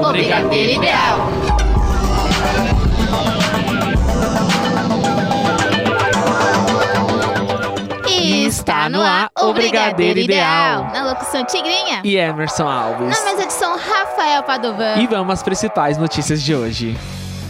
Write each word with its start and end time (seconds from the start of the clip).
O 0.00 0.10
Brigadeiro 0.10 0.82
Ideal. 0.82 1.28
E 8.08 8.46
está 8.46 8.88
no 8.88 9.00
ar 9.00 9.30
o 9.40 9.52
Brigadeiro 9.52 10.18
Ideal. 10.18 10.90
Na 10.92 11.04
locução 11.04 11.44
Tigrinha. 11.44 12.00
E 12.02 12.16
Emerson 12.16 12.66
Alves. 12.66 13.16
Na 13.16 13.30
mesa 13.30 13.46
de 13.46 13.52
som 13.52 13.76
Rafael 13.76 14.42
Padovan. 14.42 14.96
E 14.96 15.06
vamos 15.06 15.32
às 15.32 15.44
principais 15.44 15.96
notícias 15.96 16.42
de 16.42 16.52
hoje. 16.52 16.96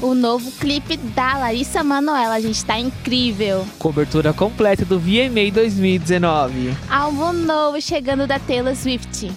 O 0.03 0.15
novo 0.15 0.51
clipe 0.61 0.99
da 0.99 1.39
Larissa 1.39 1.83
Manoela, 1.83 2.39
gente, 2.39 2.63
tá 2.63 2.79
incrível. 2.79 3.67
Cobertura 3.79 4.35
completa 4.35 4.85
do 4.85 4.99
VMA 4.99 5.51
2019. 5.51 6.77
Álbum 6.91 7.33
novo 7.33 7.81
chegando 7.81 8.27
da 8.27 8.39
Taylor 8.39 8.77
Swift. 8.77 9.33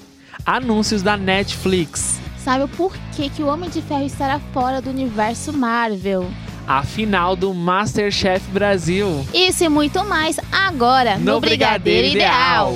Anúncios 0.47 1.01
da 1.03 1.17
Netflix. 1.17 2.21
Sabe 2.37 2.63
o 2.63 2.69
porquê 2.69 3.29
que 3.29 3.43
o 3.43 3.47
Homem 3.47 3.69
de 3.69 3.81
Ferro 3.81 4.05
estará 4.05 4.39
fora 4.53 4.81
do 4.81 4.89
universo 4.89 5.51
Marvel? 5.51 6.25
A 6.65 6.83
final 6.83 7.35
do 7.35 7.53
Masterchef 7.53 8.49
Brasil. 8.49 9.27
Isso 9.33 9.65
e 9.65 9.67
muito 9.69 10.05
mais 10.05 10.39
agora 10.49 11.17
no, 11.17 11.41
Brigadeiro 11.41 12.07
Ideal. 12.07 12.73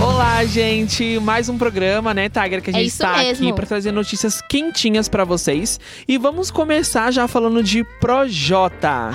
Olá, 0.00 0.44
gente! 0.44 1.18
Mais 1.18 1.48
um 1.48 1.58
programa, 1.58 2.14
né, 2.14 2.28
Tiger, 2.28 2.62
que 2.62 2.70
a 2.70 2.72
É 2.74 2.76
gente 2.76 2.86
isso 2.86 3.02
está 3.02 3.18
mesmo. 3.18 3.44
aqui 3.44 3.52
para 3.52 3.66
trazer 3.66 3.90
notícias 3.90 4.40
quentinhas 4.48 5.08
para 5.08 5.24
vocês. 5.24 5.80
E 6.06 6.16
vamos 6.16 6.48
começar 6.52 7.10
já 7.10 7.26
falando 7.26 7.60
de 7.60 7.82
Projota. 8.00 9.10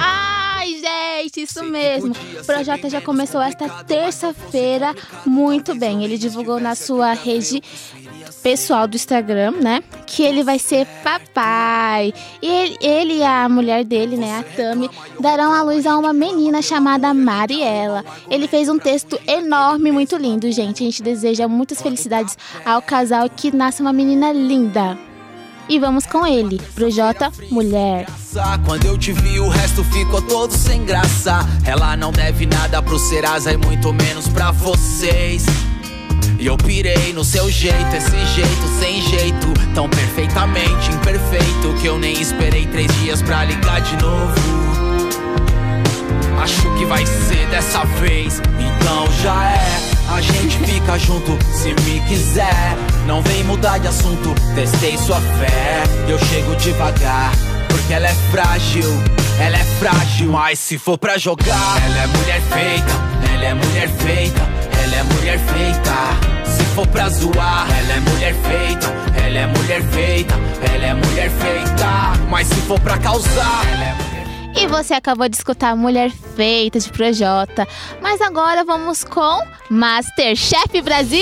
Ai, 0.63 0.80
gente, 0.80 1.41
isso 1.41 1.62
mesmo. 1.62 2.13
O 2.41 2.45
projeto 2.45 2.90
já 2.90 3.02
começou 3.02 3.41
esta 3.41 3.67
terça-feira 3.84 4.95
muito 5.26 5.76
bem. 5.76 6.05
Ele 6.05 6.17
divulgou 6.17 6.58
na 6.58 6.73
sua 6.73 7.12
rede 7.12 7.62
pessoal 8.41 8.88
do 8.88 8.95
Instagram, 8.95 9.52
né? 9.52 9.84
Que 10.05 10.24
ele 10.24 10.41
vai 10.41 10.57
ser 10.57 10.87
papai. 11.04 12.13
E 12.41 12.48
ele, 12.48 12.77
ele 12.79 13.13
e 13.18 13.24
a 13.24 13.49
mulher 13.49 13.84
dele, 13.84 14.15
né, 14.15 14.40
a 14.40 14.43
Tami, 14.43 14.90
darão 15.20 15.52
à 15.52 15.63
luz 15.63 15.85
a 15.85 15.98
uma 15.98 16.13
menina 16.13 16.62
chamada 16.62 17.13
Mariela. 17.13 18.05
Ele 18.30 18.48
fez 18.48 18.70
um 18.70 18.80
texto 18.80 19.20
enorme, 19.27 19.91
muito 19.91 20.15
lindo, 20.15 20.49
gente. 20.49 20.82
A 20.82 20.85
gente 20.85 21.04
deseja 21.04 21.46
muitas 21.46 21.82
felicidades 21.82 22.37
ao 22.63 22.82
casal 22.82 23.30
que 23.30 23.54
nasce 23.54 23.82
uma 23.82 23.91
menina 23.91 24.32
linda. 24.32 24.98
E 25.67 25.79
vamos 25.79 26.05
com 26.05 26.25
ele, 26.27 26.59
Projota 26.75 27.31
Mulher. 27.49 28.05
Quando 28.65 28.85
eu 28.85 28.97
te 28.97 29.13
vi, 29.13 29.39
o 29.39 29.47
resto 29.47 29.83
ficou 29.85 30.21
todo 30.21 30.51
sem 30.51 30.83
graça. 30.83 31.39
Ela 31.65 31.95
não 31.95 32.11
deve 32.11 32.45
nada 32.45 32.81
pro 32.81 32.99
Serasa 32.99 33.53
e 33.53 33.57
muito 33.57 33.93
menos 33.93 34.27
pra 34.27 34.51
vocês. 34.51 35.45
E 36.39 36.45
eu 36.45 36.57
pirei 36.57 37.13
no 37.13 37.23
seu 37.23 37.49
jeito, 37.49 37.95
esse 37.95 38.25
jeito 38.35 38.67
sem 38.79 39.01
jeito, 39.01 39.47
tão 39.73 39.87
perfeitamente 39.87 40.91
imperfeito 40.91 41.73
que 41.79 41.87
eu 41.87 41.97
nem 41.97 42.19
esperei 42.19 42.65
três 42.67 42.93
dias 42.99 43.21
pra 43.21 43.45
ligar 43.45 43.79
de 43.81 43.95
novo. 44.01 44.34
Acho 46.41 46.75
que 46.77 46.85
vai 46.85 47.05
ser 47.05 47.47
dessa 47.47 47.85
vez, 47.85 48.41
então 48.59 49.09
já 49.21 49.51
é. 49.51 49.93
A 50.09 50.21
gente 50.21 50.57
fica 50.59 50.98
junto 50.98 51.37
se 51.54 51.70
me 51.84 51.99
quiser. 52.07 52.76
Não 53.05 53.21
vem 53.21 53.43
mudar 53.43 53.79
de 53.79 53.87
assunto, 53.87 54.34
testei 54.55 54.98
sua 54.98 55.20
fé. 55.20 55.84
Eu 56.07 56.20
chego 56.20 56.55
devagar, 56.55 57.32
porque 57.68 57.93
ela 57.93 58.07
é 58.07 58.15
frágil. 58.31 58.90
Ela 59.40 59.57
é 59.57 59.63
frágil, 59.79 60.31
mas 60.31 60.59
se 60.59 60.77
for 60.77 60.98
pra 60.98 61.18
jogar, 61.18 61.81
ela 61.85 62.04
é 62.04 62.07
mulher 62.07 62.41
feita, 62.41 62.93
ela 63.34 63.46
é 63.46 63.54
mulher 63.54 63.90
feita, 63.90 64.41
ela 64.84 64.96
é 64.96 65.03
mulher 65.03 65.40
feita. 65.40 66.46
Se 66.46 66.63
for 66.75 66.88
pra 66.88 67.09
zoar, 67.09 67.68
ela 67.69 67.94
é 67.94 68.00
mulher 68.00 68.35
feita, 68.35 68.88
ela 69.25 69.40
é 69.40 69.47
mulher 69.47 69.81
feita, 69.91 70.35
ela 70.72 70.85
é 70.85 70.94
mulher 70.94 71.31
feita. 71.31 72.13
Mas 72.29 72.47
se 72.47 72.62
for 72.62 72.79
pra 72.79 72.97
causar, 73.00 73.66
ela 73.74 73.84
é 73.85 73.94
mulher 73.94 74.12
E 74.56 74.68
você 74.68 74.94
acabou 74.94 75.28
de 75.28 75.36
escutar 75.36 75.75
Mulher 75.75 76.12
Feita 76.12 76.80
de 76.80 76.90
Projota. 76.90 77.68
Mas 78.02 78.22
agora 78.22 78.64
vamos 78.64 79.03
com 79.03 79.40
Masterchef 79.69 80.81
Brasil! 80.81 81.19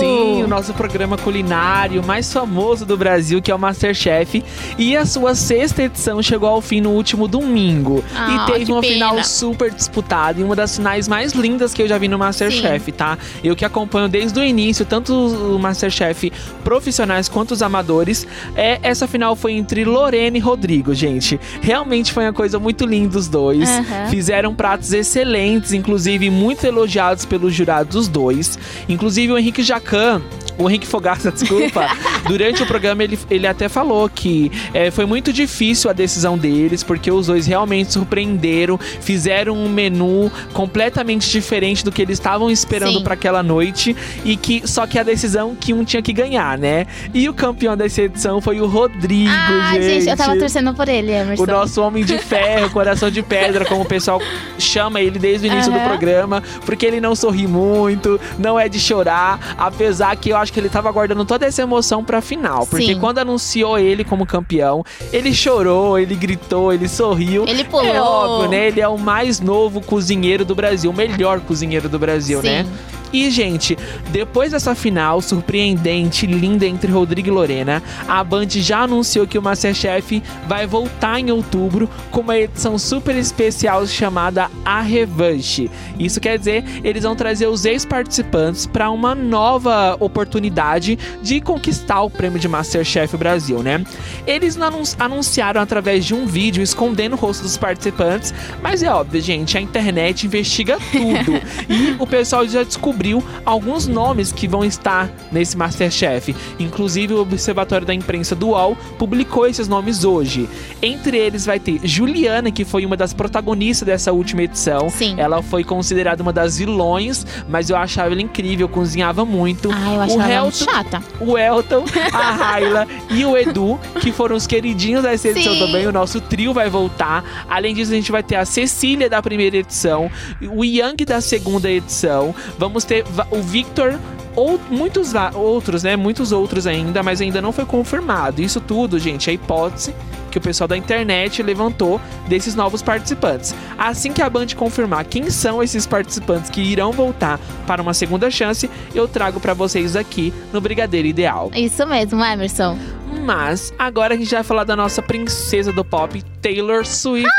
Sim, 0.00 0.42
o 0.42 0.48
nosso 0.48 0.72
programa 0.72 1.18
culinário 1.18 2.02
mais 2.02 2.32
famoso 2.32 2.86
do 2.86 2.96
Brasil, 2.96 3.42
que 3.42 3.50
é 3.50 3.54
o 3.54 3.58
Masterchef. 3.58 4.42
E 4.78 4.96
a 4.96 5.04
sua 5.04 5.34
sexta 5.34 5.82
edição 5.82 6.22
chegou 6.22 6.48
ao 6.48 6.62
fim 6.62 6.80
no 6.80 6.90
último 6.90 7.28
domingo. 7.28 8.02
Ah, 8.16 8.46
e 8.48 8.52
teve 8.52 8.72
uma 8.72 8.80
pena. 8.80 8.92
final 8.94 9.24
super 9.24 9.70
disputada 9.70 10.40
e 10.40 10.44
uma 10.44 10.56
das 10.56 10.76
finais 10.76 11.06
mais 11.06 11.32
lindas 11.32 11.74
que 11.74 11.82
eu 11.82 11.88
já 11.88 11.98
vi 11.98 12.08
no 12.08 12.18
Masterchef, 12.18 12.90
tá? 12.92 13.18
Eu 13.44 13.54
que 13.54 13.64
acompanho 13.64 14.08
desde 14.08 14.40
o 14.40 14.42
início, 14.42 14.86
tanto 14.86 15.12
o 15.14 15.58
Masterchef 15.58 16.32
profissionais 16.64 17.28
quanto 17.28 17.52
os 17.52 17.60
amadores. 17.62 18.26
É, 18.56 18.78
essa 18.82 19.06
final 19.06 19.36
foi 19.36 19.52
entre 19.52 19.84
Lorena 19.84 20.38
e 20.38 20.40
Rodrigo, 20.40 20.94
gente. 20.94 21.38
Realmente 21.60 22.12
foi 22.12 22.24
uma 22.24 22.32
coisa 22.32 22.58
muito 22.62 22.86
linda 22.86 23.18
os 23.18 23.28
dois. 23.28 23.68
Aham. 23.68 24.08
Fizeram 24.08 24.54
pratos 24.54 24.92
excelentes, 24.92 25.72
inclusive 25.72 26.30
muito 26.30 26.64
elogiados 26.64 27.24
pelos 27.24 27.52
jurados 27.54 27.96
os 27.96 28.08
dois. 28.08 28.58
Inclusive 28.88 29.32
o 29.32 29.38
Henrique 29.38 29.62
Jacan, 29.62 30.22
o 30.58 30.68
Henrique 30.68 30.86
Fogaça, 30.86 31.30
desculpa, 31.32 31.88
durante 32.26 32.62
o 32.62 32.66
programa 32.66 33.02
ele, 33.02 33.18
ele 33.30 33.46
até 33.46 33.68
falou 33.68 34.08
que 34.08 34.50
é, 34.72 34.90
foi 34.90 35.04
muito 35.06 35.32
difícil 35.32 35.90
a 35.90 35.92
decisão 35.92 36.38
deles, 36.38 36.82
porque 36.82 37.10
os 37.10 37.26
dois 37.26 37.46
realmente 37.46 37.92
surpreenderam, 37.92 38.78
fizeram 38.78 39.54
um 39.54 39.68
menu 39.68 40.30
completamente 40.52 41.30
diferente 41.30 41.84
do 41.84 41.90
que 41.90 42.02
eles 42.02 42.18
estavam 42.18 42.50
esperando 42.50 43.02
para 43.02 43.14
aquela 43.14 43.42
noite 43.42 43.96
e 44.24 44.36
que 44.36 44.62
só 44.66 44.86
que 44.86 44.98
a 44.98 45.02
decisão 45.02 45.56
que 45.58 45.72
um 45.72 45.84
tinha 45.84 46.02
que 46.02 46.12
ganhar, 46.12 46.56
né? 46.58 46.86
E 47.12 47.28
o 47.28 47.34
campeão 47.34 47.76
dessa 47.76 48.02
edição 48.02 48.40
foi 48.40 48.60
o 48.60 48.66
Rodrigo, 48.66 49.30
Ai, 49.30 49.82
gente, 49.82 50.08
eu 50.08 50.16
tava 50.16 50.36
torcendo 50.36 50.74
por 50.74 50.88
ele, 50.88 51.12
Emerson. 51.12 51.42
o 51.42 51.46
nosso 51.46 51.80
homem 51.82 52.04
de 52.04 52.18
ferro, 52.52 52.70
coração 52.70 53.10
de 53.10 53.22
pedra, 53.22 53.64
como 53.64 53.82
o 53.82 53.84
pessoal 53.84 54.20
chama 54.58 55.00
ele 55.00 55.18
desde 55.18 55.48
o 55.48 55.52
início 55.52 55.72
do 55.72 55.78
Aham. 55.78 55.88
programa, 55.88 56.42
porque 56.64 56.84
ele 56.86 57.00
não 57.00 57.14
sorri 57.14 57.46
muito, 57.46 58.20
não 58.38 58.58
é 58.58 58.68
de 58.68 58.78
chorar, 58.78 59.54
apesar 59.58 60.14
que 60.16 60.30
eu 60.30 60.36
acho 60.36 60.52
que 60.52 60.60
ele 60.60 60.68
tava 60.68 60.90
guardando 60.90 61.24
toda 61.24 61.46
essa 61.46 61.62
emoção 61.62 62.04
pra 62.04 62.20
final, 62.20 62.66
porque 62.66 62.94
Sim. 62.94 63.00
quando 63.00 63.18
anunciou 63.18 63.78
ele 63.78 64.04
como 64.04 64.26
campeão, 64.26 64.84
ele 65.12 65.32
chorou, 65.32 65.98
ele 65.98 66.14
gritou, 66.14 66.72
ele 66.72 66.88
sorriu. 66.88 67.44
Ele 67.46 67.64
pulou. 67.64 67.86
É 67.86 68.00
óbvio, 68.00 68.50
né? 68.50 68.68
Ele 68.68 68.80
é 68.80 68.88
o 68.88 68.98
mais 68.98 69.40
novo 69.40 69.80
cozinheiro 69.80 70.44
do 70.44 70.54
Brasil, 70.54 70.90
o 70.90 70.94
melhor 70.94 71.40
cozinheiro 71.40 71.88
do 71.88 71.98
Brasil, 71.98 72.40
Sim. 72.40 72.48
né? 72.48 72.66
E, 73.12 73.30
gente, 73.30 73.76
depois 74.10 74.52
dessa 74.52 74.74
final 74.74 75.20
surpreendente, 75.20 76.26
linda 76.26 76.64
entre 76.66 76.90
Rodrigo 76.90 77.28
e 77.28 77.30
Lorena, 77.30 77.82
a 78.08 78.24
Band 78.24 78.48
já 78.48 78.80
anunciou 78.80 79.26
que 79.26 79.38
o 79.38 79.42
Masterchef 79.42 80.22
vai 80.48 80.66
voltar 80.66 81.20
em 81.20 81.30
outubro 81.30 81.88
com 82.10 82.20
uma 82.22 82.38
edição 82.38 82.78
super 82.78 83.14
especial 83.16 83.86
chamada 83.86 84.50
A 84.64 84.80
Revanche. 84.80 85.70
Isso 85.98 86.20
quer 86.20 86.38
dizer, 86.38 86.64
eles 86.82 87.02
vão 87.02 87.14
trazer 87.14 87.46
os 87.46 87.64
ex-participantes 87.64 88.66
para 88.66 88.90
uma 88.90 89.14
nova 89.14 89.96
oportunidade 90.00 90.98
de 91.22 91.40
conquistar 91.40 92.00
o 92.02 92.10
prêmio 92.10 92.38
de 92.38 92.48
Masterchef 92.48 93.16
Brasil, 93.16 93.62
né? 93.62 93.84
Eles 94.26 94.56
anun- 94.56 94.82
anunciaram 94.98 95.60
através 95.60 96.04
de 96.04 96.14
um 96.14 96.26
vídeo 96.26 96.62
escondendo 96.62 97.12
o 97.12 97.16
rosto 97.16 97.42
dos 97.42 97.56
participantes, 97.56 98.32
mas 98.62 98.82
é 98.82 98.90
óbvio, 98.90 99.20
gente, 99.20 99.58
a 99.58 99.60
internet 99.60 100.26
investiga 100.26 100.78
tudo. 100.90 101.40
e 101.68 101.96
o 101.98 102.06
pessoal 102.06 102.46
já 102.46 102.62
descobriu 102.62 103.01
alguns 103.44 103.86
nomes 103.86 104.30
que 104.30 104.46
vão 104.46 104.64
estar 104.64 105.10
nesse 105.30 105.56
Masterchef. 105.56 106.34
Inclusive, 106.58 107.14
o 107.14 107.20
Observatório 107.20 107.86
da 107.86 107.94
Imprensa 107.94 108.34
do 108.34 108.48
UOL 108.48 108.76
publicou 108.98 109.46
esses 109.46 109.66
nomes 109.68 110.04
hoje. 110.04 110.48
Entre 110.80 111.16
eles 111.18 111.44
vai 111.46 111.58
ter 111.58 111.80
Juliana, 111.82 112.50
que 112.50 112.64
foi 112.64 112.84
uma 112.86 112.96
das 112.96 113.12
protagonistas 113.12 113.86
dessa 113.86 114.12
última 114.12 114.42
edição. 114.42 114.88
Sim. 114.90 115.14
Ela 115.18 115.42
foi 115.42 115.64
considerada 115.64 116.22
uma 116.22 116.32
das 116.32 116.58
vilões, 116.58 117.26
mas 117.48 117.70
eu 117.70 117.76
achava 117.76 118.12
ela 118.12 118.22
incrível, 118.22 118.68
cozinhava 118.68 119.24
muito. 119.24 119.70
Ah, 119.72 119.94
eu 119.94 119.98
o 119.98 120.02
achava 120.02 120.18
muito 120.18 120.32
Helton, 120.32 120.72
chata. 120.72 121.02
o 121.20 121.38
Elton, 121.38 121.84
a 122.12 122.30
Raila 122.32 122.86
e 123.10 123.24
o 123.24 123.36
Edu, 123.36 123.78
que 124.00 124.12
foram 124.12 124.36
os 124.36 124.46
queridinhos 124.46 125.02
dessa 125.02 125.28
edição 125.28 125.54
Sim. 125.54 125.58
também. 125.58 125.86
O 125.86 125.92
nosso 125.92 126.20
trio 126.20 126.52
vai 126.52 126.68
voltar. 126.68 127.24
Além 127.48 127.74
disso, 127.74 127.92
a 127.92 127.94
gente 127.94 128.12
vai 128.12 128.22
ter 128.22 128.36
a 128.36 128.44
Cecília 128.44 129.08
da 129.08 129.22
primeira 129.22 129.56
edição, 129.56 130.10
o 130.54 130.64
Yang 130.64 131.04
da 131.04 131.20
segunda 131.20 131.70
edição. 131.70 132.34
Vamos 132.58 132.84
ter 132.84 132.91
va- 133.00 133.26
o 133.30 133.40
Victor. 133.40 133.98
Ou 134.34 134.58
muitos 134.70 135.12
outros, 135.34 135.82
né? 135.82 135.94
Muitos 135.94 136.32
outros 136.32 136.66
ainda, 136.66 137.02
mas 137.02 137.20
ainda 137.20 137.42
não 137.42 137.52
foi 137.52 137.66
confirmado. 137.66 138.40
Isso 138.40 138.62
tudo, 138.62 138.98
gente, 138.98 139.28
é 139.28 139.32
hipótese 139.34 139.94
que 140.30 140.38
o 140.38 140.40
pessoal 140.40 140.66
da 140.66 140.74
internet 140.74 141.42
levantou 141.42 142.00
desses 142.26 142.54
novos 142.54 142.80
participantes. 142.80 143.54
Assim 143.76 144.10
que 144.10 144.22
a 144.22 144.30
Band 144.30 144.46
confirmar 144.56 145.04
quem 145.04 145.28
são 145.28 145.62
esses 145.62 145.86
participantes 145.86 146.48
que 146.48 146.62
irão 146.62 146.90
voltar 146.92 147.38
para 147.66 147.82
uma 147.82 147.92
segunda 147.92 148.30
chance, 148.30 148.70
eu 148.94 149.06
trago 149.06 149.38
para 149.38 149.52
vocês 149.52 149.94
aqui 149.94 150.32
no 150.50 150.58
Brigadeiro 150.62 151.06
Ideal. 151.06 151.50
Isso 151.54 151.86
mesmo, 151.86 152.24
Emerson. 152.24 152.78
Mas 153.20 153.72
agora 153.78 154.14
a 154.14 154.16
gente 154.16 154.34
vai 154.34 154.42
falar 154.42 154.64
da 154.64 154.74
nossa 154.74 155.00
princesa 155.00 155.72
do 155.72 155.84
pop, 155.84 156.22
Taylor 156.40 156.84
Swift. 156.84 157.30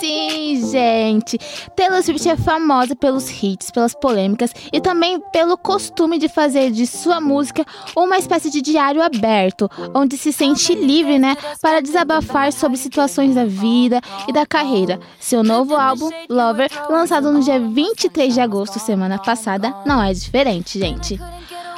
Sim, 0.00 0.70
gente. 0.70 1.38
Taylor 1.76 2.02
Swift 2.02 2.28
é 2.28 2.36
famosa 2.36 2.96
pelos 2.96 3.28
hits, 3.42 3.70
pelas 3.70 3.94
polêmicas 3.94 4.54
e 4.72 4.80
também 4.80 5.20
pelo 5.32 5.56
costume 5.58 6.18
de 6.18 6.28
fazer 6.28 6.70
de 6.70 6.86
sua 6.86 7.20
música 7.20 7.64
uma 7.96 8.16
espécie 8.16 8.50
de 8.50 8.62
diário 8.62 9.02
aberto, 9.02 9.68
onde 9.94 10.16
se 10.16 10.32
sente 10.32 10.74
livre, 10.74 11.18
né, 11.18 11.36
para 11.60 11.82
desabafar 11.82 12.52
sobre 12.52 12.78
situações 12.78 13.34
da 13.34 13.44
vida 13.44 14.00
e 14.28 14.32
da 14.32 14.46
carreira. 14.46 14.98
Seu 15.20 15.42
novo 15.42 15.74
álbum, 15.74 16.10
Lover, 16.28 16.70
lançado 16.88 17.30
no 17.30 17.40
dia 17.40 17.60
23 17.60 18.32
de 18.32 18.40
agosto, 18.40 18.78
semana 18.78 19.18
passada, 19.18 19.74
não 19.84 20.02
é 20.02 20.12
diferente, 20.12 20.78
gente. 20.78 21.20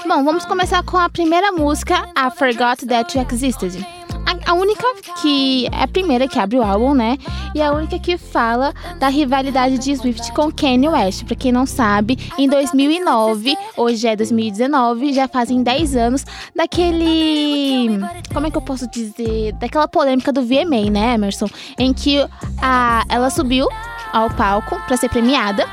Bom, 0.06 0.22
vamos 0.22 0.44
começar 0.44 0.82
com 0.82 0.98
a 0.98 1.08
primeira 1.08 1.50
música, 1.50 2.06
I 2.14 2.30
Forgot 2.36 2.86
That 2.86 3.16
You 3.16 3.26
Existed. 3.32 3.86
A, 4.26 4.50
a 4.50 4.54
única 4.54 4.84
que 5.22 5.66
é 5.72 5.82
a 5.82 5.88
primeira 5.88 6.28
que 6.28 6.38
abre 6.38 6.58
o 6.58 6.62
álbum, 6.62 6.92
né? 6.92 7.16
E 7.54 7.62
a 7.62 7.72
única 7.72 7.98
que 7.98 8.18
fala 8.18 8.74
da 8.98 9.08
rivalidade 9.08 9.78
de 9.78 9.96
Swift 9.96 10.30
com 10.32 10.52
Kanye 10.52 10.90
West. 10.90 11.24
Pra 11.24 11.34
quem 11.34 11.50
não 11.50 11.64
sabe, 11.64 12.18
em 12.36 12.46
2009, 12.46 13.56
hoje 13.78 14.06
é 14.06 14.14
2019, 14.14 15.14
já 15.14 15.26
fazem 15.26 15.62
10 15.62 15.96
anos 15.96 16.26
daquele. 16.54 17.98
Como 18.30 18.46
é 18.46 18.50
que 18.50 18.58
eu 18.58 18.62
posso 18.62 18.86
dizer? 18.90 19.52
Daquela 19.54 19.88
polêmica 19.88 20.30
do 20.30 20.42
VMA, 20.42 20.90
né, 20.90 21.14
Emerson? 21.14 21.48
Em 21.78 21.94
que 21.94 22.18
a, 22.60 23.04
ela 23.08 23.30
subiu 23.30 23.66
ao 24.12 24.28
palco 24.30 24.78
para 24.86 24.98
ser 24.98 25.08
premiada. 25.08 25.66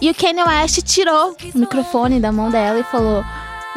E 0.00 0.08
o 0.08 0.14
Kanye 0.14 0.44
West 0.44 0.82
tirou 0.82 1.34
o 1.54 1.58
microfone 1.58 2.20
da 2.20 2.30
mão 2.30 2.48
dela 2.48 2.78
e 2.78 2.84
falou: 2.84 3.24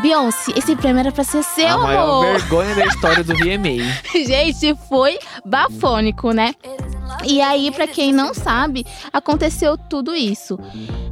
Beyoncé, 0.02 0.54
esse 0.56 0.76
prêmio 0.76 1.02
era 1.02 1.12
pra 1.12 1.24
ser 1.24 1.44
seu, 1.44 1.68
a 1.68 1.78
maior 1.78 2.04
amor. 2.04 2.26
vergonha 2.40 2.76
da 2.76 2.86
história 2.86 3.24
do 3.24 3.34
VMA. 3.36 3.84
Gente, 4.26 4.76
foi 4.88 5.20
bafônico, 5.46 6.32
né? 6.32 6.54
E 7.26 7.42
aí, 7.42 7.72
pra 7.72 7.88
quem 7.88 8.12
não 8.12 8.34
sabe, 8.34 8.86
aconteceu 9.12 9.78
tudo 9.78 10.16
isso. 10.16 10.58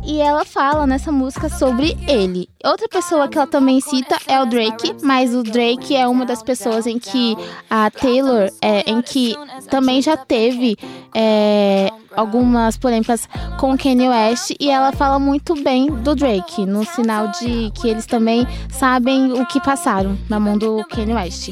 E 0.04 0.22
ela 0.22 0.46
fala 0.46 0.88
nessa 0.88 1.12
música 1.12 1.50
sobre 1.50 1.98
ele. 2.08 2.50
Outra 2.64 2.88
pessoa 2.88 3.28
que 3.28 3.38
ela 3.38 3.48
também 3.48 3.82
cita 3.82 4.18
é 4.26 4.42
o 4.42 4.46
Drake, 4.46 4.96
mas 5.04 5.36
o 5.36 5.44
Drake 5.44 5.96
é 5.96 6.08
uma 6.08 6.26
das 6.26 6.42
pessoas 6.42 6.88
em 6.88 6.98
que 6.98 7.36
a 7.70 7.90
Taylor, 7.92 8.50
é, 8.62 8.90
em 8.90 9.02
que 9.02 9.36
também 9.70 10.02
já 10.02 10.16
teve 10.16 10.78
é, 11.14 11.90
algumas 12.16 12.78
polêmicas 12.78 13.28
com 13.60 13.78
Kanye 13.78 14.10
West 14.10 14.56
e 14.60 14.70
ela 14.70 14.92
fala 14.92 15.20
muito 15.20 15.56
bem 15.62 15.88
do 15.88 16.16
Drake, 16.16 16.66
no 16.66 16.86
sinal 16.86 17.28
de 17.40 17.72
que 17.76 17.88
eles 17.88 18.06
também 18.06 18.48
sabem 18.70 19.34
o 19.34 19.46
que 19.46 19.62
passaram 19.62 20.18
na 20.30 20.40
mão 20.40 20.58
do 20.58 20.84
Kanye 20.90 21.14
West. 21.14 21.52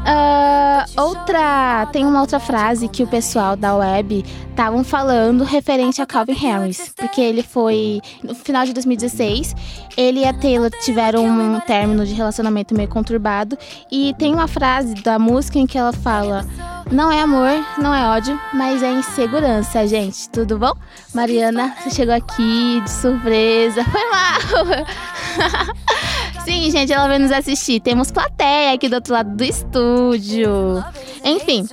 Uh, 0.00 1.00
outra, 1.00 1.86
tem 1.92 2.06
uma 2.06 2.20
outra 2.20 2.40
frase 2.40 2.88
que 2.88 3.02
o 3.02 3.06
pessoal 3.06 3.54
da 3.54 3.76
web 3.76 4.24
estavam 4.48 4.82
falando 4.82 5.44
referente 5.44 6.00
a 6.00 6.06
Calvin 6.06 6.32
Harris, 6.32 6.92
porque 6.96 7.20
ele 7.20 7.42
foi 7.42 8.00
no 8.22 8.34
final 8.34 8.64
de 8.64 8.72
2016, 8.72 9.54
ele 9.96 10.20
e 10.20 10.24
a 10.24 10.32
Taylor 10.32 10.70
tiveram 10.82 11.24
um 11.26 11.60
término 11.60 12.06
de 12.06 12.14
relacionamento 12.14 12.74
meio 12.74 12.88
conturbado 12.88 13.58
e 13.92 14.14
tem 14.18 14.32
uma 14.32 14.48
frase 14.48 14.94
da 14.94 15.18
música 15.18 15.58
em 15.58 15.66
que 15.66 15.76
ela 15.76 15.92
fala 15.92 16.46
não 16.90 17.10
é 17.10 17.20
amor, 17.20 17.64
não 17.78 17.94
é 17.94 18.06
ódio, 18.08 18.40
mas 18.52 18.82
é 18.82 18.90
insegurança, 18.90 19.86
gente. 19.86 20.28
Tudo 20.28 20.58
bom? 20.58 20.72
Mariana, 21.14 21.74
você 21.78 21.90
chegou 21.90 22.14
aqui 22.14 22.80
de 22.80 22.90
surpresa. 22.90 23.84
Foi 23.90 24.10
mal. 24.10 25.74
Sim, 26.44 26.70
gente, 26.70 26.92
ela 26.92 27.06
veio 27.06 27.20
nos 27.20 27.32
assistir. 27.32 27.80
Temos 27.80 28.10
plateia 28.10 28.74
aqui 28.74 28.88
do 28.88 28.94
outro 28.94 29.12
lado 29.12 29.34
do 29.36 29.44
estúdio. 29.44 30.84
Enfim. 31.24 31.66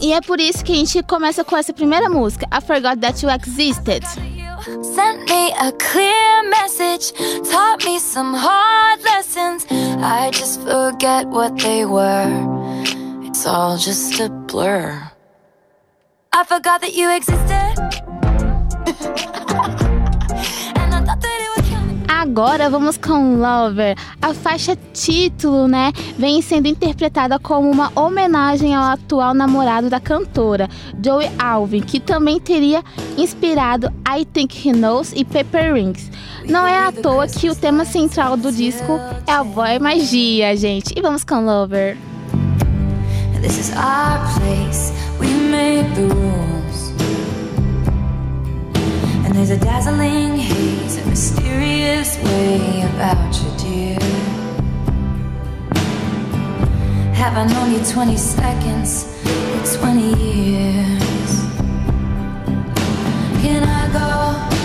E 0.00 0.12
é 0.12 0.20
por 0.20 0.40
isso 0.40 0.64
que 0.64 0.72
a 0.72 0.76
gente 0.76 1.02
começa 1.02 1.44
com 1.44 1.56
essa 1.56 1.72
primeira 1.72 2.08
música, 2.08 2.46
I 2.52 2.60
Forgot 2.60 2.98
That 3.00 3.24
You 3.24 3.30
Existed. 3.32 4.06
Sent 4.82 5.30
me 5.30 5.52
a 5.52 5.72
clear 5.72 6.42
message, 6.50 7.12
taught 7.50 7.84
me 7.84 7.98
some 7.98 8.34
hard 8.34 9.02
lessons. 9.04 9.66
I 9.70 10.30
just 10.32 10.60
forget 10.62 11.26
what 11.28 11.56
they 11.56 11.84
were. 11.84 12.97
It's 13.28 13.44
all 13.44 13.76
just 13.76 14.18
a 14.20 14.30
blur. 14.30 15.02
I 16.32 16.44
forgot 16.44 16.80
that 16.80 16.94
you 16.94 17.10
existed. 17.10 17.76
Agora 22.08 22.70
vamos 22.70 22.96
com 22.96 23.36
Lover. 23.36 23.94
A 24.22 24.32
faixa 24.32 24.74
título, 24.94 25.68
né, 25.68 25.92
vem 26.16 26.40
sendo 26.40 26.68
interpretada 26.68 27.38
como 27.38 27.70
uma 27.70 27.92
homenagem 27.94 28.74
ao 28.74 28.84
atual 28.84 29.34
namorado 29.34 29.90
da 29.90 30.00
cantora, 30.00 30.66
Joey 31.04 31.30
Alvin, 31.38 31.80
que 31.82 32.00
também 32.00 32.40
teria 32.40 32.82
inspirado 33.18 33.92
I 34.08 34.24
Think 34.24 34.66
He 34.66 34.72
Knows 34.72 35.12
e 35.12 35.22
Pepper 35.22 35.74
Rings. 35.74 36.10
Não 36.48 36.66
é 36.66 36.78
à 36.78 36.90
toa 36.90 37.26
que 37.26 37.50
o 37.50 37.54
tema 37.54 37.84
central 37.84 38.38
do 38.38 38.50
disco 38.50 38.98
é 39.26 39.32
a 39.32 39.74
e 39.74 39.78
magia, 39.78 40.56
gente. 40.56 40.94
E 40.96 41.02
vamos 41.02 41.24
com 41.24 41.44
Lover. 41.44 42.07
This 43.40 43.58
is 43.58 43.70
our 43.76 44.18
place. 44.38 44.92
We 45.20 45.28
make 45.32 45.94
the 45.94 46.06
rules. 46.06 46.90
And 49.24 49.32
there's 49.34 49.50
a 49.50 49.56
dazzling 49.58 50.36
haze, 50.36 50.98
a 50.98 51.06
mysterious 51.06 52.18
way 52.24 52.82
about 52.82 53.32
you, 53.40 53.50
dear. 53.58 53.98
Have 57.14 57.36
I 57.36 57.46
known 57.46 57.72
you 57.72 57.84
20 57.84 58.16
seconds 58.16 59.06
or 59.24 59.78
20 59.78 60.14
years? 60.20 61.30
Can 63.40 63.62
I 63.62 63.88
go 63.92 64.57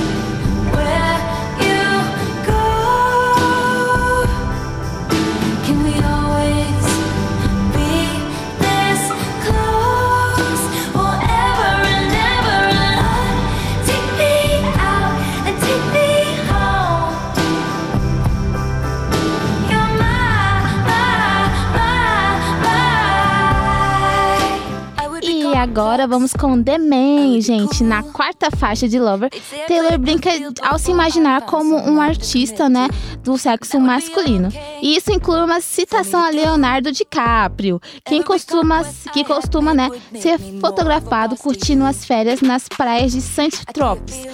agora 25.73 26.05
vamos 26.05 26.33
com 26.33 26.61
The 26.61 26.77
Man, 26.77 27.41
gente. 27.41 27.83
Na 27.83 28.03
quarta 28.03 28.51
faixa 28.51 28.87
de 28.87 28.99
Lover, 28.99 29.31
Taylor 29.67 29.97
brinca 29.97 30.29
ao 30.61 30.77
se 30.77 30.91
imaginar 30.91 31.41
como 31.47 31.75
um 31.75 31.99
artista, 31.99 32.69
né, 32.69 32.87
do 33.23 33.35
sexo 33.39 33.79
masculino. 33.79 34.49
E 34.83 34.95
isso 34.95 35.11
inclui 35.11 35.39
uma 35.39 35.59
citação 35.61 36.23
a 36.23 36.29
Leonardo 36.29 36.91
DiCaprio, 36.91 37.81
quem 38.05 38.21
costuma, 38.21 38.83
que 39.11 39.23
costuma, 39.23 39.73
né, 39.73 39.89
ser 40.13 40.37
fotografado 40.61 41.35
curtindo 41.35 41.83
as 41.85 42.05
férias 42.05 42.39
nas 42.41 42.67
praias 42.67 43.11
de 43.11 43.21
Saint-Tropez, 43.21 44.27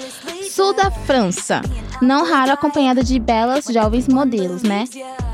sul 0.50 0.74
da 0.74 0.90
França, 0.90 1.62
não 2.02 2.26
raro 2.26 2.52
acompanhada 2.52 3.04
de 3.04 3.20
belas 3.20 3.66
jovens 3.66 4.08
modelos, 4.08 4.64
né? 4.64 4.86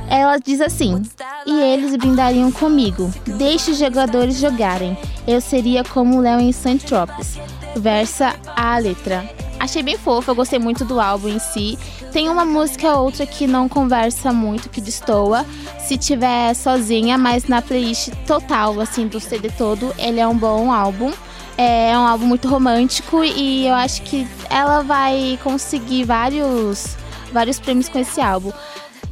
Ela 0.10 0.38
diz 0.38 0.60
assim: 0.60 1.02
E 1.46 1.52
eles 1.52 1.96
brindariam 1.96 2.52
comigo. 2.52 3.12
Deixe 3.38 3.72
os 3.72 3.80
jogadores 3.80 4.38
jogarem. 4.38 4.98
Eu 5.26 5.40
seria 5.40 5.84
como 5.84 6.18
o 6.18 6.22
Léo 6.22 6.40
em 6.40 6.52
St. 6.52 6.80
Tropez. 6.86 7.40
Versa 7.78 8.36
a 8.56 8.78
letra. 8.78 9.28
Achei 9.58 9.82
bem 9.82 9.98
fofa, 9.98 10.32
eu 10.32 10.36
gostei 10.36 10.60
muito 10.60 10.84
do 10.84 11.00
álbum 11.00 11.30
em 11.30 11.40
si. 11.40 11.80
Tem 12.12 12.30
uma 12.30 12.46
música 12.46 12.94
ou 12.94 13.06
outra 13.06 13.26
que 13.26 13.48
não 13.48 13.70
conversa 13.70 14.34
muito, 14.34 14.70
que 14.70 14.82
destoa. 14.82 15.46
Se 15.80 15.98
tiver 15.98 16.54
sozinha, 16.54 17.18
mas 17.18 17.46
na 17.46 17.62
playlist 17.62 18.10
total, 18.28 18.80
assim, 18.82 19.08
do 19.08 19.20
CD 19.20 19.50
todo, 19.50 19.94
ele 19.98 20.20
é 20.20 20.28
um 20.28 20.38
bom 20.38 20.72
álbum. 20.72 21.12
É 21.58 21.98
um 21.98 22.06
álbum 22.06 22.26
muito 22.26 22.48
romântico 22.48 23.24
e 23.24 23.68
eu 23.68 23.74
acho 23.74 24.02
que 24.04 24.28
ela 24.50 24.82
vai 24.82 25.40
conseguir 25.44 26.04
vários, 26.04 26.98
vários 27.32 27.60
prêmios 27.60 27.88
com 27.88 28.00
esse 28.00 28.20
álbum. 28.20 28.52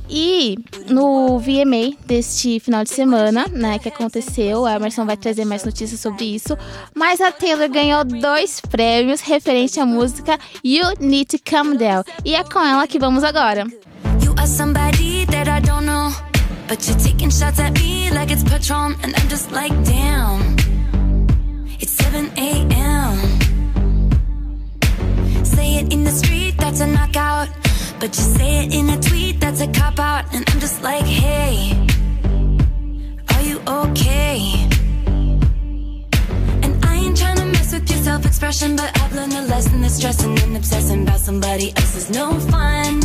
E 0.10 0.58
no 0.90 1.40
VMA 1.40 1.96
deste 2.06 2.60
final 2.60 2.84
de 2.84 2.92
semana, 2.92 3.48
né, 3.50 3.80
que 3.80 3.88
aconteceu, 3.88 4.66
a 4.66 4.76
Emerson 4.76 5.06
vai 5.06 5.18
trazer 5.18 5.46
mais 5.46 5.64
notícias 5.64 6.00
sobre 6.00 6.26
isso. 6.26 6.58
Mas 6.94 7.22
a 7.22 7.32
Taylor 7.32 7.70
ganhou 7.70 8.04
dois 8.04 8.60
prêmios 8.60 9.22
referente 9.22 9.80
à 9.80 9.86
música 9.86 10.38
You 10.64 10.94
Need 11.00 11.38
to 11.38 11.44
Calm 11.44 11.76
Down. 11.76 12.04
E 12.26 12.36
é 12.36 12.44
com 12.44 12.60
ela 12.60 12.86
que 12.86 13.00
vamos 13.00 13.24
agora. 13.24 13.66
You 14.22 14.36
are 14.38 14.48
somebody 14.48 15.26
that 15.28 15.50
I 15.50 15.62
don't 15.62 15.86
know. 15.86 16.12
But 16.68 16.88
you're 16.88 17.00
taking 17.02 17.32
shots 17.32 17.60
at 17.60 17.74
me 17.80 18.10
like 18.12 18.32
it's 18.32 18.44
Patron. 18.44 18.96
And 19.04 19.14
I'm 19.16 19.30
just 19.30 19.52
like, 19.52 19.74
damn. 19.84 20.63
7 22.14 22.32
a.m. 22.38 23.16
Say 25.44 25.78
it 25.78 25.92
in 25.92 26.04
the 26.04 26.12
street, 26.12 26.54
that's 26.60 26.80
a 26.80 26.86
knockout. 26.86 27.50
But 28.00 28.16
you 28.16 28.24
say 28.38 28.66
it 28.66 28.74
in 28.76 28.88
a 28.90 29.02
tweet, 29.02 29.40
that's 29.40 29.62
a 29.62 29.68
cop 29.72 29.98
out. 29.98 30.32
And 30.32 30.48
I'm 30.48 30.60
just 30.60 30.84
like, 30.84 31.06
hey, 31.06 31.74
are 33.34 33.42
you 33.42 33.60
okay? 33.66 34.38
And 36.62 36.86
I 36.86 36.98
ain't 36.98 37.18
trying 37.18 37.38
to 37.38 37.46
mess 37.46 37.74
with 37.74 37.90
your 37.90 38.04
self 38.04 38.28
expression, 38.28 38.76
but 38.76 38.96
I've 39.02 39.16
learned 39.16 39.34
a 39.34 39.42
lesson 39.48 39.82
that 39.82 39.90
stressing 39.90 40.38
and 40.38 40.56
obsessing 40.56 41.02
about 41.02 41.20
somebody 41.20 41.74
else 41.78 41.96
is 41.96 42.12
no 42.12 42.40
fun. 42.52 43.02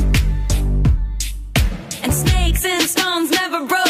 And 2.02 2.12
snakes 2.12 2.62
and 2.66 2.82
stones 2.82 3.30
never 3.30 3.64
broke. 3.64 3.87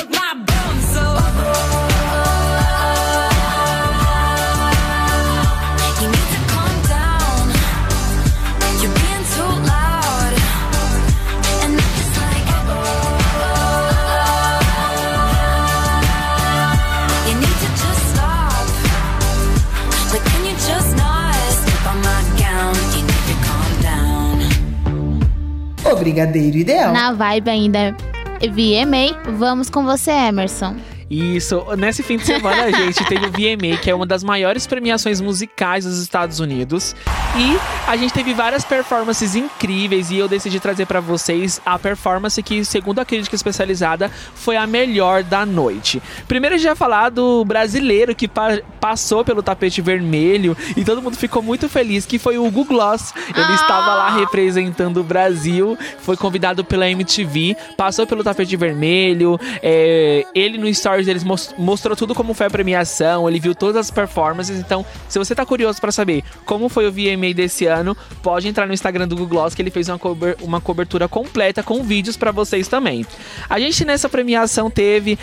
O 25.90 25.97
Brigadeiro 25.97 26.59
Ideal. 26.59 26.92
Na 26.92 27.12
vibe 27.12 27.49
ainda 27.49 27.97
VMA, 28.40 29.33
vamos 29.38 29.71
com 29.71 29.85
você, 29.85 30.11
Emerson. 30.11 30.76
Isso, 31.10 31.64
nesse 31.78 32.02
fim 32.02 32.18
de 32.18 32.26
semana, 32.26 32.70
gente, 32.70 33.02
teve 33.06 33.24
o 33.26 33.30
VMA, 33.30 33.78
que 33.80 33.90
é 33.90 33.94
uma 33.94 34.04
das 34.04 34.22
maiores 34.22 34.66
premiações 34.66 35.22
musicais 35.22 35.86
dos 35.86 35.98
Estados 36.02 36.38
Unidos. 36.38 36.94
E 37.38 37.56
a 37.90 37.96
gente 37.96 38.12
teve 38.12 38.34
várias 38.34 38.62
performances 38.64 39.34
incríveis 39.34 40.10
e 40.10 40.18
eu 40.18 40.28
decidi 40.28 40.60
trazer 40.60 40.84
pra 40.86 41.00
vocês 41.00 41.62
a 41.64 41.78
performance 41.78 42.42
que, 42.42 42.62
segundo 42.62 42.98
a 42.98 43.04
crítica 43.06 43.34
especializada, 43.34 44.10
foi 44.34 44.56
a 44.56 44.66
melhor 44.66 45.22
da 45.22 45.46
noite. 45.46 46.02
Primeiro 46.26 46.56
a 46.56 46.58
gente 46.58 46.66
vai 46.66 46.76
falar 46.76 47.08
do 47.08 47.42
brasileiro 47.44 48.14
que 48.14 48.28
pa- 48.28 48.60
passou 48.78 49.24
pelo 49.24 49.42
tapete 49.42 49.80
vermelho 49.80 50.54
e 50.76 50.84
todo 50.84 51.00
mundo 51.00 51.16
ficou 51.16 51.42
muito 51.42 51.68
feliz, 51.70 52.04
que 52.04 52.18
foi 52.18 52.36
o 52.36 52.44
Hugo 52.46 52.64
Gloss. 52.64 53.14
Ele 53.34 53.46
Ah! 53.46 53.54
estava 53.54 53.94
lá 53.94 54.16
representando 54.16 54.98
o 55.00 55.04
Brasil, 55.04 55.78
foi 56.00 56.16
convidado 56.18 56.62
pela 56.64 56.88
MTV, 56.90 57.56
passou 57.78 58.06
pelo 58.06 58.22
tapete 58.22 58.56
vermelho, 58.56 59.38
é, 59.62 60.26
ele 60.34 60.58
no 60.58 60.68
stories 60.98 61.06
deles 61.06 61.24
mos- 61.24 61.54
mostrou 61.56 61.96
tudo 61.96 62.14
como 62.14 62.34
foi 62.34 62.46
a 62.46 62.50
premiação, 62.50 63.28
ele 63.28 63.38
viu 63.38 63.54
todas 63.54 63.76
as 63.76 63.90
performances, 63.90 64.58
então 64.58 64.84
se 65.08 65.18
você 65.18 65.34
tá 65.34 65.46
curioso 65.46 65.80
pra 65.80 65.92
saber 65.92 66.24
como 66.44 66.68
foi 66.68 66.86
o 66.88 66.92
VMA 66.92 67.32
desse 67.34 67.66
ano, 67.66 67.96
pode 68.22 68.48
entrar 68.48 68.66
no 68.66 68.72
Instagram 68.74 69.06
do 69.06 69.14
Google 69.16 69.28
Gloss 69.40 69.54
que 69.54 69.62
ele 69.62 69.70
fez 69.70 69.88
uma, 69.88 69.98
cober- 69.98 70.36
uma 70.42 70.60
cobertura 70.60 71.08
completa 71.08 71.62
com 71.62 71.82
vídeos 71.82 72.16
pra 72.16 72.30
vocês 72.32 72.66
também. 72.68 73.06
A 73.48 73.58
gente 73.60 73.84
nessa 73.84 74.08
premiação 74.08 74.70
teve 74.70 75.18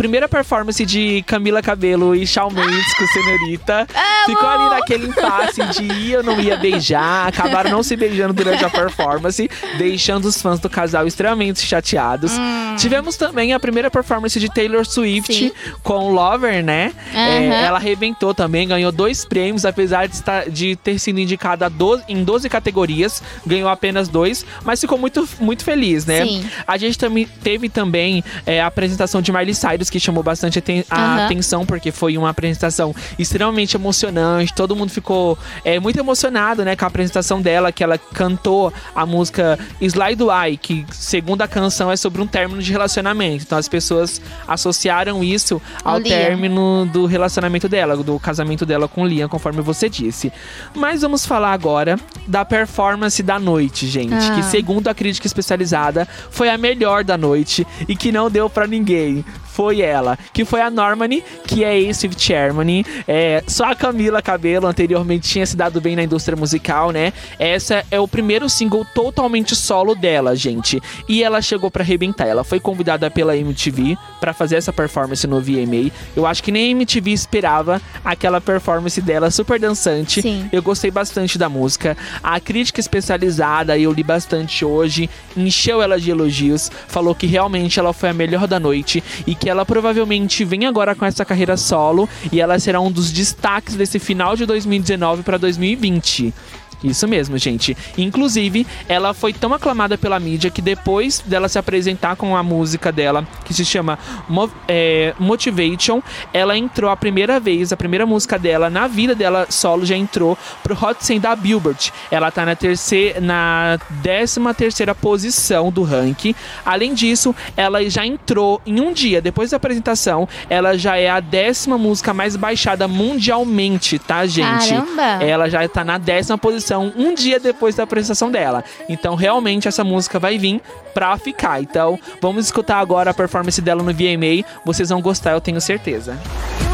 primeira 0.00 0.26
performance 0.26 0.82
de 0.86 1.22
Camila 1.26 1.60
Cabelo 1.60 2.14
e 2.16 2.26
Shawn 2.26 2.48
Mendes 2.50 2.94
com 2.94 3.06
Senhorita. 3.08 3.86
Ficou 4.24 4.48
ali 4.48 4.70
naquele 4.70 5.06
impasse 5.08 5.62
de 5.66 5.82
ia 5.84 6.18
ou 6.18 6.24
não 6.24 6.40
ia 6.40 6.56
beijar. 6.56 7.28
Acabaram 7.28 7.70
não 7.70 7.82
se 7.82 7.94
beijando 7.96 8.32
durante 8.32 8.64
a 8.64 8.70
performance, 8.70 9.50
deixando 9.76 10.24
os 10.24 10.40
fãs 10.40 10.58
do 10.58 10.70
casal 10.70 11.06
extremamente 11.06 11.60
chateados. 11.60 12.32
Tivemos 12.78 13.16
também 13.18 13.52
a 13.52 13.60
primeira 13.60 13.90
performance 13.90 14.40
de 14.40 14.48
Taylor 14.48 14.86
Swift 14.86 15.34
Sim. 15.34 15.52
com 15.82 16.10
Lover, 16.14 16.64
né? 16.64 16.94
É, 17.12 17.48
Aham. 17.48 17.54
ela 17.66 17.76
arrebentou 17.78 18.32
também, 18.32 18.66
ganhou 18.66 18.90
dois 18.90 19.26
prêmios, 19.26 19.66
apesar 19.66 20.06
de, 20.08 20.14
estar- 20.14 20.48
de 20.48 20.76
ter 20.76 20.98
sido 20.98 21.20
indicada 21.20 21.66
a 21.66 21.68
12 21.68 22.04
em 22.08 22.24
12 22.24 22.48
categorias, 22.48 23.22
ganhou 23.46 23.68
apenas 23.68 24.08
dois, 24.08 24.46
mas 24.64 24.80
ficou 24.80 24.96
muito, 24.96 25.28
muito 25.38 25.62
feliz, 25.62 26.06
né? 26.06 26.24
Sim. 26.24 26.48
A 26.66 26.78
gente 26.78 26.96
também 26.96 27.28
teve 27.42 27.68
também 27.68 28.24
é, 28.46 28.62
a 28.62 28.66
apresentação 28.66 29.20
de 29.20 29.30
Miley 29.30 29.54
Cyrus, 29.54 29.89
que 29.90 29.98
chamou 30.00 30.22
bastante 30.22 30.58
aten- 30.58 30.84
a 30.88 31.24
atenção, 31.26 31.66
porque 31.66 31.90
foi 31.92 32.16
uma 32.16 32.30
apresentação 32.30 32.94
extremamente 33.18 33.76
emocionante. 33.76 34.54
Todo 34.54 34.74
mundo 34.76 34.90
ficou 34.90 35.36
é, 35.64 35.78
muito 35.80 35.98
emocionado, 35.98 36.64
né, 36.64 36.76
com 36.76 36.84
a 36.84 36.88
apresentação 36.88 37.42
dela, 37.42 37.72
que 37.72 37.82
ela 37.82 37.98
cantou 37.98 38.72
a 38.94 39.04
música 39.04 39.58
Slide 39.80 40.22
Eye, 40.24 40.56
que 40.56 40.86
segundo 40.92 41.42
a 41.42 41.48
canção 41.48 41.90
é 41.90 41.96
sobre 41.96 42.22
um 42.22 42.26
término 42.26 42.62
de 42.62 42.70
relacionamento. 42.72 43.44
Então 43.44 43.58
as 43.58 43.68
pessoas 43.68 44.20
associaram 44.46 45.22
isso 45.24 45.60
ao 45.84 45.98
Liam. 45.98 46.08
término 46.08 46.86
do 46.92 47.06
relacionamento 47.06 47.68
dela, 47.68 47.96
do 47.96 48.18
casamento 48.18 48.64
dela 48.66 48.86
com 48.88 49.02
o 49.02 49.06
Liam, 49.06 49.28
conforme 49.28 49.60
você 49.62 49.88
disse. 49.88 50.32
Mas 50.74 51.02
vamos 51.02 51.24
falar 51.26 51.52
agora 51.52 51.98
da 52.26 52.44
performance 52.44 53.22
da 53.22 53.38
noite, 53.38 53.86
gente, 53.86 54.14
Ah. 54.14 54.34
que 54.34 54.42
segundo 54.44 54.88
a 54.88 54.94
crítica 54.94 55.26
especializada 55.26 56.06
foi 56.30 56.48
a 56.48 56.58
melhor 56.58 57.02
da 57.04 57.16
noite 57.16 57.66
e 57.88 57.96
que 57.96 58.12
não 58.12 58.30
deu 58.30 58.48
pra 58.50 58.66
ninguém. 58.66 59.24
Foi 59.60 59.82
ela, 59.82 60.18
que 60.32 60.42
foi 60.42 60.62
a 60.62 60.70
Normani, 60.70 61.22
que 61.46 61.62
é 61.64 61.78
ex-Fifth 61.78 62.30
Harmony. 62.30 62.82
É, 63.06 63.44
só 63.46 63.64
a 63.66 63.74
Camila 63.74 64.22
Cabelo 64.22 64.66
anteriormente 64.66 65.28
tinha 65.28 65.44
se 65.44 65.54
dado 65.54 65.82
bem 65.82 65.94
na 65.94 66.02
indústria 66.02 66.34
musical, 66.34 66.92
né? 66.92 67.12
Essa 67.38 67.84
é 67.90 68.00
o 68.00 68.08
primeiro 68.08 68.48
single 68.48 68.86
totalmente 68.94 69.54
solo 69.54 69.94
dela, 69.94 70.34
gente. 70.34 70.80
E 71.06 71.22
ela 71.22 71.42
chegou 71.42 71.70
pra 71.70 71.82
arrebentar. 71.82 72.26
Ela 72.26 72.42
foi 72.42 72.58
convidada 72.58 73.10
pela 73.10 73.36
MTV 73.36 73.98
pra 74.18 74.32
fazer 74.32 74.56
essa 74.56 74.72
performance 74.72 75.26
no 75.26 75.42
VMA. 75.42 75.90
Eu 76.16 76.26
acho 76.26 76.42
que 76.42 76.50
nem 76.50 76.68
a 76.68 76.70
MTV 76.70 77.10
esperava 77.12 77.82
aquela 78.02 78.40
performance 78.40 78.98
dela 79.02 79.30
super 79.30 79.60
dançante. 79.60 80.22
Sim. 80.22 80.48
Eu 80.50 80.62
gostei 80.62 80.90
bastante 80.90 81.36
da 81.36 81.50
música. 81.50 81.98
A 82.22 82.40
crítica 82.40 82.80
especializada, 82.80 83.76
eu 83.76 83.92
li 83.92 84.02
bastante 84.02 84.64
hoje, 84.64 85.10
encheu 85.36 85.82
ela 85.82 86.00
de 86.00 86.10
elogios, 86.10 86.70
falou 86.88 87.14
que 87.14 87.26
realmente 87.26 87.78
ela 87.78 87.92
foi 87.92 88.08
a 88.08 88.14
melhor 88.14 88.46
da 88.46 88.58
noite 88.58 89.04
e 89.26 89.34
que 89.34 89.49
ela 89.50 89.66
provavelmente 89.66 90.44
vem 90.44 90.66
agora 90.66 90.94
com 90.94 91.04
essa 91.04 91.24
carreira 91.24 91.56
solo 91.56 92.08
e 92.32 92.40
ela 92.40 92.58
será 92.58 92.80
um 92.80 92.90
dos 92.90 93.10
destaques 93.10 93.76
desse 93.76 93.98
final 93.98 94.36
de 94.36 94.46
2019 94.46 95.22
para 95.22 95.36
2020. 95.36 96.32
Isso 96.82 97.06
mesmo, 97.06 97.36
gente. 97.36 97.76
Inclusive, 97.98 98.66
ela 98.88 99.12
foi 99.12 99.32
tão 99.32 99.52
aclamada 99.52 99.98
pela 99.98 100.18
mídia 100.18 100.50
que 100.50 100.62
depois 100.62 101.20
dela 101.26 101.48
se 101.48 101.58
apresentar 101.58 102.16
com 102.16 102.36
a 102.36 102.42
música 102.42 102.90
dela, 102.90 103.26
que 103.44 103.52
se 103.52 103.64
chama 103.64 103.98
Mo- 104.28 104.50
é, 104.68 105.14
Motivation, 105.18 106.00
ela 106.32 106.56
entrou 106.56 106.90
a 106.90 106.96
primeira 106.96 107.38
vez, 107.40 107.72
a 107.72 107.76
primeira 107.76 108.06
música 108.06 108.38
dela 108.38 108.70
na 108.70 108.86
vida 108.86 109.14
dela 109.14 109.46
solo 109.50 109.84
já 109.84 109.96
entrou 109.96 110.38
pro 110.62 110.74
Hot 110.74 111.04
100 111.04 111.20
da 111.20 111.36
Billboard. 111.36 111.92
Ela 112.10 112.30
tá 112.30 112.44
na 112.46 112.54
terceira, 112.56 113.20
na 113.20 113.78
13 114.02 114.40
terceira 114.56 114.94
posição 114.94 115.70
do 115.70 115.82
ranking. 115.82 116.34
Além 116.64 116.94
disso, 116.94 117.34
ela 117.56 117.82
já 117.90 118.06
entrou 118.06 118.60
em 118.66 118.80
um 118.80 118.92
dia 118.92 119.20
depois 119.20 119.50
da 119.50 119.56
apresentação, 119.56 120.28
ela 120.48 120.78
já 120.78 120.96
é 120.96 121.08
a 121.10 121.20
décima 121.20 121.76
música 121.76 122.14
mais 122.14 122.36
baixada 122.36 122.86
mundialmente, 122.88 123.98
tá, 123.98 124.24
gente? 124.26 124.68
Caramba! 124.70 125.24
Ela 125.24 125.48
já 125.48 125.66
tá 125.68 125.84
na 125.84 125.98
décima 125.98 126.36
posição 126.38 126.69
um 126.78 127.14
dia 127.14 127.38
depois 127.40 127.74
da 127.74 127.82
apresentação 127.82 128.30
dela. 128.30 128.64
Então, 128.88 129.14
realmente, 129.14 129.68
essa 129.68 129.84
música 129.84 130.18
vai 130.18 130.38
vir 130.38 130.60
pra 130.94 131.16
ficar. 131.18 131.62
Então, 131.62 131.98
vamos 132.20 132.46
escutar 132.46 132.78
agora 132.78 133.10
a 133.10 133.14
performance 133.14 133.60
dela 133.60 133.82
no 133.82 133.92
VMA. 133.92 134.44
Vocês 134.64 134.88
vão 134.88 135.00
gostar, 135.00 135.32
eu 135.32 135.40
tenho 135.40 135.60
certeza. 135.60 136.18
You 136.60 136.69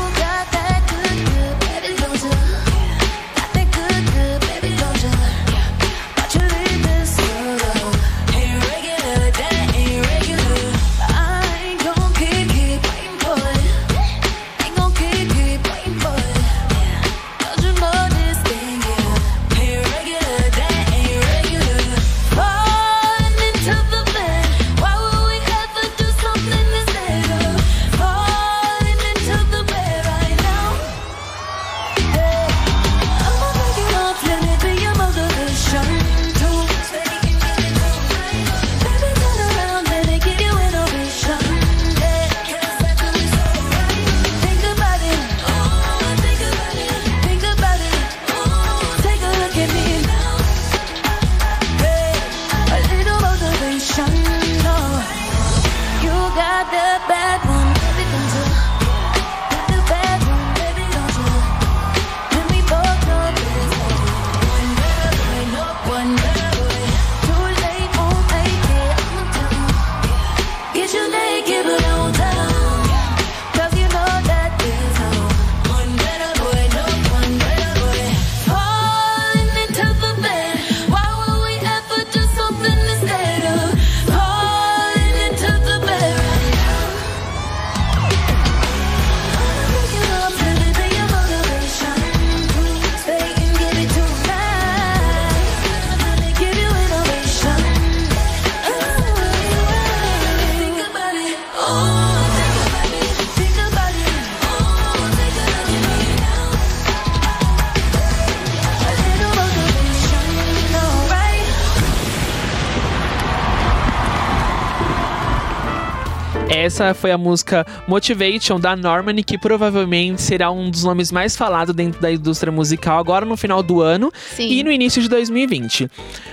Essa 116.76 116.92
foi 116.92 117.10
a 117.10 117.16
música 117.16 117.66
Motivation 117.88 118.60
da 118.60 118.76
Normani, 118.76 119.24
que 119.24 119.38
provavelmente 119.38 120.20
será 120.20 120.50
um 120.50 120.68
dos 120.68 120.84
nomes 120.84 121.10
mais 121.10 121.34
falados 121.34 121.74
dentro 121.74 122.02
da 122.02 122.12
indústria 122.12 122.52
musical 122.52 122.98
agora 122.98 123.24
no 123.24 123.34
final 123.34 123.62
do 123.62 123.80
ano 123.80 124.12
Sim. 124.34 124.46
e 124.46 124.62
no 124.62 124.70
início 124.70 125.00
de 125.00 125.08
2020. 125.08 125.90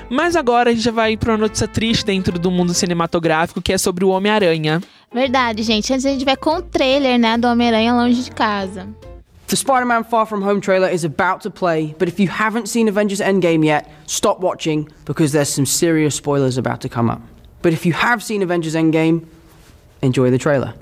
Mas 0.09 0.35
agora 0.35 0.69
a 0.69 0.73
gente 0.73 0.83
já 0.83 0.91
vai 0.91 1.15
para 1.15 1.31
uma 1.31 1.37
notícia 1.37 1.65
triste 1.65 2.03
dentro 2.03 2.37
do 2.37 2.51
mundo 2.51 2.73
cinematográfico, 2.73 3.61
que 3.61 3.71
é 3.71 3.77
sobre 3.77 4.03
o 4.03 4.09
Homem-Aranha. 4.09 4.81
Verdade, 5.13 5.63
gente. 5.63 5.93
Antes 5.93 6.05
a 6.05 6.09
gente 6.09 6.25
vai 6.25 6.35
com 6.35 6.57
o 6.57 6.61
trailer, 6.61 7.17
né, 7.17 7.37
do 7.37 7.47
Homem-Aranha 7.47 7.93
longe 7.93 8.21
de 8.21 8.31
casa. 8.31 8.85
The 9.47 9.55
Spider 9.55 9.85
Man 9.85 10.03
Far 10.03 10.25
From 10.25 10.43
Home 10.43 10.59
trailer 10.59 10.93
is 10.93 11.05
about 11.05 11.41
to 11.43 11.49
play, 11.49 11.95
but 11.97 12.09
if 12.09 12.19
you 12.19 12.27
haven't 12.29 12.67
seen 12.67 12.89
Avengers 12.89 13.21
Endgame 13.21 13.63
yet, 13.65 13.89
stop 14.07 14.41
watching 14.41 14.89
because 15.05 15.31
there's 15.31 15.47
some 15.47 15.65
serious 15.65 16.15
spoilers 16.15 16.57
about 16.57 16.81
to 16.81 16.89
come 16.89 17.09
up. 17.09 17.21
But 17.61 17.71
if 17.71 17.85
you 17.85 17.93
have 17.93 18.21
seen 18.21 18.41
Avengers 18.41 18.75
Endgame, 18.75 19.25
enjoy 20.03 20.29
the 20.29 20.37
trailer. 20.37 20.73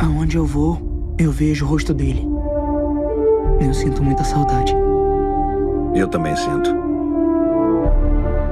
Aonde 0.00 0.36
eu 0.36 0.44
vou, 0.44 1.14
eu 1.18 1.30
vejo 1.30 1.64
o 1.64 1.68
rosto 1.68 1.94
dele. 1.94 2.26
Eu 3.60 3.72
sinto 3.72 4.02
muita 4.02 4.24
saudade. 4.24 4.74
Eu 5.94 6.08
também 6.08 6.34
sinto. 6.36 6.70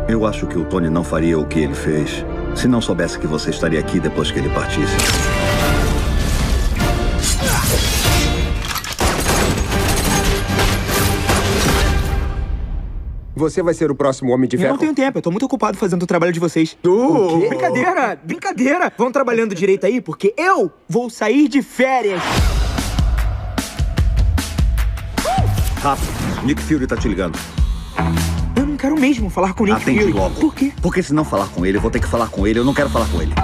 Eu 0.09 0.25
acho 0.25 0.47
que 0.47 0.57
o 0.57 0.65
Tony 0.65 0.89
não 0.89 1.03
faria 1.03 1.39
o 1.39 1.45
que 1.45 1.59
ele 1.59 1.75
fez 1.75 2.25
se 2.55 2.69
não 2.69 2.81
soubesse 2.81 3.19
que 3.19 3.27
você 3.27 3.51
estaria 3.51 3.81
aqui 3.81 3.99
depois 3.99 4.31
que 4.31 4.39
ele 4.39 4.49
partisse. 4.51 4.97
Você 13.37 13.63
vai 13.63 13.75
ser 13.75 13.91
o 13.91 13.95
próximo 13.95 14.33
Homem 14.33 14.49
de 14.49 14.57
Eu 14.57 14.61
Ferro? 14.61 14.73
não 14.73 14.79
tenho 14.79 14.95
tempo, 14.95 15.19
eu 15.19 15.23
tô 15.23 15.31
muito 15.31 15.45
ocupado 15.45 15.77
fazendo 15.77 16.03
o 16.05 16.07
trabalho 16.07 16.33
de 16.33 16.41
vocês. 16.41 16.75
O 16.83 17.39
quê? 17.39 17.49
Brincadeira, 17.51 18.19
brincadeira. 18.25 18.93
Vão 18.97 19.13
trabalhando 19.13 19.55
direito 19.55 19.85
aí, 19.85 20.01
porque 20.01 20.33
eu 20.39 20.73
vou 20.89 21.11
sair 21.11 21.47
de 21.47 21.61
férias. 21.61 22.23
Rápido, 25.83 26.09
Nick 26.45 26.63
Fury 26.63 26.87
tá 26.87 26.97
te 26.97 27.07
ligando. 27.09 27.39
Eu 28.57 28.67
não 28.67 28.77
quero 28.79 28.99
mesmo 28.99 29.29
falar 29.29 29.53
com 29.53 29.65
o 29.65 29.67
Nick 29.67 29.83
Atende 29.83 30.01
Fury. 30.01 30.13
logo. 30.15 30.41
Por 30.41 30.55
quê? 30.55 30.73
Porque 30.81 31.03
se 31.03 31.13
não 31.13 31.23
falar 31.25 31.49
com 31.49 31.67
ele, 31.67 31.77
eu 31.77 31.83
vou 31.83 31.91
ter 31.91 32.01
que 32.01 32.09
falar 32.09 32.29
com 32.31 32.47
ele. 32.47 32.59
Eu 32.59 32.65
não 32.65 32.73
quero 32.73 32.89
falar 32.89 33.07
com 33.09 33.21
ele. 33.21 33.35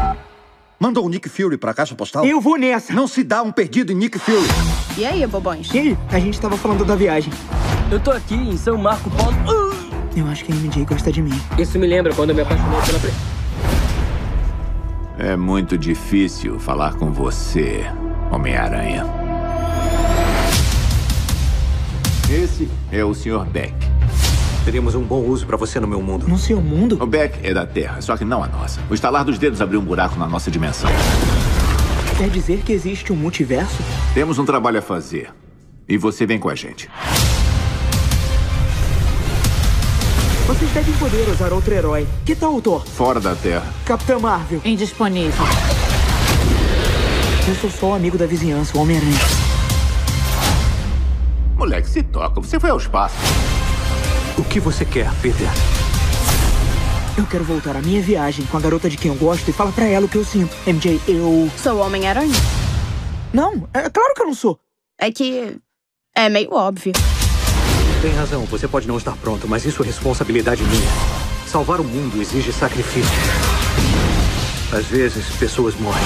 Mandou 0.81 1.05
o 1.05 1.09
Nick 1.11 1.29
Fury 1.29 1.59
pra 1.59 1.75
caixa 1.75 1.95
postal? 1.95 2.25
Eu 2.25 2.41
vou 2.41 2.57
nessa. 2.59 2.95
Não 2.95 3.07
se 3.07 3.23
dá 3.23 3.43
um 3.43 3.53
perdido 3.53 3.93
em 3.93 3.97
Nick 3.97 4.19
Fury. 4.19 4.49
E 4.97 5.05
aí, 5.05 5.25
bobões? 5.27 5.71
E 5.75 5.79
aí, 5.79 5.99
a 6.11 6.19
gente 6.19 6.41
tava 6.41 6.57
falando 6.57 6.83
da 6.83 6.97
viagem. 6.97 7.31
Eu 7.91 8.01
tô 8.01 8.11
aqui 8.11 8.35
em 8.35 8.57
São 8.57 8.79
Marco 8.79 9.11
Paulo. 9.11 9.72
Eu 10.17 10.27
acho 10.29 10.45
que 10.45 10.53
a 10.53 10.55
MJ 10.55 10.85
gosta 10.85 11.11
de 11.11 11.23
mim. 11.23 11.33
Isso 11.59 11.79
me 11.79 11.87
lembra 11.87 12.15
quando 12.15 12.31
eu 12.31 12.37
me 12.37 12.43
apaixonei 12.43 12.81
pela. 12.83 12.99
pre- 13.01 13.13
É 15.19 15.37
muito 15.37 15.79
difícil 15.79 16.59
falar 16.59 16.95
com 16.95 17.11
você, 17.13 17.85
Homem-Aranha. 18.31 19.07
Esse 22.31 22.69
é 22.91 23.05
o 23.05 23.15
Sr. 23.15 23.45
Beck. 23.47 23.75
Teríamos 24.65 24.95
um 24.95 25.03
bom 25.03 25.21
uso 25.23 25.45
pra 25.47 25.57
você 25.57 25.81
no 25.81 25.89
meu 25.89 26.01
mundo. 26.01 26.29
No 26.29 26.39
seu 26.39 26.61
mundo? 26.61 26.97
O 27.03 27.07
Beck 27.07 27.39
é 27.43 27.53
da 27.53 27.67
Terra, 27.67 28.01
só 28.01 28.17
que 28.17 28.25
não 28.25 28.43
a 28.45 28.47
nossa. 28.47 28.81
O 28.89 28.95
estalar 28.95 29.25
dos 29.25 29.39
dedos 29.39 29.61
abriu 29.61 29.81
um 29.81 29.85
buraco 29.85 30.17
na 30.19 30.27
nossa 30.27 30.51
dimensão. 30.51 30.89
Quer 32.17 32.29
dizer 32.31 32.59
que 32.65 32.73
existe 32.73 33.13
um 33.13 33.17
multiverso? 33.17 33.77
Temos 34.15 34.39
um 34.39 34.45
trabalho 34.45 34.79
a 34.79 34.83
fazer. 34.83 35.31
E 35.89 35.99
você 35.99 36.25
vem 36.25 36.39
com 36.39 36.49
a 36.49 36.55
gente. 36.55 36.89
Vocês 40.53 40.71
devem 40.73 40.95
poder 40.97 41.27
usar 41.31 41.51
outro 41.51 41.73
herói. 41.73 42.07
Que 42.27 42.37
tal 42.37 42.55
o 42.55 42.61
Thor? 42.61 42.85
Fora 42.87 43.19
da 43.19 43.35
Terra. 43.35 43.65
Capitã 43.87 44.19
Marvel. 44.19 44.61
Indisponível. 44.63 45.47
Eu 47.49 47.55
sou 47.55 47.71
só 47.71 47.87
o 47.87 47.95
amigo 47.95 48.19
da 48.19 48.27
vizinhança, 48.27 48.77
o 48.77 48.83
Homem-Aranha. 48.83 49.17
Moleque, 51.57 51.89
se 51.89 52.03
toca. 52.03 52.39
Você 52.39 52.61
foi 52.61 52.69
ao 52.69 52.77
espaço. 52.77 53.15
O 54.37 54.45
que 54.45 54.61
você 54.61 54.85
quer, 54.85 55.11
Peter? 55.23 55.49
Eu 57.17 57.25
quero 57.25 57.45
voltar 57.45 57.75
à 57.75 57.81
minha 57.81 58.03
viagem 58.03 58.45
com 58.45 58.59
a 58.59 58.61
garota 58.61 58.91
de 58.91 58.99
quem 58.99 59.11
eu 59.11 59.17
gosto 59.17 59.49
e 59.49 59.55
falar 59.55 59.73
pra 59.73 59.87
ela 59.87 60.05
o 60.05 60.09
que 60.09 60.19
eu 60.19 60.25
sinto. 60.25 60.55
MJ, 60.67 61.01
eu. 61.09 61.51
Sou 61.57 61.77
o 61.77 61.79
Homem-Aranha. 61.79 62.37
Não, 63.33 63.67
é 63.73 63.89
claro 63.89 64.15
que 64.15 64.21
eu 64.21 64.27
não 64.27 64.35
sou. 64.35 64.61
É 65.01 65.11
que. 65.11 65.57
É 66.15 66.29
meio 66.29 66.53
óbvio. 66.53 66.93
Tem 68.03 68.11
razão, 68.15 68.45
você 68.47 68.67
pode 68.67 68.89
não 68.89 68.97
estar 68.97 69.13
pronto, 69.13 69.47
mas 69.47 69.65
isso 69.65 69.81
é 69.81 69.87
responsabilidade 69.87 70.61
minha. 70.65 70.91
Salvar 71.47 71.81
o 71.81 71.85
mundo 71.85 72.21
exige 72.21 72.53
sacrifício. 72.53 73.09
Às 74.73 74.87
vezes, 74.87 75.25
pessoas 75.37 75.77
morrem. 75.77 76.03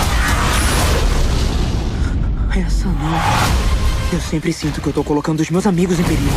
Essa 2.54 2.86
não. 2.86 4.12
Eu 4.12 4.20
sempre 4.20 4.52
sinto 4.52 4.82
que 4.82 4.88
eu 4.88 4.92
tô 4.92 5.02
colocando 5.02 5.40
os 5.40 5.48
meus 5.48 5.66
amigos 5.66 5.98
em 5.98 6.02
perigo. 6.02 6.28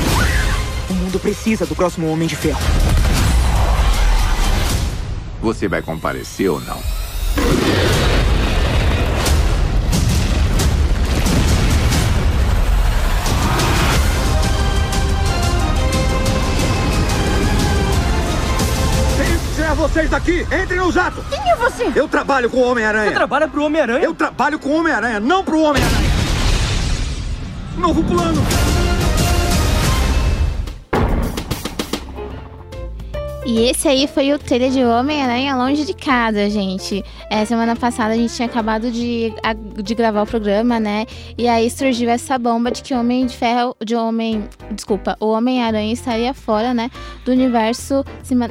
O 0.89 0.93
mundo 0.93 1.19
precisa 1.19 1.65
do 1.65 1.75
próximo 1.75 2.09
Homem 2.09 2.25
de 2.25 2.37
Ferro. 2.37 2.61
Você 5.41 5.67
vai 5.67 5.81
comparecer 5.81 6.49
ou 6.49 6.61
não? 6.61 6.81
Vocês 19.89 20.09
daqui! 20.09 20.41
Entrem 20.51 20.79
no 20.79 20.91
jato! 20.91 21.23
Quem 21.29 21.39
é 21.51 21.55
você? 21.55 21.91
Eu 21.95 22.07
trabalho 22.07 22.49
com 22.49 22.57
o 22.57 22.61
Você 22.61 22.69
Homem-Aranha! 22.71 23.11
trabalha 23.11 23.47
pro 23.47 23.63
Homem-Aranha? 23.63 24.03
Eu 24.03 24.13
trabalho 24.13 24.59
com 24.59 24.69
o 24.69 24.79
Homem-Aranha, 24.79 25.19
não 25.19 25.43
pro 25.43 25.59
Homem-Aranha! 25.59 26.09
Novo 27.77 28.03
plano! 28.03 28.41
E 33.49 33.61
esse 33.61 33.87
aí 33.87 34.05
foi 34.05 34.31
o 34.31 34.37
trailer 34.37 34.69
de 34.69 34.85
Homem-Aranha 34.85 35.55
Longe 35.55 35.83
de 35.83 35.95
Casa, 35.95 36.47
gente. 36.51 37.03
É, 37.31 37.43
semana 37.45 37.75
passada 37.75 38.13
a 38.13 38.15
gente 38.15 38.31
tinha 38.31 38.47
acabado 38.47 38.91
de, 38.91 39.33
de 39.81 39.95
gravar 39.95 40.21
o 40.21 40.27
programa, 40.27 40.79
né? 40.79 41.07
E 41.35 41.47
aí 41.47 41.67
surgiu 41.71 42.11
essa 42.11 42.37
bomba 42.37 42.69
de 42.69 42.83
que 42.83 42.93
Homem 42.93 43.25
de 43.25 43.35
Ferro, 43.35 43.75
de 43.83 43.95
Homem, 43.95 44.47
desculpa, 44.69 45.17
o 45.19 45.29
Homem-Aranha 45.29 45.91
estaria 45.91 46.31
fora, 46.31 46.75
né? 46.75 46.91
Do 47.25 47.31
universo 47.31 48.05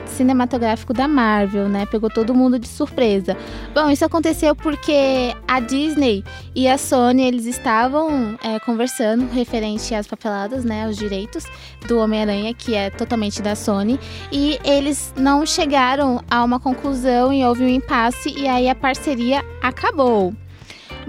cinematográfico 0.06 0.92
da 0.92 1.06
Marvel, 1.06 1.68
né? 1.68 1.86
Pegou 1.86 2.10
todo 2.10 2.34
mundo 2.34 2.58
de 2.58 2.66
surpresa. 2.66 3.36
Bom, 3.72 3.88
isso 3.88 4.04
aconteceu 4.04 4.56
porque 4.56 5.32
a 5.46 5.60
Disney 5.60 6.24
e 6.56 6.66
a 6.66 6.76
Sony, 6.76 7.22
eles 7.22 7.46
estavam 7.46 8.36
é, 8.42 8.58
conversando 8.58 9.30
referente 9.32 9.94
às 9.94 10.08
papeladas, 10.08 10.64
né? 10.64 10.88
Os 10.88 10.96
direitos 10.96 11.44
do 11.86 12.00
Homem-Aranha, 12.00 12.52
que 12.52 12.74
é 12.74 12.90
totalmente 12.90 13.40
da 13.40 13.54
Sony. 13.54 13.96
E 14.32 14.58
eles 14.64 14.87
não 15.16 15.44
chegaram 15.46 16.20
a 16.30 16.42
uma 16.44 16.60
conclusão 16.60 17.32
e 17.32 17.44
houve 17.44 17.64
um 17.64 17.68
impasse 17.68 18.32
e 18.36 18.46
aí 18.46 18.68
a 18.68 18.74
parceria 18.74 19.44
acabou. 19.62 20.34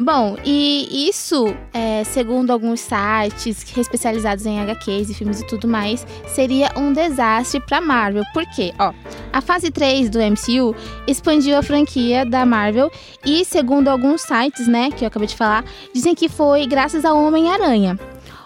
Bom, 0.01 0.37
e 0.45 1.09
isso, 1.09 1.53
é, 1.73 2.05
segundo 2.05 2.51
alguns 2.51 2.79
sites 2.79 3.77
especializados 3.77 4.45
em 4.45 4.57
HQs 4.61 5.09
e 5.09 5.13
filmes 5.13 5.41
e 5.41 5.45
tudo 5.45 5.67
mais, 5.67 6.07
seria 6.25 6.71
um 6.77 6.93
desastre 6.93 7.59
para 7.59 7.81
Marvel. 7.81 8.23
Por 8.33 8.45
quê? 8.51 8.73
Ó, 8.79 8.93
a 9.33 9.41
fase 9.41 9.69
3 9.69 10.09
do 10.09 10.19
MCU 10.19 10.73
expandiu 11.05 11.57
a 11.57 11.61
franquia 11.61 12.25
da 12.25 12.45
Marvel 12.45 12.89
e, 13.25 13.43
segundo 13.43 13.89
alguns 13.89 14.21
sites, 14.21 14.69
né, 14.69 14.89
que 14.89 15.03
eu 15.03 15.09
acabei 15.09 15.27
de 15.27 15.35
falar, 15.35 15.65
dizem 15.93 16.15
que 16.15 16.29
foi 16.29 16.65
graças 16.65 17.03
ao 17.03 17.21
Homem-Aranha. 17.21 17.99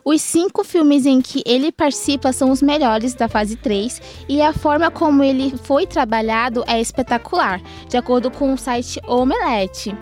Os 0.05 0.21
cinco 0.21 0.63
filmes 0.63 1.05
em 1.05 1.21
que 1.21 1.41
ele 1.45 1.71
participa 1.71 2.33
são 2.33 2.51
os 2.51 2.61
melhores 2.61 3.13
da 3.13 3.29
fase 3.29 3.55
3 3.55 4.01
e 4.27 4.41
a 4.41 4.51
forma 4.51 4.91
como 4.91 5.23
ele 5.23 5.55
foi 5.63 5.87
trabalhado 5.87 6.63
é 6.67 6.79
espetacular, 6.81 7.61
de 7.87 7.95
acordo 7.95 8.29
com 8.29 8.53
o 8.53 8.57
site 8.57 8.99
Omelete. 9.07 9.95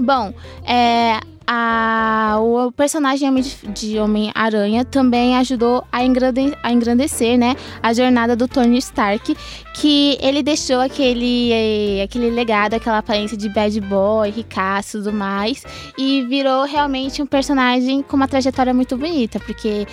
Bom, 0.00 0.32
é, 0.64 1.20
a- 1.46 2.38
o 2.40 2.72
personagem 2.72 3.30
de, 3.74 3.98
Homem-Aranha 3.98 4.84
também 4.84 5.36
ajudou 5.36 5.84
a, 5.92 6.02
engrande- 6.04 6.56
a 6.62 6.72
engrandecer 6.72 7.38
né, 7.38 7.54
a 7.82 7.92
jornada 7.92 8.34
do 8.34 8.46
Tony 8.48 8.78
Stark, 8.78 9.36
que 9.74 10.16
ele 10.20 10.42
deixou 10.42 10.80
aquele, 10.80 11.50
eh, 11.52 12.02
aquele 12.02 12.30
legado, 12.30 12.74
aquela 12.74 12.98
aparência 12.98 13.36
de 13.36 13.48
bad 13.48 13.80
boy, 13.82 14.30
ricaço 14.30 14.96
e 14.98 15.00
tudo 15.02 15.12
mais, 15.12 15.64
e 15.98 16.22
virou 16.22 16.64
realmente 16.64 17.20
um 17.22 17.26
personagem 17.26 18.02
com 18.02 18.16
uma 18.16 18.28
trajetória 18.28 18.72
muito 18.72 18.96
bonita, 18.96 19.40
porque 19.40 19.86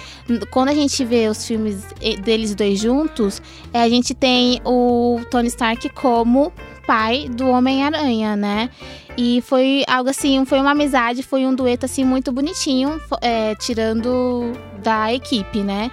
quando 0.51 0.69
a 0.69 0.73
gente 0.73 1.03
vê 1.03 1.27
os 1.27 1.45
filmes 1.45 1.83
eh, 2.01 2.15
deles 2.17 2.53
dois 2.55 2.79
juntos, 2.79 3.41
eh, 3.73 3.81
a 3.81 3.89
gente 3.89 4.13
tem 4.13 4.61
o 4.65 5.19
Tony 5.29 5.47
Stark 5.47 5.89
como 5.89 6.51
pai 6.91 7.29
do 7.29 7.47
Homem-Aranha, 7.47 8.35
né? 8.35 8.69
E 9.17 9.41
foi 9.43 9.85
algo 9.87 10.09
assim, 10.09 10.43
foi 10.43 10.59
uma 10.59 10.71
amizade, 10.71 11.23
foi 11.23 11.45
um 11.45 11.55
dueto 11.55 11.85
assim 11.85 12.03
muito 12.03 12.33
bonitinho, 12.33 12.99
é, 13.21 13.55
tirando 13.55 14.51
da 14.83 15.13
equipe, 15.13 15.59
né? 15.59 15.89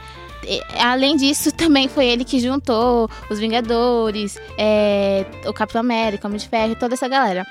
Além 0.76 1.14
disso, 1.14 1.52
também 1.54 1.87
foi 1.87 2.06
ele 2.06 2.24
que 2.24 2.40
juntou 2.40 3.08
os 3.30 3.38
Vingadores, 3.38 4.37
é, 4.58 5.24
o 5.46 5.52
Capitão 5.52 5.82
América, 5.82 6.26
o 6.26 6.28
Homem 6.28 6.40
de 6.40 6.48
Ferro 6.48 6.72
e 6.72 6.76
toda 6.76 6.94
essa 6.94 7.06
galera. 7.06 7.46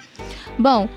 Bom, 0.60 0.90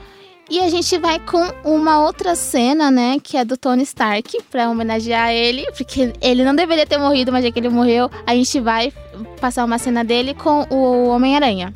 E 0.50 0.58
a 0.58 0.68
gente 0.68 0.98
vai 0.98 1.20
com 1.20 1.40
uma 1.64 2.02
outra 2.02 2.34
cena, 2.34 2.90
né, 2.90 3.18
que 3.22 3.36
é 3.36 3.44
do 3.44 3.56
Tony 3.56 3.84
Stark, 3.84 4.42
pra 4.50 4.68
homenagear 4.68 5.30
ele, 5.30 5.64
porque 5.70 6.12
ele 6.20 6.42
não 6.42 6.56
deveria 6.56 6.84
ter 6.84 6.98
morrido, 6.98 7.30
mas 7.30 7.44
já 7.44 7.52
que 7.52 7.60
ele 7.60 7.68
morreu, 7.68 8.10
a 8.26 8.34
gente 8.34 8.58
vai 8.58 8.92
passar 9.40 9.64
uma 9.64 9.78
cena 9.78 10.02
dele 10.02 10.34
com 10.34 10.66
o 10.68 11.06
Homem-Aranha. 11.06 11.72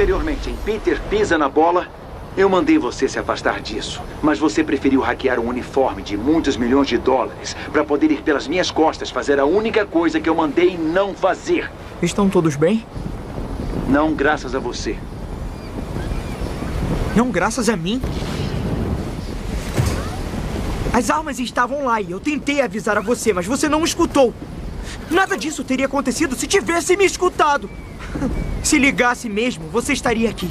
Anteriormente, 0.00 0.48
em 0.48 0.56
Peter 0.64 0.98
Pisa 1.10 1.36
na 1.36 1.46
Bola, 1.46 1.86
eu 2.34 2.48
mandei 2.48 2.78
você 2.78 3.06
se 3.06 3.18
afastar 3.18 3.60
disso. 3.60 4.00
Mas 4.22 4.38
você 4.38 4.64
preferiu 4.64 5.02
hackear 5.02 5.38
um 5.38 5.46
uniforme 5.46 6.02
de 6.02 6.16
muitos 6.16 6.56
milhões 6.56 6.88
de 6.88 6.96
dólares 6.96 7.54
para 7.70 7.84
poder 7.84 8.10
ir 8.10 8.22
pelas 8.22 8.48
minhas 8.48 8.70
costas 8.70 9.10
fazer 9.10 9.38
a 9.38 9.44
única 9.44 9.84
coisa 9.84 10.18
que 10.18 10.26
eu 10.26 10.34
mandei 10.34 10.78
não 10.78 11.12
fazer. 11.12 11.70
Estão 12.00 12.30
todos 12.30 12.56
bem? 12.56 12.86
Não 13.90 14.14
graças 14.14 14.54
a 14.54 14.58
você. 14.58 14.96
Não 17.14 17.30
graças 17.30 17.68
a 17.68 17.76
mim? 17.76 18.00
As 20.94 21.10
armas 21.10 21.38
estavam 21.38 21.84
lá 21.84 22.00
e 22.00 22.12
eu 22.12 22.20
tentei 22.20 22.62
avisar 22.62 22.96
a 22.96 23.02
você, 23.02 23.34
mas 23.34 23.44
você 23.44 23.68
não 23.68 23.84
escutou. 23.84 24.32
Nada 25.10 25.36
disso 25.36 25.62
teria 25.62 25.84
acontecido 25.84 26.34
se 26.34 26.46
tivesse 26.46 26.96
me 26.96 27.04
escutado. 27.04 27.68
Se 28.62 28.78
ligasse 28.78 29.28
mesmo, 29.28 29.68
você 29.68 29.92
estaria 29.92 30.28
aqui. 30.28 30.50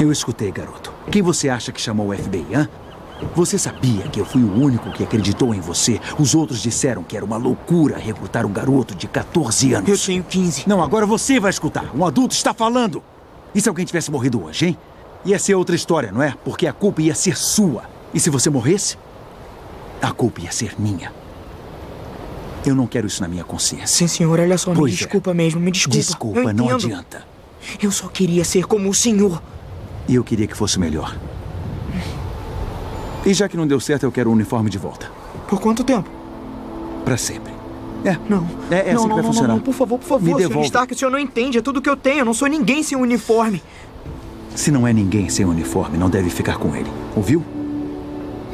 Eu 0.00 0.12
escutei, 0.12 0.50
garoto. 0.52 0.92
Quem 1.10 1.22
você 1.22 1.48
acha 1.48 1.72
que 1.72 1.80
chamou 1.80 2.10
o 2.10 2.16
FBI, 2.16 2.46
hã? 2.54 2.68
Você 3.34 3.58
sabia 3.58 4.02
que 4.08 4.20
eu 4.20 4.26
fui 4.26 4.42
o 4.42 4.52
único 4.52 4.90
que 4.92 5.02
acreditou 5.02 5.54
em 5.54 5.60
você? 5.60 5.98
Os 6.18 6.34
outros 6.34 6.60
disseram 6.60 7.02
que 7.02 7.16
era 7.16 7.24
uma 7.24 7.38
loucura 7.38 7.96
recrutar 7.96 8.44
um 8.44 8.52
garoto 8.52 8.94
de 8.94 9.08
14 9.08 9.72
anos. 9.72 9.88
Eu 9.88 9.98
tenho 9.98 10.22
15. 10.22 10.68
Não, 10.68 10.82
agora 10.82 11.06
você 11.06 11.40
vai 11.40 11.50
escutar. 11.50 11.90
Um 11.94 12.04
adulto 12.04 12.34
está 12.34 12.52
falando. 12.52 13.02
E 13.54 13.60
se 13.60 13.68
alguém 13.68 13.86
tivesse 13.86 14.10
morrido 14.10 14.44
hoje, 14.44 14.66
hein? 14.66 14.78
Ia 15.24 15.38
ser 15.38 15.54
outra 15.54 15.74
história, 15.74 16.12
não 16.12 16.22
é? 16.22 16.34
Porque 16.44 16.66
a 16.66 16.72
culpa 16.74 17.00
ia 17.00 17.14
ser 17.14 17.36
sua. 17.36 17.84
E 18.12 18.20
se 18.20 18.28
você 18.28 18.50
morresse, 18.50 18.98
a 20.02 20.12
culpa 20.12 20.42
ia 20.42 20.52
ser 20.52 20.74
minha. 20.78 21.10
Eu 22.66 22.74
não 22.74 22.86
quero 22.88 23.06
isso 23.06 23.22
na 23.22 23.28
minha 23.28 23.44
consciência. 23.44 23.86
Sim, 23.86 24.08
senhor, 24.08 24.40
olha 24.40 24.58
só, 24.58 24.72
me 24.72 24.76
Pois 24.76 24.92
é. 24.92 24.96
desculpa 24.96 25.32
mesmo, 25.32 25.60
me 25.60 25.70
desculpa. 25.70 25.96
Desculpa, 25.96 26.52
não 26.52 26.68
adianta. 26.68 27.24
Eu 27.80 27.92
só 27.92 28.08
queria 28.08 28.44
ser 28.44 28.66
como 28.66 28.90
o 28.90 28.94
senhor. 28.94 29.40
E 30.08 30.16
eu 30.16 30.24
queria 30.24 30.48
que 30.48 30.56
fosse 30.56 30.78
melhor. 30.78 31.16
E 33.24 33.32
já 33.32 33.48
que 33.48 33.56
não 33.56 33.66
deu 33.66 33.78
certo, 33.78 34.02
eu 34.02 34.10
quero 34.10 34.30
o 34.30 34.32
uniforme 34.32 34.68
de 34.68 34.78
volta. 34.78 35.10
Por 35.48 35.60
quanto 35.60 35.84
tempo? 35.84 36.10
Pra 37.04 37.16
sempre. 37.16 37.52
É. 38.04 38.16
Não. 38.28 38.48
É, 38.68 38.90
é 38.90 38.94
não, 38.94 38.94
assim 38.94 38.94
não, 38.94 39.02
que 39.02 39.08
vai 39.08 39.16
não, 39.16 39.24
funcionar. 39.24 39.48
Não, 39.48 39.56
não, 39.56 39.62
por 39.62 39.74
favor, 39.74 39.98
por 39.98 40.06
favor, 40.06 40.22
Me 40.22 40.34
senhor 40.34 40.48
devolve. 40.48 40.66
Stark, 40.66 40.92
o 40.92 40.98
senhor 40.98 41.10
não 41.10 41.18
entende, 41.18 41.58
é 41.58 41.62
tudo 41.62 41.80
que 41.80 41.88
eu 41.88 41.96
tenho. 41.96 42.20
Eu 42.20 42.24
não 42.24 42.34
sou 42.34 42.48
ninguém 42.48 42.82
sem 42.82 42.98
uniforme. 42.98 43.62
Se 44.56 44.72
não 44.72 44.86
é 44.86 44.92
ninguém 44.92 45.28
sem 45.28 45.44
uniforme, 45.44 45.98
não 45.98 46.10
deve 46.10 46.30
ficar 46.30 46.56
com 46.56 46.74
ele. 46.74 46.90
Ouviu? 47.14 47.44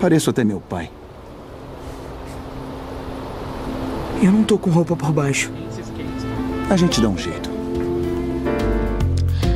Pareço 0.01 0.29
até 0.29 0.45
meu 0.45 0.61
pai. 0.61 0.91
Eu 4.23 4.31
não 4.31 4.45
tô 4.45 4.57
com 4.57 4.71
roupa 4.71 4.95
por 4.95 5.11
baixo. 5.11 5.51
A 6.71 6.77
gente 6.77 7.01
dá 7.01 7.09
um 7.09 7.19
jeito. 7.19 7.51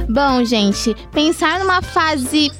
Bom, 0.09 0.45
gente, 0.45 0.93
pensar 1.13 1.61
numa 1.61 1.81
fase. 1.81 2.51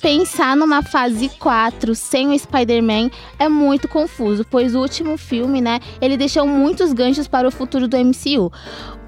Pensar 0.00 0.56
numa 0.56 0.82
fase 0.82 1.28
4 1.38 1.94
sem 1.94 2.28
o 2.28 2.38
Spider-Man 2.38 3.10
é 3.38 3.48
muito 3.48 3.86
confuso, 3.86 4.46
pois 4.50 4.74
o 4.74 4.80
último 4.80 5.16
filme, 5.16 5.60
né, 5.62 5.80
ele 6.00 6.16
deixou 6.16 6.46
muitos 6.46 6.92
ganchos 6.92 7.26
para 7.26 7.48
o 7.48 7.50
futuro 7.50 7.88
do 7.88 7.96
MCU. 7.96 8.52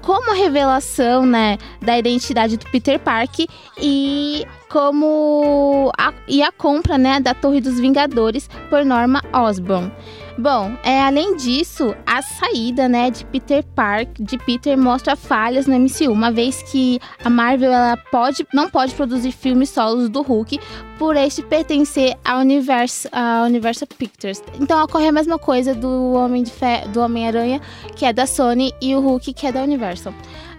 Como 0.01 0.31
a 0.31 0.35
revelação, 0.35 1.25
né, 1.25 1.57
da 1.81 1.97
identidade 1.97 2.57
do 2.57 2.65
Peter 2.69 2.99
Parker 2.99 3.45
e 3.81 4.45
como 4.69 5.91
a, 5.97 6.13
e 6.27 6.41
a 6.41 6.51
compra, 6.51 6.97
né, 6.97 7.19
da 7.19 7.33
Torre 7.33 7.59
dos 7.61 7.79
Vingadores 7.79 8.49
por 8.69 8.85
Norma 8.85 9.21
Osborn. 9.33 9.91
Bom, 10.39 10.71
é, 10.83 11.01
além 11.01 11.35
disso, 11.35 11.95
a 12.05 12.21
saída, 12.21 12.87
né, 12.87 13.09
de 13.09 13.25
Peter 13.25 13.63
Park, 13.75 14.09
de 14.19 14.37
Peter 14.37 14.77
mostra 14.77 15.15
falhas 15.15 15.65
no 15.65 15.73
MCU, 15.75 16.11
uma 16.11 16.31
vez 16.31 16.61
que 16.61 16.99
a 17.23 17.29
Marvel 17.29 17.71
ela 17.73 17.97
pode, 18.11 18.45
não 18.53 18.69
pode 18.69 18.93
produzir 18.93 19.31
filmes 19.31 19.69
solos 19.69 20.09
do 20.09 20.21
Hulk 20.21 20.59
por 20.99 21.15
este 21.15 21.41
pertencer 21.41 22.15
ao 22.23 22.39
universo, 22.41 23.07
à 23.11 23.43
Universal 23.45 23.87
Pictures. 23.97 24.43
Então 24.61 24.83
ocorre 24.83 25.07
a 25.07 25.11
mesma 25.11 25.39
coisa 25.39 25.73
do 25.73 26.13
Homem 26.13 26.43
de 26.43 26.51
Fe- 26.51 26.87
do 26.89 26.99
Homem-Aranha, 27.01 27.59
que 27.95 28.05
é 28.05 28.13
da 28.13 28.27
Sony, 28.27 28.71
e 28.79 28.93
o 28.95 28.99
Hulk, 28.99 29.33
que 29.33 29.47
é 29.47 29.51
da 29.51 29.63
Universal. 29.63 29.86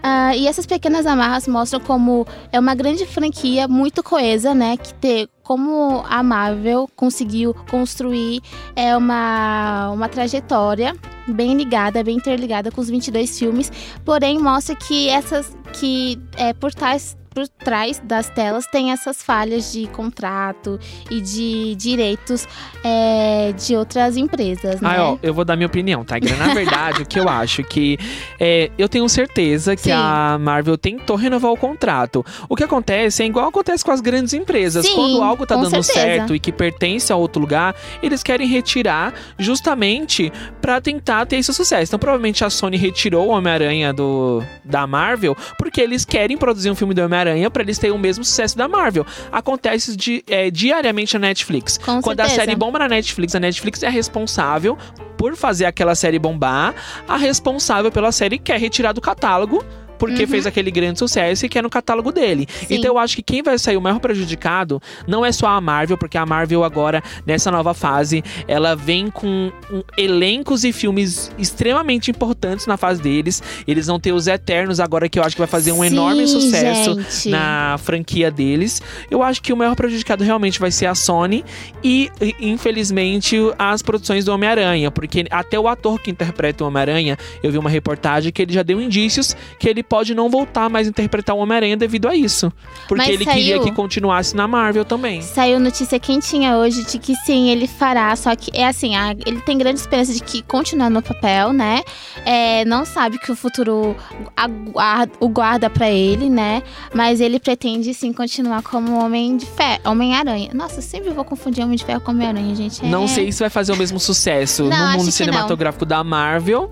Ah, 0.03 0.35
e 0.35 0.47
essas 0.47 0.65
pequenas 0.65 1.07
amarras 1.07 1.49
mostram 1.49 1.81
como 1.81 2.27
é 2.53 2.59
uma 2.59 2.75
grande 2.75 3.05
franquia 3.05 3.67
muito 3.67 4.03
coesa, 4.03 4.55
né? 4.55 4.77
Que 4.77 4.95
ter 4.95 5.29
como 5.43 6.05
a 6.09 6.23
Marvel 6.23 6.89
conseguiu 6.95 7.55
construir 7.71 8.41
é 8.77 8.97
uma, 8.97 9.91
uma 9.91 10.09
trajetória 10.09 10.95
bem 11.27 11.55
ligada, 11.57 12.05
bem 12.05 12.17
interligada 12.17 12.71
com 12.71 12.81
os 12.81 12.89
22 12.89 13.39
filmes, 13.39 13.73
porém 14.05 14.39
mostra 14.39 14.77
que 14.77 15.09
essas 15.09 15.57
que 15.73 16.19
é 16.37 16.53
por 16.53 16.73
trás 16.73 17.17
por 17.31 17.47
trás 17.49 18.01
das 18.05 18.29
telas 18.31 18.67
tem 18.67 18.93
essas 18.93 19.23
falhas 19.23 19.73
de 19.73 19.87
contrato 19.89 20.79
e 21.11 21.21
de 21.21 21.75
direitos 21.77 22.47
é, 22.85 23.53
de 23.53 23.77
outras 23.77 24.17
empresas, 24.17 24.81
né? 24.81 24.97
Ah, 24.97 25.11
ó, 25.11 25.19
eu 25.23 25.33
vou 25.33 25.45
dar 25.45 25.57
minha 25.57 25.67
opinião, 25.67 26.05
tá? 26.05 26.17
Na 26.39 26.55
verdade, 26.55 27.03
o 27.03 27.07
que 27.07 27.19
eu 27.19 27.29
acho 27.29 27.63
que 27.63 27.99
é, 28.39 28.71
eu 28.79 28.89
tenho 28.89 29.09
certeza 29.09 29.77
que 29.77 29.83
Sim. 29.83 29.93
a 29.93 30.39
Marvel 30.41 30.77
tentou 30.77 31.17
renovar 31.17 31.53
o 31.53 31.57
contrato. 31.57 32.25
O 32.49 32.57
que 32.57 32.65
acontece 32.65 33.23
é 33.23 33.27
igual 33.27 33.49
acontece 33.49 33.85
com 33.85 33.91
as 33.91 34.01
grandes 34.01 34.33
empresas. 34.33 34.85
Sim, 34.87 34.95
Quando 34.95 35.23
algo 35.23 35.47
tá 35.47 35.55
dando 35.57 35.71
certeza. 35.83 35.93
certo 35.93 36.35
e 36.35 36.41
que 36.41 36.53
pertence 36.53 37.13
a 37.13 37.17
outro 37.17 37.41
lugar, 37.41 37.75
eles 38.03 38.23
querem 38.23 38.47
retirar 38.47 39.13
justamente 39.39 40.33
pra 40.61 40.81
tentar 40.81 41.27
ter 41.27 41.37
esse 41.37 41.53
sucesso. 41.53 41.91
Então, 41.91 41.99
provavelmente 41.99 42.45
a 42.45 42.51
Sony 42.51 42.77
retirou 42.77 43.29
o 43.29 43.31
Homem-Aranha 43.31 43.93
do 43.93 44.43
da 44.65 44.87
Marvel 44.87 45.37
porque 45.59 45.81
eles 45.81 46.05
querem 46.05 46.37
produzir 46.37 46.71
um 46.71 46.75
filme 46.75 46.95
do 46.95 47.01
Homem-Aranha 47.19 47.51
pra 47.51 47.63
eles 47.63 47.79
terem 47.79 47.95
o 47.95 47.99
mesmo 47.99 48.25
sucesso 48.25 48.57
da 48.57 48.69
Marvel. 48.69 49.05
Acontece 49.33 49.97
di- 49.97 50.25
é, 50.29 50.51
diariamente 50.51 51.15
na 51.19 51.27
Netflix. 51.29 51.79
Com 51.79 52.01
Quando 52.01 52.21
a 52.21 52.25
certeza. 52.25 52.47
série 52.47 52.57
bomba 52.57 52.79
na 52.79 52.89
Netflix, 52.89 53.35
a 53.35 53.41
Netflix 53.41 53.83
é 53.83 53.87
a 53.87 53.91
responsável 53.91 54.77
por 55.17 55.35
fazer 55.37 55.65
aquela 55.67 55.95
série 55.95 56.19
bombar. 56.19 56.75
A 57.09 57.17
responsável 57.17 57.91
pela 57.91 58.13
série 58.13 58.39
quer 58.39 58.59
retirar 58.61 58.93
do 58.93 59.01
catálogo. 59.01 59.65
Porque 59.99 60.23
Uhum. 60.23 60.29
fez 60.29 60.47
aquele 60.47 60.71
grande 60.71 60.99
sucesso 60.99 61.45
e 61.45 61.49
quer 61.49 61.63
no 61.63 61.71
catálogo 61.71 62.13
dele. 62.13 62.47
Sim. 62.51 62.67
Então 62.77 62.93
eu 62.93 62.99
acho 62.99 63.17
que 63.17 63.23
quem 63.23 63.43
vai 63.43 63.59
sair 63.59 63.77
o 63.77 63.81
maior 63.81 63.99
prejudicado 63.99 64.81
não 65.07 65.25
é 65.25 65.33
só 65.33 65.47
a 65.49 65.61
Marvel, 65.61 65.97
porque 65.99 66.17
a 66.17 66.25
Marvel 66.25 66.65
agora, 66.65 67.03
nessa 67.27 67.51
nova 67.51 67.75
fase, 67.75 68.23
ela 68.47 68.75
vem 68.75 69.11
com 69.11 69.51
um, 69.71 69.83
elencos 69.97 70.65
e 70.65 70.73
filmes 70.73 71.31
extremamente 71.39 72.11
importantes 72.11 72.67
na 72.67 72.77
fase 72.77 73.01
deles. 73.03 73.43
Eles 73.67 73.87
vão 73.87 73.99
ter 73.99 74.13
os 74.13 74.27
Eternos 74.27 74.81
agora, 74.81 75.09
que 75.09 75.19
eu 75.19 75.23
acho 75.23 75.35
que 75.35 75.41
vai 75.41 75.49
fazer 75.49 75.73
um 75.73 75.81
Sim, 75.81 75.87
enorme 75.87 76.27
sucesso 76.27 77.01
gente. 77.01 77.29
na 77.31 77.77
franquia 77.79 78.31
deles. 78.31 78.81
Eu 79.11 79.23
acho 79.23 79.43
que 79.43 79.53
o 79.53 79.57
maior 79.57 79.75
prejudicado 79.75 80.23
realmente 80.25 80.59
vai 80.61 80.71
ser 80.71 80.87
a 80.87 80.95
Sony 80.95 81.45
e, 81.83 82.11
e, 82.21 82.35
infelizmente, 82.41 83.37
as 83.59 83.83
produções 83.83 84.25
do 84.25 84.33
Homem-Aranha, 84.33 84.91
porque 84.91 85.27
até 85.31 85.59
o 85.59 85.67
ator 85.69 86.01
que 86.01 86.11
interpreta 86.11 86.63
o 86.65 86.67
Homem-Aranha, 86.67 87.17
eu 87.43 87.51
vi 87.51 87.59
uma 87.59 87.71
reportagem 87.71 88.31
que 88.33 88.43
ele 88.43 88.53
já 88.53 88.63
deu 88.63 88.81
indícios 88.81 89.37
que 89.59 89.69
ele 89.69 89.83
pode 89.89 90.15
não 90.15 90.29
voltar 90.29 90.69
mais 90.69 90.87
a 90.87 90.91
interpretar 90.91 91.35
o 91.35 91.39
Homem-Aranha 91.39 91.77
devido 91.77 92.09
a 92.09 92.15
isso. 92.15 92.53
Porque 92.87 93.05
Mas 93.05 93.09
ele 93.15 93.25
queria 93.25 93.57
saiu- 93.57 93.63
que 93.65 93.73
continuasse 93.73 94.37
na 94.37 94.47
Marvel 94.47 94.85
também. 94.85 95.23
Saiu 95.23 95.59
notícia 95.59 95.99
quentinha 95.99 96.57
hoje 96.57 96.85
de 96.85 96.99
que 96.99 97.15
sim, 97.17 97.49
ele 97.51 97.67
fará. 97.67 98.15
Só 98.17 98.35
que 98.37 98.51
é 98.55 98.67
assim, 98.67 98.95
a- 98.97 99.15
ele 99.27 99.41
tem 99.41 99.57
grande 99.57 99.81
esperança 99.81 100.13
de 100.13 100.21
que 100.23 100.43
continuar 100.43 100.91
no 100.91 101.01
papel, 101.03 101.53
né? 101.53 101.83
É, 102.25 102.65
não 102.65 102.85
sabe 102.85 103.19
que 103.19 103.33
o 103.33 103.37
futuro 103.37 103.97
aguarda, 104.37 105.13
o 105.21 105.29
guarda 105.29 105.71
pra 105.71 105.89
ele, 105.91 106.29
né? 106.29 106.63
Mas 106.95 107.21
ele 107.21 107.39
pretende 107.41 107.93
sim 107.95 108.13
continuar 108.13 108.63
como 108.63 109.03
Homem 109.03 109.37
de 109.37 109.47
Ferro, 109.47 109.81
Homem-Aranha. 109.87 110.51
Nossa, 110.55 110.81
sempre 110.83 111.11
vou 111.11 111.25
confundir 111.25 111.65
Homem 111.65 111.77
de 111.77 111.85
Ferro 111.85 112.01
com 112.01 112.11
Homem-Aranha, 112.13 112.55
gente. 112.55 112.85
É- 112.85 112.89
Não 112.89 113.07
sei 113.09 113.33
se 113.33 113.41
vai 113.41 113.51
fazer 113.51 113.73
o 113.73 113.77
mesmo 113.77 113.99
sucesso 113.99 114.65
Não, 114.65 114.93
no 114.93 114.99
mundo 114.99 115.11
cinematográfico 115.13 115.85
da 115.85 116.03
Marvel, 116.05 116.71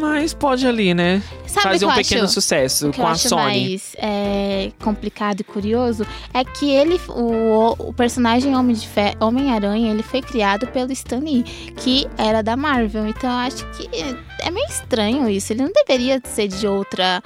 mas 0.00 0.32
pode 0.34 0.66
ali, 0.66 0.94
né? 0.94 1.22
Sabe 1.46 1.68
fazer 1.68 1.86
um 1.86 1.92
pequeno 1.92 2.24
acho? 2.24 2.34
sucesso 2.34 2.57
O 2.88 2.90
que 2.90 2.96
com 2.96 3.02
eu 3.02 3.08
a 3.08 3.12
acho 3.12 3.28
Sony. 3.28 3.42
mais 3.42 3.96
é, 3.98 4.70
complicado 4.82 5.40
e 5.40 5.44
curioso 5.44 6.06
é 6.32 6.44
que 6.44 6.70
ele, 6.70 7.00
o, 7.08 7.74
o 7.78 7.92
personagem 7.92 8.56
Homem 8.56 8.74
de 8.74 8.86
Fé, 8.86 9.14
Homem-Aranha, 9.20 9.90
ele 9.90 10.02
foi 10.02 10.20
criado 10.20 10.66
pelo 10.68 10.92
Stan 10.92 11.18
Lee, 11.18 11.42
que 11.42 12.06
era 12.16 12.42
da 12.42 12.56
Marvel. 12.56 13.06
Então 13.08 13.30
eu 13.30 13.36
acho 13.36 13.64
que 13.72 13.88
é 14.40 14.50
meio 14.50 14.66
estranho 14.68 15.28
isso. 15.28 15.52
Ele 15.52 15.62
não 15.62 15.72
deveria 15.72 16.20
ser 16.24 16.48
de 16.48 16.66
outra 16.66 17.22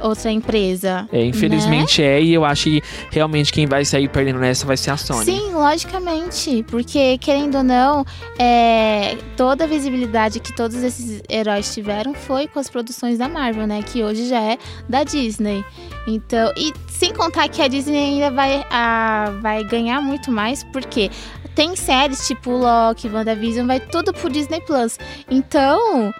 outra 0.00 0.30
empresa. 0.30 1.08
É, 1.12 1.24
infelizmente 1.24 2.02
é, 2.02 2.20
e 2.20 2.32
eu 2.32 2.44
acho 2.44 2.64
que 2.64 2.82
realmente 3.10 3.52
quem 3.52 3.66
vai 3.66 3.84
sair 3.84 4.08
perdendo 4.08 4.38
nessa 4.38 4.66
vai 4.66 4.76
ser 4.76 4.90
a 4.90 4.96
Sony. 4.96 5.24
Sim, 5.24 5.52
logicamente. 5.52 6.64
Porque, 6.68 7.18
querendo 7.18 7.58
ou 7.58 7.64
não, 7.64 8.04
é, 8.38 9.16
toda 9.36 9.64
a 9.64 9.66
visibilidade 9.66 10.40
que 10.40 10.54
todos 10.54 10.76
esses 10.82 11.22
heróis 11.28 11.72
tiveram 11.72 12.14
foi 12.14 12.46
com 12.46 12.58
as 12.58 12.68
produções 12.68 13.18
da 13.18 13.28
Marvel, 13.28 13.66
né? 13.66 13.82
Que 13.82 14.02
hoje 14.02 14.28
já 14.28 14.40
é 14.40 14.58
da 14.88 15.04
Disney. 15.04 15.64
Então, 16.06 16.52
e 16.56 16.72
sem 16.88 17.12
contar 17.12 17.48
que 17.48 17.62
a 17.62 17.68
Disney 17.68 17.96
ainda 17.96 18.30
vai, 18.30 18.64
a, 18.70 19.32
vai 19.40 19.64
ganhar 19.64 20.00
muito 20.00 20.30
mais, 20.30 20.64
porque 20.64 21.10
tem 21.54 21.76
séries 21.76 22.26
tipo 22.26 22.50
Loki, 22.50 23.08
WandaVision, 23.08 23.66
vai 23.66 23.78
tudo 23.78 24.12
pro 24.12 24.30
Disney 24.30 24.60
Plus. 24.62 24.98
Então, 25.30 26.12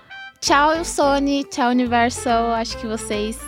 tchau 0.43 0.85
Sony, 0.85 1.45
tchau 1.45 1.71
Universal, 1.71 2.51
acho 2.53 2.77
que 2.77 2.87
vocês 2.87 3.39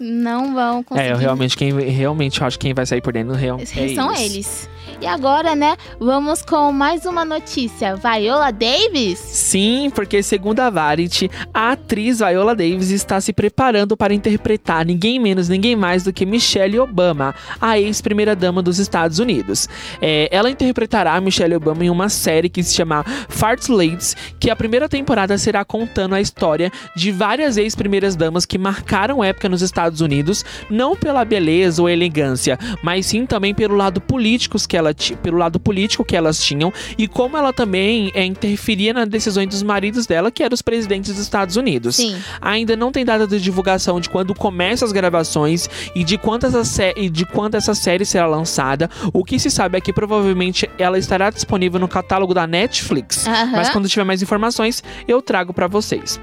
não 0.00 0.54
vão 0.54 0.82
conseguir. 0.82 1.08
É, 1.08 1.12
eu 1.12 1.16
realmente 1.16 1.56
quem 1.56 1.72
realmente 1.78 2.42
acho 2.42 2.58
que 2.58 2.66
quem 2.66 2.74
vai 2.74 2.86
sair 2.86 3.02
perdendo 3.02 3.34
real, 3.34 3.60
é 3.60 3.94
São 3.94 4.10
eles. 4.10 4.34
eles. 4.34 4.70
E 5.00 5.06
agora, 5.06 5.54
né, 5.54 5.76
vamos 5.98 6.42
com 6.42 6.72
mais 6.72 7.06
uma 7.06 7.24
notícia. 7.24 7.96
Viola 7.96 8.50
Davis? 8.50 9.18
Sim, 9.18 9.90
porque 9.94 10.22
segundo 10.22 10.60
a 10.60 10.70
Variety, 10.70 11.30
a 11.54 11.72
atriz 11.72 12.18
Viola 12.18 12.54
Davis 12.54 12.90
está 12.90 13.20
se 13.20 13.32
preparando 13.32 13.96
para 13.96 14.12
interpretar 14.12 14.84
ninguém 14.84 15.18
menos, 15.18 15.48
ninguém 15.48 15.74
mais 15.74 16.02
do 16.02 16.12
que 16.12 16.26
Michelle 16.26 16.78
Obama, 16.78 17.34
a 17.60 17.78
ex-primeira-dama 17.78 18.62
dos 18.62 18.78
Estados 18.78 19.18
Unidos. 19.18 19.68
É, 20.00 20.28
ela 20.30 20.50
interpretará 20.50 21.20
Michelle 21.20 21.54
Obama 21.54 21.84
em 21.84 21.90
uma 21.90 22.08
série 22.08 22.48
que 22.48 22.62
se 22.62 22.74
chama 22.74 23.04
Farts 23.28 23.68
Ladies, 23.68 24.16
que 24.38 24.50
a 24.50 24.56
primeira 24.56 24.88
temporada 24.88 25.38
será 25.38 25.64
contando 25.64 26.14
a 26.14 26.20
história 26.20 26.70
de 26.94 27.10
várias 27.10 27.56
ex-primeiras-damas 27.56 28.44
que 28.44 28.58
marcaram 28.58 29.22
época 29.22 29.48
nos 29.48 29.62
Estados 29.62 30.00
Unidos, 30.00 30.44
não 30.68 30.96
pela 30.96 31.24
beleza 31.24 31.80
ou 31.80 31.88
elegância, 31.88 32.58
mas 32.82 33.06
sim 33.06 33.24
também 33.24 33.54
pelo 33.54 33.76
lado 33.76 34.00
político 34.00 34.58
que 34.68 34.76
ela 34.78 34.94
pelo 35.22 35.36
lado 35.36 35.58
político 35.60 36.04
que 36.04 36.16
elas 36.16 36.42
tinham 36.42 36.72
e 36.96 37.06
como 37.06 37.36
ela 37.36 37.52
também 37.52 38.10
é, 38.14 38.24
interferia 38.24 38.92
nas 38.92 39.08
decisões 39.08 39.48
dos 39.48 39.62
maridos 39.62 40.06
dela, 40.06 40.30
que 40.30 40.42
eram 40.42 40.54
os 40.54 40.62
presidentes 40.62 41.12
dos 41.12 41.20
Estados 41.20 41.56
Unidos. 41.56 41.96
Sim. 41.96 42.16
Ainda 42.40 42.76
não 42.76 42.90
tem 42.90 43.04
data 43.04 43.26
de 43.26 43.40
divulgação 43.40 44.00
de 44.00 44.08
quando 44.08 44.34
começam 44.34 44.86
as 44.86 44.92
gravações 44.92 45.68
e 45.94 46.04
de 46.04 46.16
quantas 46.16 46.78
e 46.96 47.08
de 47.08 47.26
quando 47.26 47.54
essa 47.54 47.74
série 47.74 48.04
será 48.04 48.26
lançada. 48.26 48.88
O 49.12 49.24
que 49.24 49.38
se 49.38 49.50
sabe 49.50 49.78
é 49.78 49.80
que 49.80 49.92
provavelmente 49.92 50.68
ela 50.78 50.98
estará 50.98 51.30
disponível 51.30 51.80
no 51.80 51.88
catálogo 51.88 52.34
da 52.34 52.46
Netflix, 52.46 53.26
Aham. 53.26 53.52
mas 53.52 53.70
quando 53.70 53.88
tiver 53.88 54.04
mais 54.04 54.22
informações 54.22 54.82
eu 55.06 55.20
trago 55.20 55.52
para 55.52 55.66
vocês. 55.66 56.20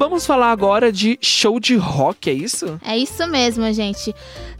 Vamos 0.00 0.24
falar 0.24 0.50
agora 0.50 0.90
de 0.90 1.18
show 1.20 1.60
de 1.60 1.76
rock, 1.76 2.30
é 2.30 2.32
isso? 2.32 2.80
É 2.82 2.96
isso 2.96 3.26
mesmo, 3.26 3.70
gente. 3.70 4.14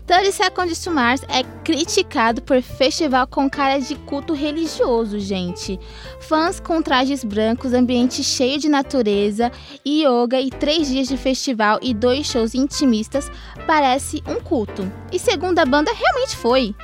30 0.06 0.32
Seconds 0.32 0.84
to 0.84 0.90
Mars 0.90 1.22
é 1.30 1.42
criticado 1.64 2.42
por 2.42 2.60
festival 2.60 3.26
com 3.26 3.48
cara 3.48 3.78
de 3.78 3.94
culto 3.94 4.34
religioso, 4.34 5.18
gente. 5.18 5.80
Fãs 6.20 6.60
com 6.60 6.82
trajes 6.82 7.24
brancos, 7.24 7.72
ambiente 7.72 8.22
cheio 8.22 8.58
de 8.58 8.68
natureza, 8.68 9.50
yoga 9.82 10.38
e 10.38 10.50
três 10.50 10.88
dias 10.88 11.08
de 11.08 11.16
festival 11.16 11.78
e 11.80 11.94
dois 11.94 12.26
shows 12.26 12.54
intimistas 12.54 13.32
parece 13.66 14.22
um 14.26 14.40
culto. 14.40 14.92
E 15.10 15.18
segundo 15.18 15.58
a 15.58 15.64
banda, 15.64 15.90
realmente 15.90 16.36
foi. 16.36 16.74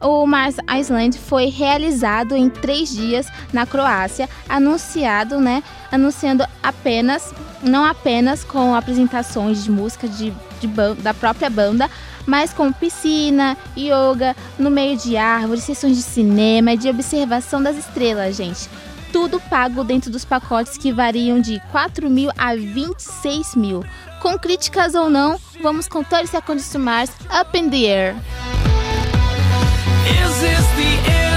O 0.00 0.26
Mars 0.26 0.56
Island 0.78 1.18
foi 1.18 1.46
realizado 1.46 2.34
em 2.34 2.48
três 2.48 2.90
dias 2.90 3.26
na 3.52 3.66
Croácia, 3.66 4.28
anunciado, 4.48 5.38
né? 5.38 5.62
Anunciando 5.92 6.44
apenas, 6.62 7.34
não 7.62 7.84
apenas 7.84 8.42
com 8.42 8.74
apresentações 8.74 9.62
de 9.62 9.70
música 9.70 10.08
de, 10.08 10.32
de 10.58 10.66
da 11.02 11.12
própria 11.12 11.50
banda, 11.50 11.90
mas 12.26 12.52
com 12.54 12.72
piscina, 12.72 13.58
yoga, 13.76 14.34
no 14.58 14.70
meio 14.70 14.96
de 14.96 15.18
árvores, 15.18 15.64
sessões 15.64 15.96
de 15.96 16.02
cinema 16.02 16.72
e 16.72 16.78
de 16.78 16.88
observação 16.88 17.62
das 17.62 17.76
estrelas, 17.76 18.36
gente. 18.36 18.70
Tudo 19.12 19.38
pago 19.40 19.84
dentro 19.84 20.10
dos 20.10 20.24
pacotes 20.24 20.78
que 20.78 20.92
variam 20.92 21.40
de 21.40 21.60
4 21.72 22.08
mil 22.08 22.30
a 22.38 22.54
26 22.54 23.54
mil. 23.54 23.84
Com 24.22 24.38
críticas 24.38 24.94
ou 24.94 25.10
não, 25.10 25.38
vamos 25.60 25.88
com 25.88 26.02
30 26.02 26.26
Seconds 26.28 26.70
to 26.70 26.78
Mars 26.78 27.10
Up 27.38 27.58
in 27.58 27.68
the 27.68 27.86
Air. 27.86 28.69
Is 30.06 30.40
this 30.40 30.66
the 30.76 31.10
end 31.12 31.29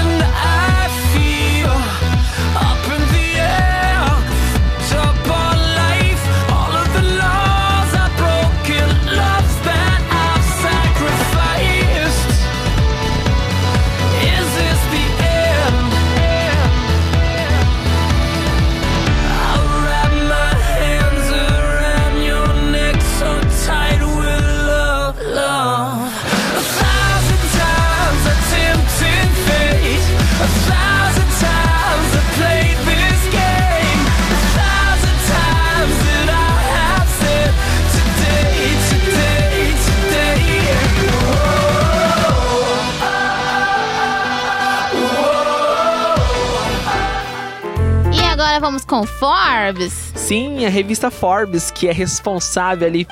vamos 48.64 48.82
com 48.82 49.04
Forbes. 49.04 49.92
Sim, 50.14 50.64
a 50.64 50.70
revista 50.70 51.10
Forbes, 51.10 51.70
que 51.70 51.86
é 51.86 51.92
responsável 51.92 52.88
ali 52.88 53.06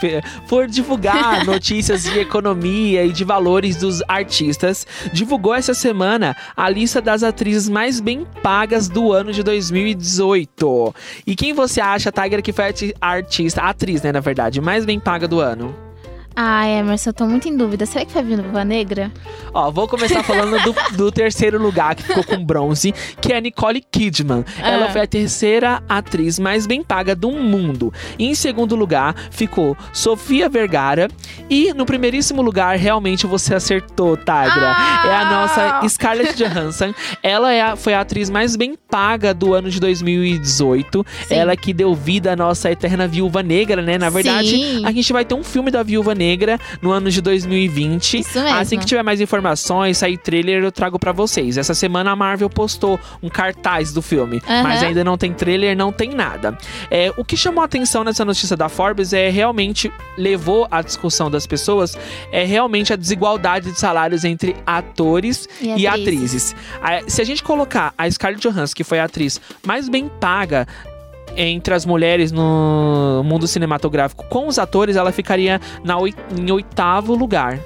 por 0.49 0.67
divulgar 0.67 1.45
notícias 1.45 2.05
de 2.05 2.21
economia 2.21 3.05
e 3.05 3.13
de 3.13 3.23
valores 3.23 3.77
dos 3.77 4.03
artistas, 4.09 4.87
divulgou 5.13 5.55
essa 5.55 5.75
semana 5.75 6.35
a 6.57 6.71
lista 6.71 7.03
das 7.03 7.23
atrizes 7.23 7.69
mais 7.69 8.01
bem 8.01 8.27
pagas 8.43 8.89
do 8.89 9.13
ano 9.13 9.31
de 9.31 9.43
2018. 9.43 10.95
E 11.27 11.37
quem 11.37 11.53
você 11.53 11.83
acha, 11.83 12.11
Tiger, 12.11 12.43
que 12.43 12.51
foi 12.51 12.65
a 12.99 13.07
artista, 13.07 13.61
a 13.61 13.69
atriz, 13.69 14.01
né, 14.01 14.11
na 14.11 14.21
verdade, 14.21 14.59
mais 14.59 14.87
bem 14.87 14.99
paga 14.99 15.29
do 15.29 15.39
ano? 15.39 15.92
Ah, 16.35 16.67
Emerson, 16.67 17.11
eu 17.11 17.15
tô 17.15 17.27
muito 17.27 17.49
em 17.49 17.57
dúvida. 17.57 17.85
Será 17.85 18.05
que 18.07 18.13
foi 18.13 18.23
a 18.23 18.25
Viúva 18.25 18.65
Negra? 18.65 19.13
Ó, 19.53 19.71
vou 19.71 19.87
começar 19.87 20.23
falando 20.23 20.59
do, 20.63 20.75
do 20.97 21.13
terceiro 21.13 21.61
lugar, 21.61 21.95
que 21.95 22.03
ficou 22.03 22.25
com 22.25 22.43
bronze, 22.43 22.93
que 23.21 23.33
é 23.33 23.37
a 23.37 23.41
Nicole 23.41 23.83
Kidman. 23.83 24.45
Ela 24.59 24.87
Ah. 24.87 24.91
foi 24.91 25.03
a 25.03 25.07
terceira 25.07 25.83
atriz 25.89 26.39
mais 26.39 26.67
bem 26.67 26.83
paga 26.83 27.15
do 27.15 27.31
mundo. 27.31 27.93
E 28.19 28.27
em 28.27 28.35
segundo 28.35 28.75
lugar 28.75 29.15
ficou 29.31 29.77
Sofia 29.93 30.49
Vergara. 30.49 31.09
E 31.51 31.73
no 31.75 31.85
primeiríssimo 31.85 32.41
lugar, 32.41 32.77
realmente 32.79 33.27
você 33.27 33.55
acertou, 33.55 34.17
Tagra. 34.17 34.75
Ah! 34.75 35.03
É 35.07 35.15
a 35.15 35.25
nossa 35.31 35.89
Scarlett 35.89 36.35
Johansson. 36.35 36.95
Ela 37.23 37.53
é 37.53 37.61
a- 37.61 37.77
foi 37.77 37.93
a 37.93 38.01
atriz 38.01 38.31
mais 38.31 38.57
bem 38.57 38.75
paga 38.89 39.35
do 39.35 39.53
ano 39.53 39.69
de 39.71 39.79
2018. 39.79 41.05
Sim. 41.27 41.35
Ela 41.35 41.57
que 41.57 41.73
deu 41.75 41.95
vida 41.95 42.33
à 42.33 42.37
nossa 42.37 42.71
eterna 42.71 43.07
Viúva 43.07 43.43
Negra, 43.43 43.83
né? 43.83 43.99
Na 43.99 44.09
verdade, 44.09 44.49
Sim. 44.51 44.87
a 44.87 44.93
gente 44.93 45.13
vai 45.13 45.25
ter 45.27 45.35
um 45.35 45.45
filme 45.45 45.71
da 45.71 45.83
Viúva 45.83 46.15
Negra 46.15 46.22
no 46.81 46.91
ano 46.91 47.11
de 47.11 47.21
2020. 47.21 48.19
Isso 48.21 48.41
mesmo. 48.41 48.57
Assim 48.59 48.79
que 48.79 48.87
tiver 48.87 49.03
mais 49.03 49.21
informações, 49.21 49.99
sair 49.99 50.17
trailer, 50.17 50.63
eu 50.63 50.73
trago 50.73 50.99
pra 50.99 51.13
vocês. 51.13 51.57
Essa 51.59 51.75
semana 51.75 52.11
a 52.13 52.17
Marvel 52.17 52.49
postou 52.51 52.99
um 53.23 53.29
cartaz 53.29 53.93
do 53.93 54.01
filme, 54.03 54.43
Aham. 54.49 54.63
mas 54.63 54.83
ainda 54.83 55.03
não 55.05 55.17
tem 55.19 55.33
trailer, 55.33 55.77
não 55.77 55.93
tem 55.93 56.11
nada. 56.11 56.57
É, 56.91 57.13
o 57.17 57.25
que 57.25 57.37
chamou 57.37 57.63
a 57.63 57.65
atenção 57.65 58.05
nessa 58.05 58.25
notícia 58.25 58.57
da 58.57 58.69
Forbes 58.69 59.13
é 59.13 59.29
realmente 59.29 59.91
levou 60.17 60.67
a 60.71 60.83
discussão 60.83 61.31
das 61.31 61.47
pessoas 61.47 61.97
é 62.31 62.45
realmente 62.45 62.93
a 62.93 62.97
desigualdade 62.97 63.71
de 63.73 63.79
salários 63.79 64.25
entre 64.25 64.55
atores 64.67 65.49
E 65.61 65.67
e, 65.83 65.87
atrizes. 65.87 66.53
atrizes. 66.53 66.57
A- 66.83 67.11
Se 67.11 67.21
a 67.23 67.25
gente 67.25 67.43
colocar 67.43 67.93
a 67.97 68.11
Scarlett 68.11 68.47
Johansson, 68.49 68.75
que 68.75 68.85
foi 68.85 68.99
a 68.99 69.05
atriz 69.05 69.41
mais 69.67 69.89
bem 69.89 70.09
paga 70.21 70.67
entre 71.37 71.75
as 71.75 71.87
mulheres 71.87 72.33
no 72.33 73.23
mundo 73.25 73.47
cinematográfico 73.47 74.25
com 74.29 74.47
os 74.47 74.59
atores, 74.59 74.97
ela 74.97 75.13
ficaria 75.13 75.61
na 75.85 75.97
em 76.37 76.51
oitavo 76.51 77.15
lugar. 77.15 77.59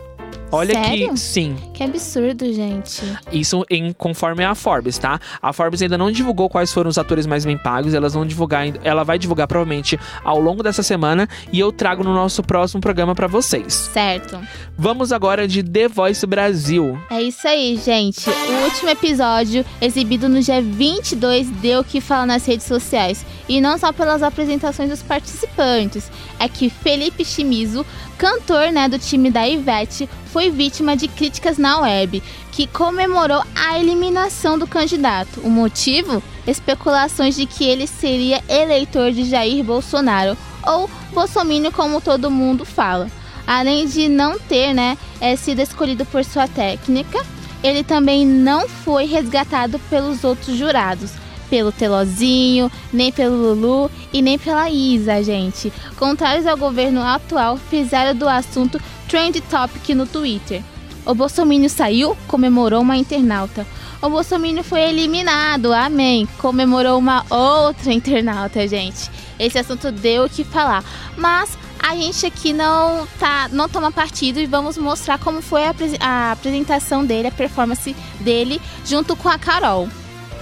Olha 0.51 0.75
Sério? 0.75 1.11
que 1.11 1.19
sim. 1.19 1.57
Que 1.75 1.83
absurdo, 1.83 2.51
gente. 2.53 3.03
Isso 3.33 3.65
em 3.69 3.93
conforme 3.93 4.45
a 4.45 4.55
Forbes, 4.55 4.97
tá? 4.97 5.19
A 5.43 5.53
Forbes 5.53 5.83
ainda 5.83 5.99
não 5.99 6.11
divulgou 6.11 6.49
quais 6.49 6.73
foram 6.73 6.89
os 6.89 6.99
atores 6.99 7.27
mais 7.27 7.45
bem 7.45 7.59
pagos. 7.59 7.95
Elas 7.95 8.15
vão 8.15 8.25
divulgar, 8.25 8.65
ela 8.85 9.05
vai 9.05 9.19
divulgar 9.19 9.47
provavelmente 9.47 9.99
ao 10.25 10.41
longo 10.41 10.63
dessa 10.63 10.83
semana 10.83 11.29
e 11.53 11.59
eu 11.59 11.73
trago 11.73 12.05
no 12.05 12.15
nosso 12.15 12.43
próximo 12.43 12.81
programa 12.81 13.15
pra 13.15 13.27
vocês. 13.27 13.75
Certo. 13.93 14.39
Vamos 14.79 15.13
agora 15.13 15.49
de 15.49 15.63
The 15.63 15.89
Voice 15.89 16.27
Brasil. 16.27 16.99
É 17.11 17.21
isso 17.23 17.47
aí, 17.47 17.77
gente. 17.77 18.29
O 18.29 18.65
último 18.65 18.91
episódio, 18.91 19.65
exibido 19.81 20.29
no 20.29 20.41
dia 20.41 20.63
22, 20.63 21.49
deu 21.51 21.81
o 21.81 21.85
que 21.85 22.01
falar 22.01 22.27
nas 22.27 22.47
redes 22.47 22.67
sociais. 22.67 23.25
E 23.49 23.61
não 23.61 23.79
só 23.79 23.93
pelas 23.93 24.23
apresentações 24.23 24.91
dos 24.91 25.03
participantes. 25.03 26.11
É 26.39 26.49
que 26.49 26.69
Felipe 26.69 27.25
Chimizo, 27.25 27.85
cantor 28.19 28.71
né, 28.73 28.89
do 28.89 28.99
time 28.99 29.31
da 29.31 29.47
Ivete, 29.47 30.09
foi 30.33 30.51
vítima 30.51 30.97
de 30.97 31.09
críticas 31.09 31.59
na 31.59 31.81
web, 31.81 32.23
que 32.53 32.67
comemorou 32.67 33.43
a 33.55 33.79
eliminação 33.79 34.59
do 34.59 34.67
candidato. 34.67 35.41
O 35.41 35.51
motivo? 35.51 36.23
Especulações 36.47 37.37
de 37.37 37.47
que 37.47 37.65
ele 37.65 37.87
seria 37.87 38.43
eleitor 38.49 39.13
de 39.13 39.25
Jair 39.25 39.65
Bolsonaro, 39.65 40.37
ou 40.67 40.91
Bolsonaro 41.13 41.71
como 41.73 42.01
todo 42.01 42.31
mundo 42.31 42.65
fala. 42.65 43.11
Além 43.47 43.87
de 43.87 44.09
não 44.09 44.39
ter 44.39 44.75
né, 44.75 44.99
é, 45.21 45.37
sido 45.37 45.61
escolhido 45.61 46.05
por 46.07 46.25
sua 46.25 46.49
técnica, 46.49 47.25
ele 47.63 47.85
também 47.85 48.27
não 48.27 48.69
foi 48.69 49.07
resgatado 49.07 49.79
pelos 49.91 50.25
outros 50.25 50.57
jurados. 50.57 51.13
Pelo 51.49 51.73
Telozinho, 51.73 52.71
nem 52.93 53.13
pelo 53.13 53.55
Lulu 53.55 53.91
e 54.13 54.21
nem 54.21 54.39
pela 54.39 54.69
Isa, 54.71 55.23
gente. 55.23 55.73
Contrários 55.97 56.47
ao 56.47 56.57
governo 56.57 57.01
atual, 57.03 57.57
fizeram 57.57 58.17
do 58.17 58.29
assunto 58.29 58.81
trend 59.09 59.41
topic 59.43 59.91
no 59.91 60.07
Twitter. 60.07 60.63
O 61.07 61.15
Bolsonaro 61.15 61.69
saiu, 61.69 62.17
comemorou 62.27 62.83
uma 62.83 62.97
internauta. 62.97 63.65
O 64.03 64.11
Bolsonaro 64.11 64.65
foi 64.65 64.81
eliminado, 64.81 65.73
amém. 65.73 66.29
Comemorou 66.39 66.99
uma 66.99 67.25
outra 67.31 67.93
internauta, 67.93 68.67
gente. 68.67 69.09
Esse 69.39 69.59
assunto 69.59 69.93
deu 69.93 70.25
o 70.25 70.29
que 70.29 70.43
falar. 70.43 70.85
Mas 71.17 71.57
a 71.79 71.95
gente 71.95 72.27
aqui 72.27 72.53
não 72.53 73.07
tá, 73.21 73.49
não 73.53 73.69
toma 73.69 73.93
partido 73.93 74.41
e 74.41 74.47
vamos 74.47 74.77
mostrar 74.77 75.19
como 75.19 75.41
foi 75.41 75.63
a, 75.65 75.75
a 76.01 76.33
apresentação 76.33 77.05
dele, 77.05 77.29
a 77.29 77.33
performance 77.33 77.95
dele, 78.19 78.61
junto 78.85 79.15
com 79.15 79.29
a 79.29 79.39
Carol. 79.39 79.89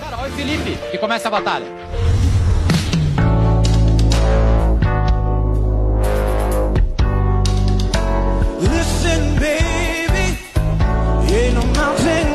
Carol 0.05 0.27
e 0.27 0.31
Felipe, 0.33 0.79
e 0.93 0.99
começa 0.99 1.29
a 1.29 1.31
batalha. 1.31 1.67
Listen, 8.61 9.35
baby, 9.37 10.39
ain't 11.33 11.55
no 11.55 11.65
mountain 11.75 12.34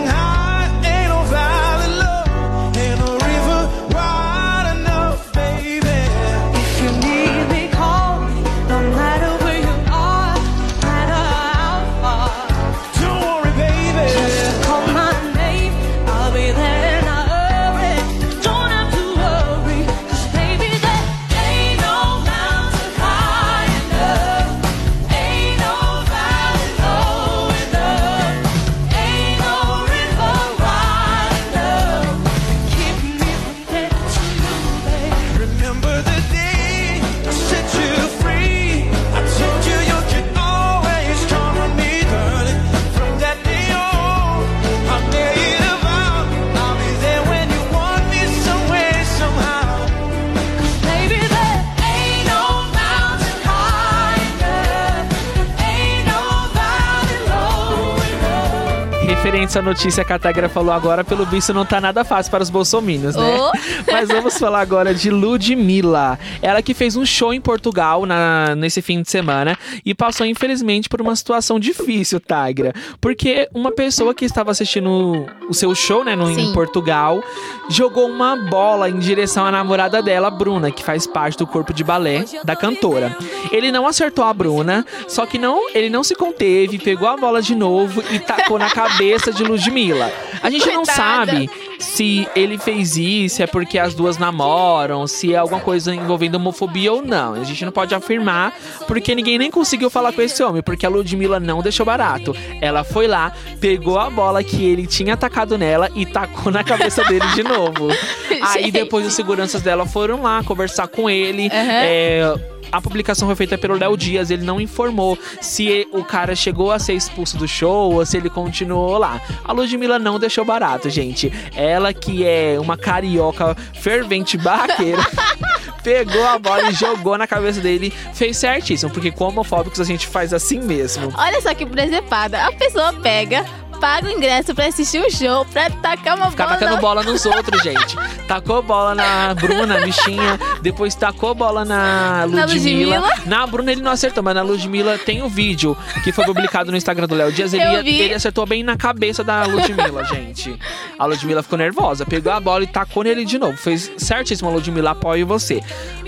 à 59.57 59.61
notícia 59.61 60.05
que 60.05 60.13
a 60.13 60.19
Tagra 60.19 60.47
falou 60.47 60.71
agora, 60.71 61.03
pelo 61.03 61.25
visto 61.25 61.53
não 61.53 61.65
tá 61.65 61.81
nada 61.81 62.03
fácil 62.03 62.29
para 62.29 62.43
os 62.43 62.49
bolsominions, 62.49 63.15
né? 63.15 63.37
Oh. 63.39 63.51
Mas 63.91 64.09
vamos 64.09 64.37
falar 64.37 64.61
agora 64.61 64.93
de 64.93 65.09
Ludmilla. 65.09 66.19
Ela 66.41 66.61
que 66.61 66.73
fez 66.73 66.95
um 66.95 67.05
show 67.05 67.33
em 67.33 67.41
Portugal 67.41 68.05
na, 68.05 68.55
nesse 68.55 68.81
fim 68.81 69.01
de 69.01 69.09
semana 69.09 69.57
e 69.85 69.95
passou, 69.95 70.25
infelizmente, 70.25 70.87
por 70.87 71.01
uma 71.01 71.15
situação 71.15 71.59
difícil, 71.59 72.19
Tagra. 72.19 72.73
Porque 73.01 73.47
uma 73.53 73.71
pessoa 73.71 74.13
que 74.13 74.25
estava 74.25 74.51
assistindo 74.51 75.25
o 75.49 75.53
seu 75.53 75.73
show, 75.73 76.03
né, 76.03 76.15
no, 76.15 76.29
em. 76.29 76.53
Portugal, 76.53 77.23
jogou 77.69 78.07
uma 78.07 78.35
bola 78.35 78.89
em 78.89 78.99
direção 78.99 79.45
à 79.45 79.51
namorada 79.51 80.01
dela, 80.01 80.29
Bruna, 80.29 80.71
que 80.71 80.83
faz 80.83 81.07
parte 81.07 81.37
do 81.37 81.47
corpo 81.47 81.73
de 81.73 81.83
balé 81.83 82.25
da 82.43 82.55
cantora. 82.55 83.15
Ele 83.51 83.71
não 83.71 83.87
acertou 83.87 84.25
a 84.25 84.33
Bruna, 84.33 84.85
só 85.07 85.25
que 85.25 85.37
não, 85.37 85.69
ele 85.73 85.89
não 85.89 86.03
se 86.03 86.15
conteve, 86.15 86.77
pegou 86.77 87.07
a 87.07 87.17
bola 87.17 87.41
de 87.41 87.55
novo 87.55 88.03
e 88.11 88.19
tacou 88.19 88.59
na 88.59 88.69
cabeça 88.69 89.31
de 89.31 89.38
Ludmilla. 89.43 90.11
A 90.41 90.49
gente 90.49 90.67
não 90.67 90.83
Coitada. 90.83 91.31
sabe 91.31 91.49
se 91.79 92.27
ele 92.35 92.57
fez 92.57 92.97
isso, 92.97 93.41
é 93.41 93.47
porque 93.47 93.79
as 93.79 93.93
duas 93.93 94.17
namoram, 94.17 95.07
se 95.07 95.33
é 95.33 95.37
alguma 95.37 95.61
coisa 95.61 95.95
envolvendo 95.95 96.35
homofobia 96.35 96.91
ou 96.91 97.01
não. 97.01 97.33
A 97.33 97.43
gente 97.43 97.63
não 97.63 97.71
pode 97.71 97.95
afirmar, 97.95 98.53
porque 98.85 99.15
ninguém 99.15 99.37
nem 99.37 99.49
conseguiu 99.49 99.89
falar 99.89 100.11
com 100.11 100.21
esse 100.21 100.43
homem, 100.43 100.61
porque 100.61 100.85
a 100.85 100.89
Ludmilla 100.89 101.39
não 101.39 101.61
deixou 101.61 101.85
barato. 101.85 102.35
Ela 102.61 102.83
foi 102.83 103.07
lá, 103.07 103.31
pegou 103.59 103.97
a 103.97 104.09
bola 104.09 104.43
que 104.43 104.63
ele 104.63 104.85
tinha 104.85 105.13
atacado 105.13 105.57
nela 105.57 105.89
e 105.95 106.05
tacou 106.05 106.51
na 106.51 106.63
cabeça 106.63 107.03
dele 107.05 107.25
de 107.33 107.43
novo. 107.43 107.87
Aí 108.43 108.71
depois 108.71 109.05
os 109.07 109.13
seguranças 109.13 109.61
dela 109.61 109.85
foram 109.85 110.21
lá 110.21 110.43
conversar 110.43 110.87
com 110.87 111.09
ele. 111.09 111.49
É, 111.51 112.35
a 112.71 112.79
publicação 112.81 113.27
foi 113.27 113.35
feita 113.35 113.57
pelo 113.57 113.75
Léo 113.75 113.97
Dias, 113.97 114.29
ele 114.29 114.43
não 114.43 114.61
informou 114.61 115.17
se 115.41 115.87
o 115.91 116.03
cara 116.03 116.35
chegou 116.35 116.71
a 116.71 116.79
ser 116.79 116.93
expulso 116.93 117.37
do 117.37 117.47
show 117.47 117.93
ou 117.93 118.05
se 118.05 118.17
ele 118.17 118.29
continuou 118.29 118.97
lá. 118.97 119.19
A 119.43 119.51
Ludmilla 119.51 119.97
não 119.97 120.19
deixou 120.19 120.45
barato, 120.45 120.89
gente. 120.89 121.31
Ela 121.69 121.93
que 121.93 122.25
é 122.25 122.57
uma 122.59 122.77
carioca 122.77 123.55
fervente 123.73 124.37
barraqueira. 124.37 125.01
Pegou 125.83 126.25
a 126.27 126.37
bola 126.37 126.69
e 126.69 126.73
jogou 126.73 127.17
na 127.17 127.25
cabeça 127.25 127.61
dele. 127.61 127.93
Fez 128.13 128.37
certíssimo, 128.37 128.91
porque 128.91 129.11
com 129.11 129.25
homofóbicos 129.25 129.79
a 129.79 129.83
gente 129.83 130.07
faz 130.07 130.33
assim 130.33 130.59
mesmo. 130.59 131.13
Olha 131.17 131.41
só 131.41 131.53
que 131.53 131.65
presepada. 131.65 132.45
A 132.45 132.51
pessoa 132.51 132.91
pega, 132.93 133.45
paga 133.79 134.07
o 134.07 134.11
ingresso 134.11 134.53
pra 134.53 134.65
assistir 134.67 134.99
um 135.01 135.09
show, 135.09 135.45
pra 135.45 135.69
tacar 135.69 136.15
uma 136.17 136.29
Ficar 136.29 136.45
bola. 136.47 136.57
tacando 136.59 136.81
bola 136.81 137.03
nos 137.03 137.25
outros, 137.25 137.61
gente. 137.61 137.95
Tacou 138.27 138.61
bola 138.61 138.93
na 138.95 139.33
Bruna, 139.35 139.79
bichinha. 139.85 140.39
Depois 140.61 140.93
tacou 140.95 141.33
bola 141.33 141.63
na 141.65 142.27
Na 142.27 142.45
Ludmilla. 142.45 142.99
Ludmilla. 142.99 143.25
Na 143.25 143.47
Bruna 143.47 143.71
ele 143.71 143.81
não 143.81 143.91
acertou, 143.91 144.23
mas 144.23 144.35
na 144.35 144.41
Ludmilla 144.41 144.97
tem 144.97 145.21
o 145.23 145.29
vídeo 145.29 145.75
que 146.03 146.11
foi 146.11 146.25
publicado 146.25 146.71
no 146.71 146.77
Instagram 146.77 147.07
do 147.07 147.15
Léo 147.15 147.31
Dias. 147.31 147.53
Ele, 147.53 147.63
ele 147.89 148.13
acertou 148.13 148.45
bem 148.45 148.63
na 148.63 148.75
cabeça 148.77 149.23
da 149.23 149.43
Ludmilla, 149.45 150.03
gente. 150.13 150.57
A 150.97 151.05
Ludmilla 151.05 151.41
ficou 151.41 151.57
nervosa. 151.57 152.05
Pegou 152.05 152.31
a 152.33 152.39
bola 152.39 152.63
e 152.63 152.67
tacou 152.67 153.03
nele 153.03 153.23
de 153.25 153.37
novo. 153.39 153.57
Fez 153.57 153.91
certíssimo, 153.97 154.49
Ludmilla. 154.51 154.91
Apoio 154.91 155.25
você. 155.25 155.61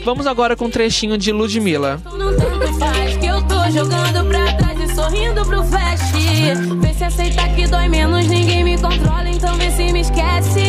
Vamos 0.04 0.28
agora 0.28 0.56
com 0.56 0.66
um 0.66 0.70
trechinho 0.70 1.18
de 1.18 1.32
Ludmilla. 1.32 2.02
Não 2.06 2.36
tanto 2.36 2.74
faz 2.80 3.18
que 3.18 3.26
eu 3.28 3.42
tô 3.44 3.70
jogando 3.72 4.26
pra 4.28 4.54
trás 4.54 4.80
e 4.92 4.96
sorrindo 4.96 5.46
pro 5.46 5.64
flash. 5.64 6.11
Vê 6.80 6.94
se 6.94 7.04
aceita 7.04 7.48
que 7.50 7.68
dói 7.68 7.90
menos, 7.90 8.26
ninguém 8.28 8.64
me 8.64 8.78
controla, 8.78 9.30
então 9.30 9.56
vê 9.58 9.70
se 9.72 9.92
me 9.92 10.00
esquece. 10.00 10.62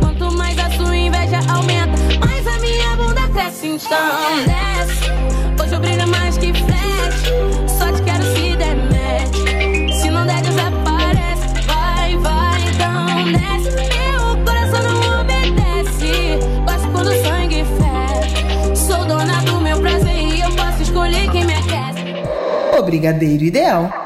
Quanto 0.00 0.32
mais 0.32 0.58
a 0.58 0.68
sua 0.70 0.96
inveja 0.96 1.38
aumenta, 1.48 1.96
mais 2.24 2.46
a 2.46 2.58
minha 2.58 2.96
bunda 2.96 3.28
cresce. 3.28 3.68
Então 3.68 4.44
desce, 4.44 5.62
hoje 5.62 5.74
eu 5.74 5.80
brilho 5.80 6.08
mais 6.08 6.36
que 6.36 6.52
flash. 6.52 7.22
Só 7.68 7.92
te 7.92 8.02
quero 8.02 8.24
se 8.34 8.56
der 8.56 8.76
match. 8.76 9.94
Se 9.94 10.10
não 10.10 10.26
der, 10.26 10.42
desaparece. 10.42 11.46
Vai, 11.66 12.16
vai, 12.16 12.60
então 12.74 13.32
desce. 13.32 13.76
Meu 13.76 14.44
coração 14.44 14.82
não 14.82 15.20
obedece. 15.20 16.38
Gosto 16.64 16.88
quando 16.90 17.08
o 17.08 17.24
sangue 17.24 17.64
ferve. 17.78 18.76
Sou 18.76 19.04
dona 19.06 19.40
do 19.42 19.60
meu 19.60 19.80
prazer 19.80 20.34
e 20.34 20.40
eu 20.40 20.50
posso 20.52 20.82
escolher 20.82 21.30
quem 21.30 21.44
me 21.44 21.54
aquece. 21.54 22.76
O 22.78 22.82
Brigadeiro 22.82 23.44
Ideal. 23.44 24.05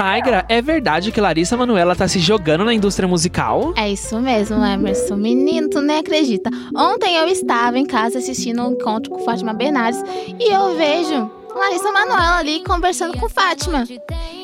Tigra, 0.00 0.46
é 0.48 0.62
verdade 0.62 1.12
que 1.12 1.20
Larissa 1.20 1.58
Manoela 1.58 1.94
tá 1.94 2.08
se 2.08 2.18
jogando 2.18 2.64
na 2.64 2.72
indústria 2.72 3.06
musical? 3.06 3.74
É 3.76 3.92
isso 3.92 4.18
mesmo, 4.18 4.64
Emerson. 4.64 5.14
Menino, 5.14 5.68
tu 5.68 5.82
nem 5.82 5.98
acredita. 5.98 6.48
Ontem 6.74 7.16
eu 7.16 7.28
estava 7.28 7.78
em 7.78 7.84
casa 7.84 8.16
assistindo 8.16 8.62
um 8.62 8.72
encontro 8.72 9.10
com 9.10 9.22
Fátima 9.26 9.52
Bernardes 9.52 10.02
e 10.38 10.50
eu 10.50 10.74
vejo 10.74 11.39
Larissa 11.54 11.92
Manoela 11.92 12.38
ali 12.38 12.62
conversando 12.64 13.18
com 13.18 13.28
Fátima. 13.28 13.84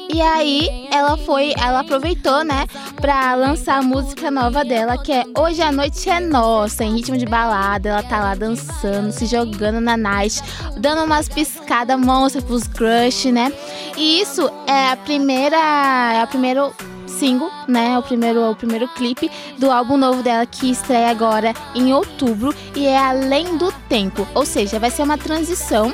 E 0.08 0.20
aí 0.20 0.88
ela 0.92 1.16
foi, 1.16 1.52
ela 1.58 1.80
aproveitou, 1.80 2.44
né, 2.44 2.66
pra 3.00 3.34
lançar 3.34 3.78
a 3.78 3.82
música 3.82 4.30
nova 4.30 4.64
dela, 4.64 4.96
que 4.96 5.12
é 5.12 5.24
Hoje 5.36 5.60
a 5.60 5.72
Noite 5.72 6.08
é 6.08 6.20
Nossa, 6.20 6.84
em 6.84 6.94
ritmo 6.94 7.16
de 7.16 7.26
balada. 7.26 7.88
Ela 7.88 8.02
tá 8.02 8.20
lá 8.20 8.34
dançando, 8.34 9.10
se 9.12 9.26
jogando 9.26 9.80
na 9.80 9.96
night, 9.96 10.40
dando 10.78 11.04
umas 11.04 11.28
piscadas 11.28 11.98
monstras 11.98 12.44
pros 12.44 12.66
crush, 12.66 13.30
né? 13.32 13.52
E 13.96 14.20
isso 14.20 14.48
é 14.66 14.90
a 14.90 14.96
primeira, 14.96 15.56
é 15.56 16.22
a 16.22 16.26
primeiro 16.26 16.72
single, 17.06 17.50
né? 17.66 17.98
O 17.98 18.02
primeiro, 18.02 18.50
o 18.50 18.54
primeiro 18.54 18.88
clipe 18.88 19.30
do 19.58 19.70
álbum 19.70 19.96
novo 19.96 20.22
dela 20.22 20.46
que 20.46 20.70
estreia 20.70 21.10
agora 21.10 21.52
em 21.74 21.92
outubro 21.92 22.54
e 22.74 22.86
é 22.86 22.96
Além 22.96 23.56
do 23.56 23.72
Tempo. 23.88 24.26
Ou 24.34 24.44
seja, 24.44 24.78
vai 24.78 24.90
ser 24.90 25.02
uma 25.02 25.18
transição 25.18 25.92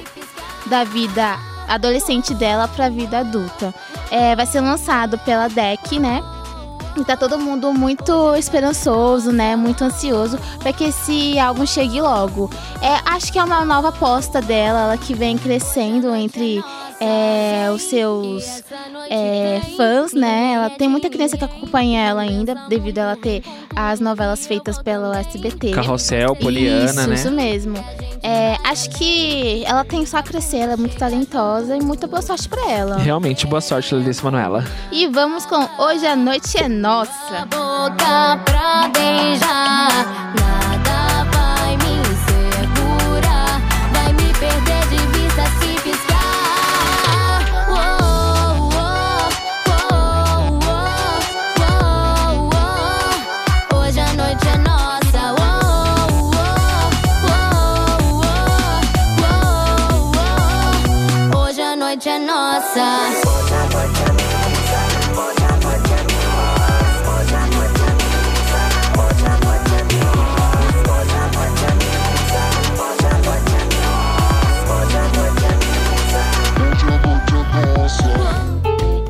da 0.67 0.85
vida 0.85 1.39
adolescente 1.69 2.35
dela 2.35 2.69
pra 2.69 2.89
vida 2.89 3.21
adulta. 3.21 3.75
É, 4.11 4.37
vai 4.37 4.47
ser 4.47 4.61
lançado 4.61 5.19
pela 5.19 5.49
DEC, 5.49 5.99
né? 5.99 6.23
E 6.97 7.05
tá 7.05 7.17
todo 7.17 7.39
mundo 7.39 7.73
muito 7.73 8.35
esperançoso, 8.37 9.33
né? 9.33 9.57
Muito 9.57 9.83
ansioso 9.83 10.39
para 10.59 10.73
que 10.73 10.85
esse 10.85 11.39
álbum 11.39 11.65
chegue 11.65 12.01
logo. 12.01 12.51
É, 12.83 13.01
acho 13.11 13.33
que 13.33 13.39
é 13.39 13.45
uma 13.45 13.65
nova 13.65 13.89
aposta 13.89 14.43
dela, 14.43 14.81
ela 14.81 14.99
que 14.99 15.15
vem 15.15 15.39
crescendo 15.39 16.15
entre 16.15 16.63
é, 17.03 17.69
os 17.73 17.83
seus 17.83 18.63
é, 19.11 19.61
fãs, 19.77 20.13
né? 20.13 20.53
Ela 20.55 20.71
tem 20.71 20.89
muita 20.89 21.11
criança 21.11 21.37
que 21.37 21.45
acompanha 21.45 22.01
ela 22.01 22.23
ainda, 22.23 22.55
devido 22.69 22.99
a 22.99 23.03
ela 23.03 23.17
ter 23.17 23.43
as 23.75 23.99
novelas 23.99 24.47
feitas 24.47 24.81
pelo 24.81 25.13
SBT. 25.13 25.73
Carrossel, 25.73 26.37
Poliana, 26.37 26.85
isso, 27.03 27.09
né? 27.09 27.15
Isso 27.15 27.31
mesmo. 27.33 27.85
É, 28.23 28.57
acho 28.65 28.89
que 28.91 29.65
ela 29.67 29.85
tem 29.85 30.07
só 30.07 30.19
a 30.19 30.23
crescer, 30.23 30.59
ela 30.59 30.75
é 30.75 30.77
muito 30.77 30.97
talentosa 30.97 31.77
e 31.77 31.81
muita 31.83 32.07
boa 32.07 32.23
sorte 32.23 32.49
pra 32.49 32.71
ela. 32.71 32.99
Realmente, 32.99 33.49
boa 33.49 33.61
sorte, 33.61 33.93
Larissa 33.95 34.23
Manoela. 34.23 34.65
E 34.93 35.09
vamos 35.09 35.45
com 35.45 35.69
Hoje 35.83 36.07
a 36.07 36.15
Noite 36.15 36.57
é 36.63 36.69
Nossa. 36.69 37.47
boca 37.51 38.39
pra 38.45 38.89
beijar. 38.95 40.52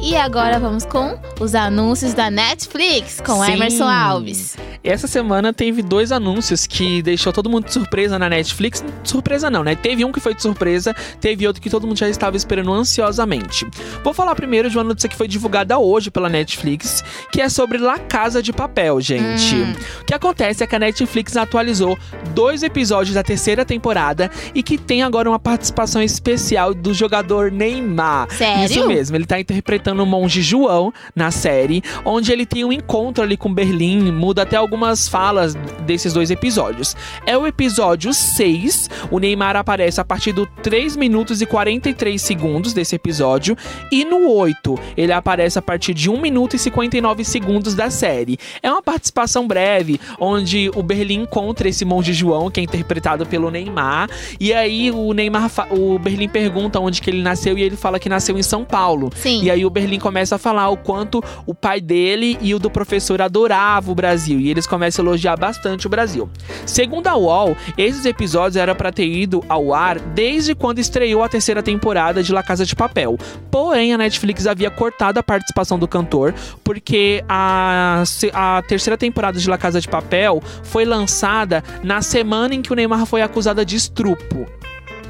E 0.00 0.16
agora 0.16 0.58
vamos 0.58 0.84
com 0.84 1.16
os 1.38 1.54
anúncios 1.54 2.14
da 2.14 2.30
Netflix 2.30 3.20
com 3.20 3.44
Sim. 3.44 3.52
Emerson 3.52 3.88
Alves. 3.88 4.56
Essa 4.84 5.06
semana 5.06 5.52
teve 5.52 5.80
dois 5.80 6.10
anúncios 6.10 6.66
que 6.66 7.02
deixou 7.02 7.32
todo 7.32 7.48
mundo 7.48 7.66
de 7.66 7.72
surpresa 7.72 8.18
na 8.18 8.28
Netflix. 8.28 8.84
Surpresa 9.04 9.48
não, 9.48 9.62
né? 9.62 9.76
Teve 9.76 10.04
um 10.04 10.10
que 10.10 10.18
foi 10.18 10.34
de 10.34 10.42
surpresa, 10.42 10.94
teve 11.20 11.46
outro 11.46 11.62
que 11.62 11.70
todo 11.70 11.86
mundo 11.86 11.98
já 11.98 12.08
estava 12.08 12.36
esperando 12.36 12.72
ansiosamente. 12.72 13.64
Vou 14.02 14.12
falar 14.12 14.34
primeiro 14.34 14.68
de 14.68 14.76
uma 14.76 14.84
notícia 14.84 15.08
que 15.08 15.16
foi 15.16 15.28
divulgada 15.28 15.78
hoje 15.78 16.10
pela 16.10 16.28
Netflix, 16.28 17.04
que 17.30 17.40
é 17.40 17.48
sobre 17.48 17.78
La 17.78 17.98
Casa 17.98 18.42
de 18.42 18.52
Papel, 18.52 19.00
gente. 19.00 19.54
Hum. 19.54 19.74
O 20.00 20.04
que 20.04 20.14
acontece 20.14 20.64
é 20.64 20.66
que 20.66 20.74
a 20.74 20.78
Netflix 20.78 21.36
atualizou 21.36 21.96
dois 22.34 22.62
episódios 22.62 23.14
da 23.14 23.22
terceira 23.22 23.64
temporada 23.64 24.30
e 24.54 24.62
que 24.62 24.76
tem 24.76 25.02
agora 25.02 25.28
uma 25.28 25.38
participação 25.38 26.02
especial 26.02 26.74
do 26.74 26.92
jogador 26.92 27.52
Neymar. 27.52 28.28
Sério? 28.30 28.64
Isso 28.64 28.88
mesmo, 28.88 29.16
ele 29.16 29.26
tá 29.26 29.38
interpretando 29.38 30.02
o 30.02 30.06
monge 30.06 30.42
João 30.42 30.92
na 31.14 31.30
série, 31.30 31.82
onde 32.04 32.32
ele 32.32 32.44
tem 32.44 32.64
um 32.64 32.72
encontro 32.72 33.22
ali 33.22 33.36
com 33.36 33.52
Berlim, 33.52 34.10
muda 34.10 34.42
até 34.42 34.56
algumas 34.72 35.06
falas 35.06 35.54
desses 35.84 36.14
dois 36.14 36.30
episódios. 36.30 36.96
É 37.26 37.36
o 37.36 37.46
episódio 37.46 38.14
6, 38.14 38.88
o 39.10 39.18
Neymar 39.18 39.54
aparece 39.54 40.00
a 40.00 40.04
partir 40.04 40.32
do 40.32 40.46
3 40.46 40.96
minutos 40.96 41.42
e 41.42 41.46
43 41.46 42.20
segundos 42.20 42.72
desse 42.72 42.96
episódio, 42.96 43.54
e 43.90 44.02
no 44.02 44.30
8, 44.30 44.78
ele 44.96 45.12
aparece 45.12 45.58
a 45.58 45.62
partir 45.62 45.92
de 45.92 46.08
1 46.08 46.18
minuto 46.18 46.56
e 46.56 46.58
59 46.58 47.22
segundos 47.22 47.74
da 47.74 47.90
série. 47.90 48.38
É 48.62 48.70
uma 48.70 48.82
participação 48.82 49.46
breve, 49.46 50.00
onde 50.18 50.70
o 50.74 50.82
Berlim 50.82 51.22
encontra 51.22 51.68
esse 51.68 51.84
monge 51.84 52.14
João, 52.14 52.50
que 52.50 52.58
é 52.58 52.62
interpretado 52.62 53.26
pelo 53.26 53.50
Neymar, 53.50 54.08
e 54.40 54.54
aí 54.54 54.90
o 54.90 55.12
Neymar, 55.12 55.50
o 55.70 55.98
Berlim 55.98 56.30
pergunta 56.30 56.80
onde 56.80 57.02
que 57.02 57.10
ele 57.10 57.22
nasceu 57.22 57.58
e 57.58 57.62
ele 57.62 57.76
fala 57.76 57.98
que 58.00 58.08
nasceu 58.08 58.38
em 58.38 58.42
São 58.42 58.64
Paulo. 58.64 59.10
Sim. 59.16 59.42
E 59.42 59.50
aí 59.50 59.66
o 59.66 59.70
Berlim 59.70 59.98
começa 59.98 60.36
a 60.36 60.38
falar 60.38 60.70
o 60.70 60.78
quanto 60.78 61.22
o 61.44 61.54
pai 61.54 61.78
dele 61.78 62.38
e 62.40 62.54
o 62.54 62.58
do 62.58 62.70
professor 62.70 63.20
adoravam 63.20 63.92
o 63.92 63.94
Brasil 63.94 64.40
e 64.40 64.48
eles 64.48 64.61
começam 64.66 65.04
a 65.04 65.08
elogiar 65.08 65.36
bastante 65.36 65.86
o 65.86 65.90
Brasil. 65.90 66.30
Segundo 66.66 67.06
a 67.08 67.16
UOL, 67.16 67.56
esses 67.76 68.04
episódios 68.04 68.56
eram 68.56 68.74
para 68.74 68.92
ter 68.92 69.06
ido 69.06 69.44
ao 69.48 69.74
ar 69.74 69.98
desde 69.98 70.54
quando 70.54 70.78
estreou 70.78 71.22
a 71.22 71.28
terceira 71.28 71.62
temporada 71.62 72.22
de 72.22 72.32
La 72.32 72.42
Casa 72.42 72.64
de 72.64 72.74
Papel. 72.74 73.18
Porém, 73.50 73.92
a 73.92 73.98
Netflix 73.98 74.46
havia 74.46 74.70
cortado 74.70 75.18
a 75.18 75.22
participação 75.22 75.78
do 75.78 75.88
cantor 75.88 76.34
porque 76.64 77.24
a, 77.28 78.02
a 78.32 78.62
terceira 78.66 78.96
temporada 78.96 79.38
de 79.38 79.48
La 79.48 79.58
Casa 79.58 79.80
de 79.80 79.88
Papel 79.88 80.42
foi 80.62 80.84
lançada 80.84 81.62
na 81.82 82.00
semana 82.02 82.54
em 82.54 82.62
que 82.62 82.72
o 82.72 82.76
Neymar 82.76 83.06
foi 83.06 83.22
acusado 83.22 83.64
de 83.64 83.76
estrupo 83.76 84.46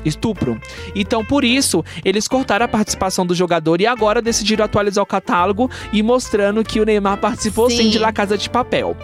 estupro. 0.04 0.60
Então, 0.94 1.24
por 1.24 1.44
isso, 1.44 1.84
eles 2.04 2.26
cortaram 2.28 2.64
a 2.64 2.68
participação 2.68 3.24
do 3.26 3.34
jogador 3.34 3.80
e 3.80 3.86
agora 3.86 4.20
decidiram 4.22 4.64
atualizar 4.64 5.02
o 5.02 5.06
catálogo 5.06 5.70
e 5.92 6.02
mostrando 6.02 6.62
que 6.64 6.80
o 6.80 6.84
Neymar 6.84 7.18
participou 7.18 7.68
sim, 7.70 7.76
Sim. 7.76 7.90
de 7.90 7.98
La 7.98 8.12
Casa 8.12 8.36
de 8.38 8.48
Papel. 8.50 8.96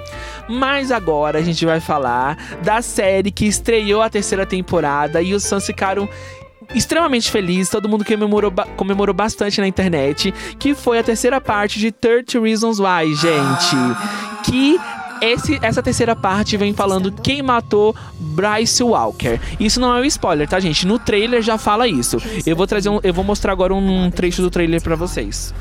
Mas 0.48 0.90
agora 0.90 1.38
a 1.38 1.42
gente 1.42 1.64
vai 1.64 1.80
falar 1.80 2.36
da 2.62 2.80
série 2.82 3.30
que 3.30 3.46
estreou 3.46 4.02
a 4.02 4.08
terceira 4.10 4.44
temporada 4.46 5.20
e 5.22 5.34
os 5.34 5.48
fãs 5.48 5.66
ficaram 5.66 6.08
extremamente 6.74 7.30
felizes, 7.30 7.70
todo 7.70 7.88
mundo 7.88 8.04
comemorou, 8.04 8.50
ba- 8.50 8.66
comemorou 8.76 9.14
bastante 9.14 9.58
na 9.60 9.66
internet, 9.66 10.34
que 10.58 10.74
foi 10.74 10.98
a 10.98 11.02
terceira 11.02 11.40
parte 11.40 11.78
de 11.78 11.90
30 11.90 12.38
Reasons 12.40 12.78
Why, 12.78 13.14
gente. 13.14 13.76
Que 14.44 14.78
esse, 15.20 15.58
essa 15.62 15.82
terceira 15.82 16.14
parte 16.14 16.56
vem 16.56 16.72
falando 16.72 17.12
quem 17.12 17.42
matou 17.42 17.94
Bryce 18.18 18.82
Walker. 18.82 19.38
Isso 19.58 19.80
não 19.80 19.96
é 19.96 20.00
um 20.00 20.04
spoiler, 20.04 20.48
tá, 20.48 20.60
gente? 20.60 20.86
No 20.86 20.98
trailer 20.98 21.42
já 21.42 21.58
fala 21.58 21.88
isso. 21.88 22.18
Eu 22.46 22.56
vou 22.56 22.66
trazer 22.66 22.88
um, 22.88 23.00
eu 23.02 23.12
vou 23.12 23.24
mostrar 23.24 23.52
agora 23.52 23.74
um 23.74 24.10
trecho 24.10 24.42
do 24.42 24.50
trailer 24.50 24.82
pra 24.82 24.96
vocês. 24.96 25.52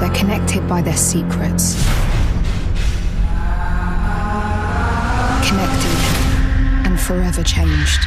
They're 0.00 0.16
connected 0.18 0.62
by 0.68 0.82
their 0.82 0.96
secrets. 0.96 1.76
Connected 5.48 6.88
and 6.88 6.96
forever 6.98 7.42
changed. 7.42 8.06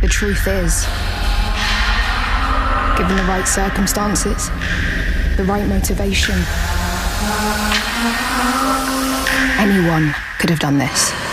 The 0.00 0.08
truth 0.08 0.46
is, 0.46 0.86
given 2.96 3.16
the 3.16 3.24
right 3.24 3.46
circumstances, 3.46 4.50
the 5.36 5.44
right 5.44 5.66
motivation, 5.68 6.36
anyone 9.58 10.14
could 10.38 10.50
have 10.50 10.58
done 10.58 10.78
this. 10.78 11.29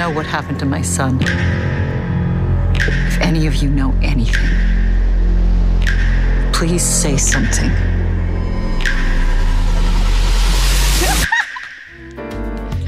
Know 0.00 0.08
what 0.08 0.24
happened 0.24 0.58
to 0.58 0.64
my 0.64 0.80
son. 0.80 1.18
If 3.10 3.20
any 3.20 3.46
of 3.46 3.56
you 3.56 3.68
know 3.68 3.92
anything, 4.00 4.48
please 6.52 6.82
say 6.82 7.18
something. 7.18 7.70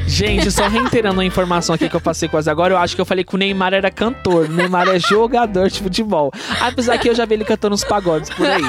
Gente, 0.07 0.51
só 0.51 0.69
reiterando 0.69 1.21
a 1.21 1.25
informação 1.25 1.75
aqui 1.75 1.89
que 1.89 1.97
eu 1.97 2.01
passei 2.01 2.29
quase 2.29 2.49
agora, 2.49 2.75
eu 2.75 2.79
acho 2.79 2.95
que 2.95 3.01
eu 3.01 3.05
falei 3.07 3.25
que 3.25 3.35
o 3.35 3.39
Neymar 3.39 3.73
era 3.73 3.91
cantor. 3.91 4.45
O 4.45 4.53
Neymar 4.53 4.87
é 4.89 4.99
jogador 4.99 5.69
de 5.69 5.81
futebol. 5.81 6.31
Apesar 6.63 6.99
que 6.99 7.09
eu 7.09 7.15
já 7.15 7.25
vi 7.25 7.35
ele 7.35 7.45
cantando 7.45 7.75
uns 7.75 7.85
pagodes 7.85 8.31
por 8.31 8.47
aí. 8.47 8.63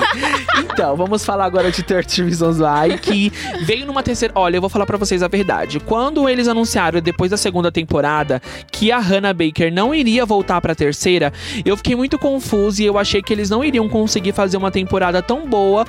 Então, 0.58 0.96
vamos 0.96 1.24
falar 1.24 1.46
agora 1.46 1.72
de 1.72 1.84
30 1.84 2.24
Reasons 2.24 2.58
Why, 2.60 2.98
que 2.98 3.32
veio 3.62 3.86
numa 3.86 4.02
terceira. 4.02 4.34
Olha, 4.36 4.58
eu 4.58 4.62
vou 4.62 4.70
falar 4.70 4.86
pra 4.86 4.98
vocês 4.98 5.22
a 5.22 5.28
verdade. 5.28 5.80
Quando 5.80 6.28
eles 6.28 6.48
anunciaram 6.48 7.00
depois 7.00 7.32
da 7.32 7.38
segunda 7.38 7.72
temporada 7.72 8.42
que 8.72 8.92
a 8.92 9.00
Hannah 9.00 9.34
Baker 9.34 9.72
não 9.72 9.94
iria 9.94 10.26
voltar 10.26 10.60
pra 10.62 10.74
terceira, 10.74 11.32
eu 11.64 11.78
fiquei 11.78 11.96
muito 11.96 12.18
confuso 12.18 12.82
e 12.82 12.86
eu 12.86 12.98
achei 12.98 13.22
que 13.22 13.32
eles 13.32 13.50
não 13.50 13.64
iriam 13.64 13.88
conseguir 13.88 14.34
fazer 14.34 14.58
uma 14.58 14.72
temporada 14.72 15.22
tão 15.22 15.48
boa 15.48 15.86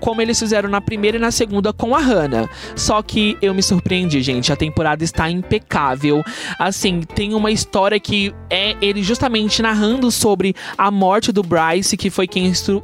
como 0.00 0.20
eles 0.20 0.38
fizeram 0.38 0.68
na 0.68 0.80
primeira 0.80 1.16
e 1.16 1.20
na 1.20 1.30
segunda 1.30 1.72
com 1.72 1.94
a 1.94 1.98
Hannah. 1.98 2.48
Só 2.76 3.02
que 3.02 3.36
eu 3.40 3.54
me 3.54 3.62
surpreendi, 3.62 4.20
gente. 4.20 4.52
A 4.52 4.56
temporada 4.56 5.02
está 5.02 5.30
impecável. 5.30 6.22
Assim, 6.58 7.00
tem 7.00 7.34
uma 7.34 7.50
história 7.50 7.98
que 7.98 8.34
é 8.50 8.76
ele 8.80 9.02
justamente 9.02 9.62
narrando 9.62 10.10
sobre 10.10 10.54
a 10.76 10.90
morte 10.90 11.32
do 11.32 11.37
Bryce, 11.42 11.96
que 11.96 12.10
foi 12.10 12.26
quem 12.26 12.46
estru- 12.46 12.82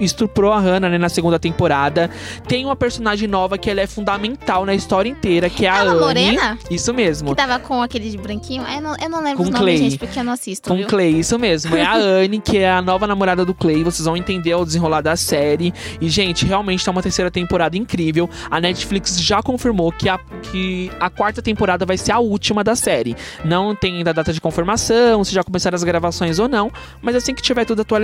estuprou 0.00 0.52
a 0.52 0.58
Hannah 0.60 0.88
né, 0.88 0.98
na 0.98 1.08
segunda 1.08 1.38
temporada. 1.38 2.10
Tem 2.48 2.64
uma 2.64 2.76
personagem 2.76 3.28
nova 3.28 3.56
que 3.58 3.70
ela 3.70 3.80
é 3.80 3.86
fundamental 3.86 4.64
na 4.66 4.74
história 4.74 5.08
inteira, 5.08 5.48
que 5.48 5.66
é 5.66 5.70
a 5.70 5.78
Ela 5.78 5.92
Anne. 5.92 6.00
morena? 6.00 6.58
Isso 6.70 6.92
mesmo. 6.92 7.30
Que 7.30 7.36
tava 7.36 7.58
com 7.58 7.82
aquele 7.82 8.10
de 8.10 8.18
branquinho. 8.18 8.62
Eu 8.66 8.80
não, 8.80 8.96
eu 9.00 9.08
não 9.08 9.20
lembro 9.22 9.36
Com 9.38 9.42
os 9.44 9.50
nomes, 9.50 9.60
Clay. 9.60 9.76
gente, 9.78 9.98
porque 9.98 10.18
eu 10.18 10.24
não 10.24 10.32
assisto, 10.32 10.68
Com 10.68 10.76
viu? 10.76 10.86
Clay, 10.86 11.18
isso 11.18 11.38
mesmo. 11.38 11.76
É 11.76 11.82
a 11.84 11.94
Anne, 12.24 12.40
que 12.40 12.58
é 12.58 12.70
a 12.70 12.82
nova 12.82 13.06
namorada 13.06 13.44
do 13.44 13.54
Clay. 13.54 13.82
Vocês 13.84 14.04
vão 14.04 14.16
entender 14.16 14.52
ao 14.52 14.64
desenrolar 14.64 15.00
da 15.00 15.16
série. 15.16 15.72
E, 16.00 16.08
gente, 16.08 16.44
realmente 16.44 16.84
tá 16.84 16.90
uma 16.90 17.02
terceira 17.02 17.30
temporada 17.30 17.76
incrível. 17.76 18.28
A 18.50 18.60
Netflix 18.60 19.20
já 19.20 19.42
confirmou 19.42 19.90
que 19.92 20.08
a, 20.08 20.18
que 20.50 20.90
a 21.00 21.08
quarta 21.10 21.40
temporada 21.42 21.84
vai 21.86 21.96
ser 21.96 22.12
a 22.12 22.18
última 22.18 22.62
da 22.64 22.74
série. 22.76 23.16
Não 23.44 23.74
tem 23.74 23.96
ainda 23.98 24.12
data 24.12 24.32
de 24.32 24.40
confirmação, 24.40 25.22
se 25.24 25.34
já 25.34 25.42
começaram 25.42 25.74
as 25.76 25.84
gravações 25.84 26.38
ou 26.38 26.48
não. 26.48 26.70
Mas 27.02 27.14
assim 27.16 27.34
que 27.34 27.42
tiver 27.42 27.64
tudo 27.64 27.82
atualizado, 27.82 27.95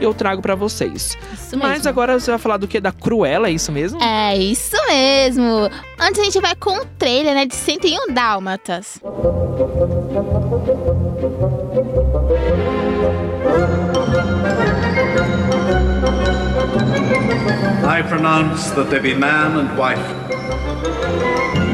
eu 0.00 0.14
trago 0.14 0.42
pra 0.42 0.54
vocês. 0.54 1.16
Mas 1.52 1.78
mesmo. 1.78 1.88
agora 1.88 2.18
você 2.18 2.30
vai 2.30 2.38
falar 2.38 2.56
do 2.56 2.66
que? 2.66 2.80
Da 2.80 2.92
Cruella, 2.92 3.48
é 3.48 3.52
isso 3.52 3.70
mesmo? 3.72 4.02
É 4.02 4.36
isso 4.36 4.76
mesmo. 4.88 5.70
Antes 5.98 6.20
a 6.20 6.24
gente 6.24 6.40
vai 6.40 6.54
com 6.54 6.78
o 6.78 6.84
trailer, 6.98 7.34
né, 7.34 7.46
de 7.46 7.54
101 7.54 8.12
Dálmatas. 8.12 9.00
I 17.84 18.02
pronounce 18.02 18.70
that 18.72 18.90
they 18.90 19.00
be 19.00 19.14
man 19.14 19.56
and 19.56 19.78
wife. 19.78 21.67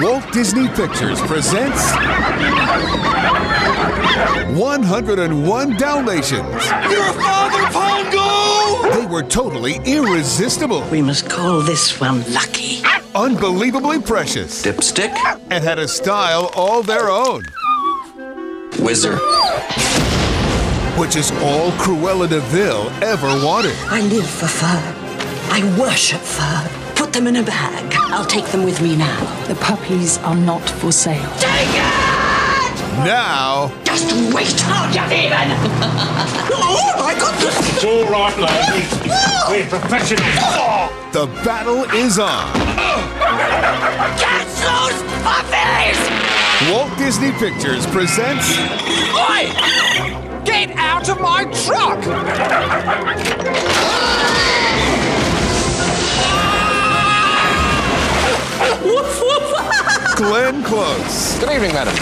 Walt 0.00 0.30
Disney 0.30 0.68
Pictures 0.68 1.20
presents 1.22 1.90
101 4.54 5.76
Dalmatians. 5.76 6.66
Your 6.90 7.12
father, 7.14 7.62
Pongo! 7.72 8.90
They 8.94 9.06
were 9.06 9.22
totally 9.22 9.76
irresistible. 9.86 10.86
We 10.90 11.00
must 11.00 11.30
call 11.30 11.62
this 11.62 11.98
one 11.98 12.30
lucky. 12.32 12.82
Unbelievably 13.14 14.02
precious. 14.02 14.62
Dipstick? 14.62 15.16
And 15.50 15.64
had 15.64 15.78
a 15.78 15.88
style 15.88 16.50
all 16.54 16.82
their 16.82 17.08
own. 17.08 17.44
Whizzer. 18.78 19.16
Which 20.98 21.16
is 21.16 21.30
all 21.42 21.70
Cruella 21.72 22.28
de 22.28 22.40
Vil 22.40 22.90
ever 23.02 23.28
wanted. 23.44 23.74
I 23.86 24.02
live 24.02 24.28
for 24.28 24.46
fur. 24.46 24.94
I 25.50 25.78
worship 25.78 26.20
fur. 26.20 26.70
Put 26.94 27.14
them 27.14 27.26
in 27.26 27.36
a 27.36 27.42
bag. 27.42 27.95
I'll 28.08 28.24
take 28.24 28.46
them 28.46 28.62
with 28.64 28.80
me 28.80 28.96
now. 28.96 29.18
The 29.48 29.56
puppies 29.56 30.18
are 30.18 30.36
not 30.36 30.62
for 30.68 30.92
sale. 30.92 31.30
Take 31.38 31.68
it! 31.68 31.86
Now, 33.04 33.72
Just 33.84 34.06
wait. 34.34 34.54
I'll 34.68 34.92
get 34.92 35.12
even. 35.12 35.32
oh 36.54 36.94
my 36.98 37.14
goodness! 37.14 37.58
It's 37.74 37.84
all 37.84 38.04
right, 38.08 38.36
lady. 38.38 38.86
We're 39.50 39.68
professionals. 39.68 40.22
The 41.12 41.26
battle 41.44 41.84
is 41.94 42.18
on. 42.18 42.52
Catch 44.16 44.54
those 44.64 45.02
puppies! 45.22 45.98
Walt 46.72 46.96
Disney 46.96 47.32
Pictures 47.32 47.86
presents 47.88 48.56
Oi! 49.14 49.52
Get 50.44 50.70
out 50.76 51.08
of 51.08 51.20
my 51.20 51.44
truck! 51.52 52.02
woof 58.84 59.20
woof! 59.20 60.16
Glenn 60.16 60.62
Close. 60.62 61.38
Good 61.38 61.50
evening, 61.52 61.72
madam. 61.72 61.94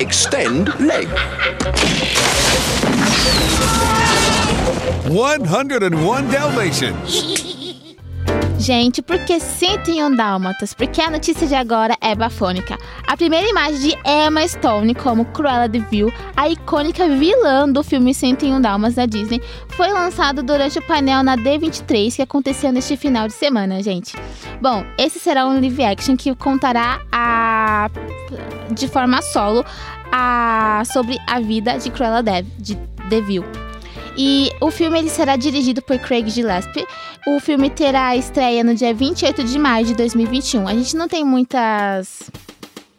Extend 0.00 0.68
leg. 0.80 1.08
101 5.08 6.30
Dalmatians. 6.30 7.47
Gente, 8.58 9.00
por 9.00 9.16
que 9.20 9.38
101 9.38 10.16
Dálmatas? 10.16 10.74
Porque 10.74 11.00
a 11.00 11.08
notícia 11.08 11.46
de 11.46 11.54
agora 11.54 11.96
é 12.00 12.12
bafônica. 12.12 12.76
A 13.06 13.16
primeira 13.16 13.48
imagem 13.48 13.78
de 13.78 13.98
Emma 14.04 14.46
Stone 14.48 14.96
como 14.96 15.24
Cruella 15.26 15.68
de 15.68 15.78
Vil, 15.78 16.12
a 16.36 16.48
icônica 16.48 17.08
vilã 17.08 17.68
do 17.68 17.84
filme 17.84 18.12
101 18.12 18.60
Dálmatas 18.60 18.96
da 18.96 19.06
Disney, 19.06 19.40
foi 19.68 19.92
lançado 19.92 20.42
durante 20.42 20.76
o 20.76 20.82
painel 20.82 21.22
na 21.22 21.36
D23 21.36 22.16
que 22.16 22.22
aconteceu 22.22 22.72
neste 22.72 22.96
final 22.96 23.28
de 23.28 23.34
semana, 23.34 23.80
gente. 23.80 24.16
Bom, 24.60 24.84
esse 24.98 25.20
será 25.20 25.46
um 25.46 25.60
live 25.60 25.84
action 25.84 26.16
que 26.16 26.34
contará 26.34 27.00
a 27.12 27.88
de 28.72 28.88
forma 28.88 29.22
solo 29.22 29.64
a 30.10 30.82
sobre 30.92 31.16
a 31.28 31.38
vida 31.38 31.78
de 31.78 31.90
Cruella 31.90 32.22
de, 32.22 32.42
de, 32.58 32.74
de. 33.20 33.67
E 34.20 34.50
o 34.60 34.68
filme 34.72 34.98
ele 34.98 35.08
será 35.08 35.36
dirigido 35.36 35.80
por 35.80 35.96
Craig 36.00 36.28
Gillespie. 36.28 36.84
O 37.24 37.38
filme 37.38 37.70
terá 37.70 38.16
estreia 38.16 38.64
no 38.64 38.74
dia 38.74 38.92
28 38.92 39.44
de 39.44 39.58
maio 39.58 39.86
de 39.86 39.94
2021. 39.94 40.66
A 40.66 40.74
gente 40.74 40.96
não 40.96 41.06
tem 41.06 41.24
muitas 41.24 42.28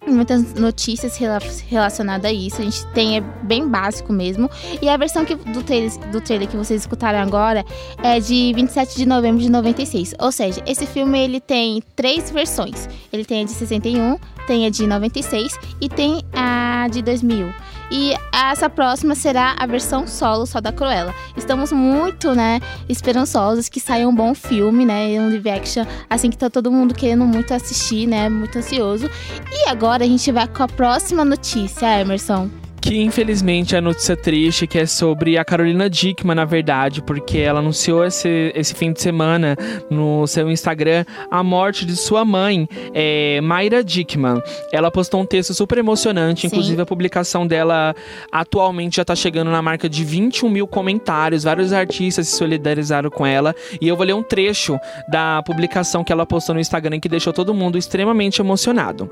muitas 0.07 0.53
notícias 0.53 1.17
rela- 1.17 1.39
relacionadas 1.67 2.31
a 2.31 2.33
isso. 2.33 2.61
A 2.61 2.63
gente 2.63 2.85
tem 2.93 3.17
é 3.17 3.21
bem 3.21 3.67
básico 3.67 4.13
mesmo. 4.13 4.49
E 4.81 4.87
a 4.87 4.95
versão 4.95 5.25
que, 5.25 5.35
do, 5.35 5.61
trailer, 5.61 5.91
do 6.11 6.21
trailer 6.21 6.47
que 6.47 6.55
vocês 6.57 6.81
escutaram 6.81 7.19
agora 7.19 7.65
é 8.01 8.19
de 8.19 8.53
27 8.55 8.95
de 8.95 9.05
novembro 9.05 9.41
de 9.41 9.49
96. 9.49 10.15
Ou 10.19 10.31
seja, 10.31 10.63
esse 10.65 10.85
filme 10.85 11.19
ele 11.19 11.39
tem 11.41 11.83
três 11.97 12.31
versões. 12.31 12.87
Ele 13.11 13.25
tem 13.25 13.41
a 13.41 13.45
de 13.45 13.51
61, 13.51 14.17
tem 14.47 14.65
a 14.65 14.69
de 14.69 14.87
96 14.87 15.59
e 15.81 15.89
tem 15.89 16.23
a 16.33 16.87
de 16.89 17.01
2000. 17.01 17.53
E 17.91 18.13
essa 18.31 18.69
próxima 18.69 19.15
será 19.15 19.55
a 19.57 19.65
versão 19.65 20.07
solo 20.07 20.45
só 20.45 20.61
da 20.61 20.71
Cruella. 20.71 21.13
Estamos 21.35 21.71
muito, 21.71 22.35
né, 22.35 22.59
esperançosos 22.87 23.67
que 23.67 23.79
saia 23.79 24.07
um 24.07 24.15
bom 24.15 24.33
filme, 24.33 24.85
né, 24.85 25.19
um 25.19 25.29
live 25.29 25.49
action, 25.49 25.85
assim 26.09 26.29
que 26.29 26.37
tá 26.37 26.49
todo 26.49 26.71
mundo 26.71 26.93
querendo 26.93 27.25
muito 27.25 27.53
assistir, 27.53 28.07
né, 28.07 28.29
muito 28.29 28.57
ansioso. 28.57 29.09
E 29.51 29.69
agora 29.69 30.03
a 30.03 30.07
gente 30.07 30.31
vai 30.31 30.47
com 30.47 30.63
a 30.63 30.67
próxima 30.67 31.25
notícia, 31.25 31.99
Emerson. 31.99 32.49
Que 32.81 33.01
infelizmente 33.01 33.75
é 33.75 33.81
notícia 33.81 34.15
triste, 34.15 34.65
que 34.65 34.79
é 34.79 34.85
sobre 34.85 35.37
a 35.37 35.45
Carolina 35.45 35.89
Dickman, 35.89 36.35
na 36.35 36.45
verdade, 36.45 37.01
porque 37.01 37.37
ela 37.37 37.59
anunciou 37.59 38.05
esse, 38.05 38.51
esse 38.55 38.73
fim 38.73 38.91
de 38.91 39.01
semana 39.01 39.55
no 39.89 40.25
seu 40.25 40.49
Instagram 40.49 41.05
a 41.29 41.43
morte 41.43 41.85
de 41.85 41.95
sua 41.95 42.23
mãe, 42.23 42.67
é, 42.93 43.41
Mayra 43.41 43.83
Dickman. 43.83 44.41
Ela 44.71 44.89
postou 44.89 45.21
um 45.21 45.25
texto 45.25 45.53
super 45.53 45.77
emocionante, 45.77 46.41
Sim. 46.41 46.47
inclusive 46.47 46.81
a 46.81 46.85
publicação 46.85 47.45
dela 47.45 47.95
atualmente 48.31 48.97
já 48.97 49.05
tá 49.05 49.15
chegando 49.15 49.51
na 49.51 49.61
marca 49.61 49.89
de 49.89 50.03
21 50.03 50.49
mil 50.49 50.67
comentários, 50.67 51.43
vários 51.43 51.73
artistas 51.73 52.27
se 52.27 52.37
solidarizaram 52.37 53.09
com 53.09 53.25
ela, 53.25 53.55
e 53.79 53.87
eu 53.87 53.95
vou 53.95 54.05
ler 54.05 54.13
um 54.13 54.23
trecho 54.23 54.79
da 55.07 55.43
publicação 55.43 56.03
que 56.03 56.11
ela 56.11 56.25
postou 56.25 56.55
no 56.55 56.61
Instagram 56.61 56.99
que 56.99 57.09
deixou 57.09 57.33
todo 57.33 57.53
mundo 57.53 57.77
extremamente 57.77 58.41
emocionado. 58.41 59.09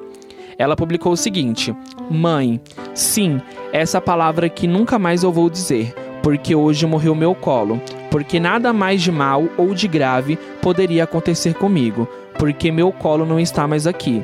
Ela 0.58 0.76
publicou 0.76 1.12
o 1.12 1.18
seguinte: 1.18 1.76
Mãe, 2.10 2.60
sim, 2.93 3.39
essa 3.72 4.01
palavra 4.01 4.49
que 4.49 4.68
nunca 4.68 4.97
mais 4.97 5.24
eu 5.24 5.32
vou 5.32 5.49
dizer, 5.49 5.93
porque 6.24 6.55
hoje 6.55 6.86
morreu 6.86 7.14
meu 7.14 7.36
colo, 7.36 7.82
porque 8.10 8.39
nada 8.39 8.74
mais 8.74 9.01
de 9.01 9.12
mal 9.12 9.47
ou 9.58 9.74
de 9.74 9.88
grave 9.88 10.38
poderia 10.62 11.03
acontecer 11.03 11.53
comigo, 11.53 12.08
porque 12.38 12.72
meu 12.72 12.91
colo 12.91 13.26
não 13.26 13.39
está 13.39 13.68
mais 13.68 13.86
aqui. 13.86 14.24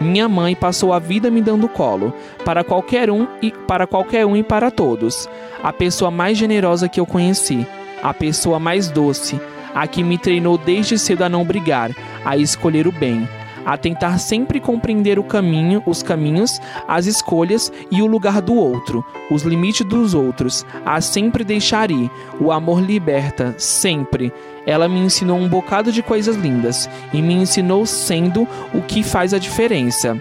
Minha 0.00 0.28
mãe 0.28 0.56
passou 0.56 0.92
a 0.92 0.98
vida 0.98 1.30
me 1.30 1.40
dando 1.40 1.68
colo, 1.68 2.12
para 2.44 2.64
qualquer 2.64 3.10
um 3.10 3.28
e 3.40 3.52
para 3.52 3.86
qualquer 3.86 4.26
um 4.26 4.36
e 4.36 4.42
para 4.42 4.70
todos. 4.70 5.28
A 5.62 5.72
pessoa 5.72 6.10
mais 6.10 6.36
generosa 6.36 6.88
que 6.88 6.98
eu 6.98 7.06
conheci, 7.06 7.64
a 8.02 8.12
pessoa 8.12 8.58
mais 8.58 8.90
doce, 8.90 9.40
a 9.74 9.86
que 9.86 10.02
me 10.02 10.18
treinou 10.18 10.58
desde 10.58 10.98
cedo 10.98 11.22
a 11.22 11.28
não 11.28 11.44
brigar, 11.44 11.90
a 12.24 12.36
escolher 12.36 12.88
o 12.88 12.92
bem, 12.92 13.28
a 13.64 13.76
tentar 13.76 14.18
sempre 14.18 14.60
compreender 14.60 15.18
o 15.18 15.24
caminho, 15.24 15.82
os 15.86 16.02
caminhos, 16.02 16.60
as 16.86 17.06
escolhas 17.06 17.72
e 17.90 18.02
o 18.02 18.06
lugar 18.06 18.40
do 18.40 18.54
outro, 18.54 19.04
os 19.30 19.42
limites 19.42 19.86
dos 19.86 20.14
outros, 20.14 20.64
a 20.84 21.00
sempre 21.00 21.44
deixar 21.44 21.90
ir. 21.90 22.10
O 22.40 22.52
amor 22.52 22.80
liberta, 22.80 23.54
sempre. 23.58 24.32
Ela 24.66 24.88
me 24.88 24.98
ensinou 24.98 25.38
um 25.38 25.48
bocado 25.48 25.92
de 25.92 26.02
coisas 26.02 26.36
lindas 26.36 26.88
e 27.12 27.20
me 27.20 27.34
ensinou 27.34 27.84
sendo 27.84 28.48
o 28.72 28.80
que 28.82 29.02
faz 29.02 29.34
a 29.34 29.38
diferença. 29.38 30.20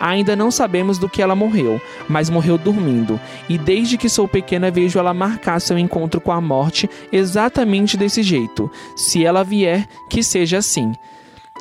Ainda 0.00 0.34
não 0.36 0.50
sabemos 0.50 0.98
do 0.98 1.08
que 1.08 1.22
ela 1.22 1.34
morreu, 1.34 1.80
mas 2.08 2.28
morreu 2.28 2.58
dormindo. 2.58 3.18
E 3.48 3.56
desde 3.56 3.96
que 3.96 4.08
sou 4.08 4.26
pequena 4.26 4.70
vejo 4.70 4.98
ela 4.98 5.14
marcar 5.14 5.60
seu 5.60 5.78
encontro 5.78 6.20
com 6.20 6.32
a 6.32 6.40
morte 6.40 6.90
exatamente 7.12 7.96
desse 7.96 8.22
jeito. 8.22 8.70
Se 8.96 9.24
ela 9.24 9.44
vier, 9.44 9.86
que 10.10 10.22
seja 10.22 10.58
assim. 10.58 10.92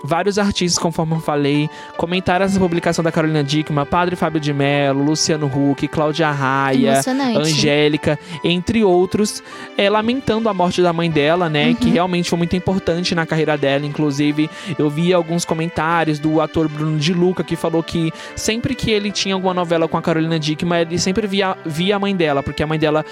Vários 0.04 0.38
artistas, 0.38 0.78
conforme 0.78 1.14
eu 1.14 1.20
falei, 1.22 1.70
comentaram 1.96 2.44
essa 2.44 2.60
publicação 2.60 3.02
da 3.02 3.12
Carolina 3.12 3.42
Dickman, 3.42 3.86
Padre 3.86 4.18
Fábio 4.18 4.40
de 4.40 4.52
Mello, 4.52 5.02
Luciano 5.02 5.48
Huck, 5.48 5.88
Cláudia 5.88 6.30
Raia. 6.30 7.02
Angélica, 7.40 8.20
entre 8.44 8.84
outros, 8.84 9.42
é, 9.78 9.90
lamentando 9.90 10.50
a 10.50 10.54
morte 10.54 10.82
da 10.82 10.92
mãe 10.92 11.10
dela, 11.10 11.48
né? 11.50 11.68
Uhum. 11.68 11.76
Que 11.76 11.90
realmente 11.90 12.30
foi 12.30 12.38
muito 12.38 12.54
importante 12.54 13.16
na 13.16 13.26
carreira 13.26 13.58
dela. 13.58 13.86
Inclusive, 13.86 14.50
eu 14.78 14.90
vi 14.90 15.14
alguns 15.14 15.46
comentários 15.46 16.20
do 16.20 16.42
ator 16.42 16.68
Bruno 16.68 17.00
de 17.00 17.14
Luca 17.14 17.42
que 17.42 17.56
falou 17.56 17.82
que 17.82 18.12
sempre 18.36 18.76
que 18.76 18.92
ele 18.92 19.10
tinha 19.10 19.34
alguma 19.36 19.54
novela 19.54 19.88
com 19.88 19.98
a 19.98 20.02
Carolina 20.02 20.38
Dickman, 20.38 20.82
ele 20.82 21.00
sempre 21.00 21.26
via, 21.28 21.56
via 21.66 21.96
a 21.96 22.00
mãe 22.00 22.14
dela, 22.14 22.44
porque 22.44 22.62
a 22.62 22.68
mãe 22.68 22.78
dela 22.78 23.06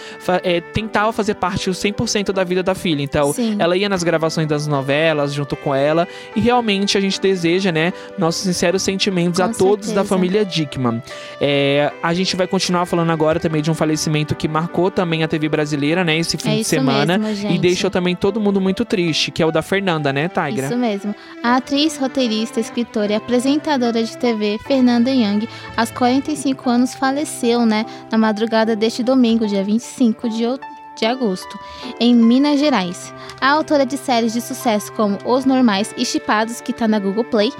é, 0.43 0.59
tentava 0.59 1.13
fazer 1.13 1.35
parte 1.35 1.69
o 1.69 1.73
100% 1.73 2.33
da 2.33 2.43
vida 2.43 2.61
da 2.61 2.75
filha. 2.75 3.01
Então, 3.01 3.31
Sim. 3.31 3.55
ela 3.59 3.77
ia 3.77 3.87
nas 3.87 4.03
gravações 4.03 4.47
das 4.47 4.67
novelas 4.67 5.33
junto 5.33 5.55
com 5.55 5.73
ela 5.73 6.05
e 6.35 6.41
realmente 6.41 6.80
a 6.97 7.01
gente 7.01 7.19
deseja, 7.19 7.71
né, 7.71 7.93
nossos 8.17 8.43
sinceros 8.43 8.81
sentimentos 8.81 9.39
Com 9.39 9.45
a 9.45 9.49
todos 9.49 9.87
da 9.87 9.93
certeza. 9.95 10.03
família 10.05 10.45
Dickman. 10.45 11.01
É, 11.39 11.91
a 12.01 12.13
gente 12.13 12.35
vai 12.35 12.47
continuar 12.47 12.85
falando 12.85 13.11
agora 13.11 13.39
também 13.39 13.61
de 13.61 13.69
um 13.71 13.73
falecimento 13.73 14.35
que 14.35 14.47
marcou 14.47 14.89
também 14.91 15.23
a 15.23 15.27
TV 15.27 15.47
brasileira, 15.49 16.03
né, 16.03 16.17
esse 16.17 16.37
fim 16.37 16.53
É 16.53 16.55
de 16.57 16.63
semana 16.63 17.17
mesmo, 17.17 17.51
e 17.51 17.57
deixou 17.59 17.89
também 17.89 18.15
todo 18.15 18.39
mundo 18.39 18.59
muito 18.61 18.83
triste, 18.85 19.31
que 19.31 19.41
é 19.41 19.45
o 19.45 19.51
da 19.51 19.61
Fernanda, 19.61 20.11
né, 20.13 20.27
Tigra? 20.29 20.67
Isso 20.67 20.77
mesmo. 20.77 21.15
A 21.43 21.55
atriz, 21.57 21.97
roteirista, 21.97 22.59
escritora 22.59 23.13
e 23.13 23.15
apresentadora 23.15 24.03
de 24.03 24.17
TV, 24.17 24.59
Fernanda 24.67 25.09
Young, 25.09 25.47
aos 25.75 25.91
45 25.91 26.69
anos, 26.69 26.93
faleceu, 26.95 27.65
né, 27.65 27.85
na 28.11 28.17
madrugada 28.17 28.75
deste 28.75 29.03
domingo, 29.03 29.47
dia 29.47 29.63
25 29.63 30.29
de, 30.29 30.45
out- 30.45 30.61
de 31.01 31.05
agosto, 31.07 31.59
em 31.99 32.13
Minas 32.13 32.59
Gerais. 32.59 33.11
A 33.41 33.49
autora 33.49 33.85
de 33.87 33.97
séries 33.97 34.33
de 34.33 34.39
sucesso 34.39 34.93
como 34.93 35.17
Os 35.25 35.45
Normais 35.45 35.93
e 35.97 36.05
Chipados, 36.05 36.61
que 36.61 36.71
tá 36.71 36.87
na 36.87 36.99
Google 36.99 37.23
Play, 37.23 37.51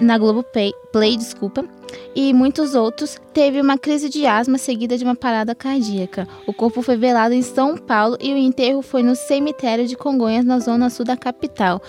na 0.00 0.18
Globo 0.18 0.42
Play, 0.42 0.74
Play, 0.92 1.16
desculpa, 1.16 1.64
e 2.16 2.34
muitos 2.34 2.74
outros, 2.74 3.16
teve 3.32 3.60
uma 3.60 3.78
crise 3.78 4.08
de 4.08 4.26
asma 4.26 4.58
seguida 4.58 4.98
de 4.98 5.04
uma 5.04 5.14
parada 5.14 5.54
cardíaca. 5.54 6.26
O 6.48 6.52
corpo 6.52 6.82
foi 6.82 6.96
velado 6.96 7.32
em 7.32 7.42
São 7.42 7.76
Paulo 7.76 8.18
e 8.20 8.32
o 8.32 8.36
enterro 8.36 8.82
foi 8.82 9.04
no 9.04 9.14
cemitério 9.14 9.86
de 9.86 9.96
Congonhas, 9.96 10.44
na 10.44 10.58
zona 10.58 10.90
sul 10.90 11.04
da 11.04 11.16
capital. 11.16 11.80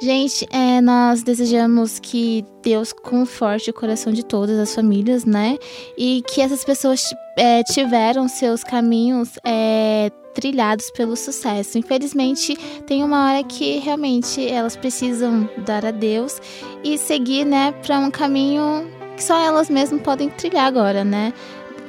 Gente, 0.00 0.44
é, 0.50 0.80
nós 0.80 1.22
desejamos 1.22 2.00
que 2.00 2.44
Deus 2.60 2.92
conforte 2.92 3.70
o 3.70 3.74
coração 3.74 4.12
de 4.12 4.24
todas 4.24 4.58
as 4.58 4.74
famílias, 4.74 5.24
né? 5.24 5.56
E 5.96 6.24
que 6.26 6.40
essas 6.40 6.64
pessoas 6.64 7.14
é, 7.38 7.62
tiveram 7.62 8.26
seus 8.26 8.64
caminhos 8.64 9.38
é, 9.44 10.10
trilhados 10.34 10.90
pelo 10.90 11.16
sucesso. 11.16 11.78
Infelizmente, 11.78 12.56
tem 12.86 13.04
uma 13.04 13.28
hora 13.28 13.44
que 13.44 13.78
realmente 13.78 14.46
elas 14.46 14.76
precisam 14.76 15.48
dar 15.58 15.84
a 15.84 15.90
Deus 15.90 16.40
e 16.82 16.98
seguir, 16.98 17.44
né, 17.44 17.72
para 17.84 17.98
um 17.98 18.10
caminho 18.10 18.90
que 19.16 19.22
só 19.22 19.38
elas 19.38 19.68
mesmas 19.68 20.02
podem 20.02 20.28
trilhar 20.30 20.66
agora, 20.66 21.04
né? 21.04 21.32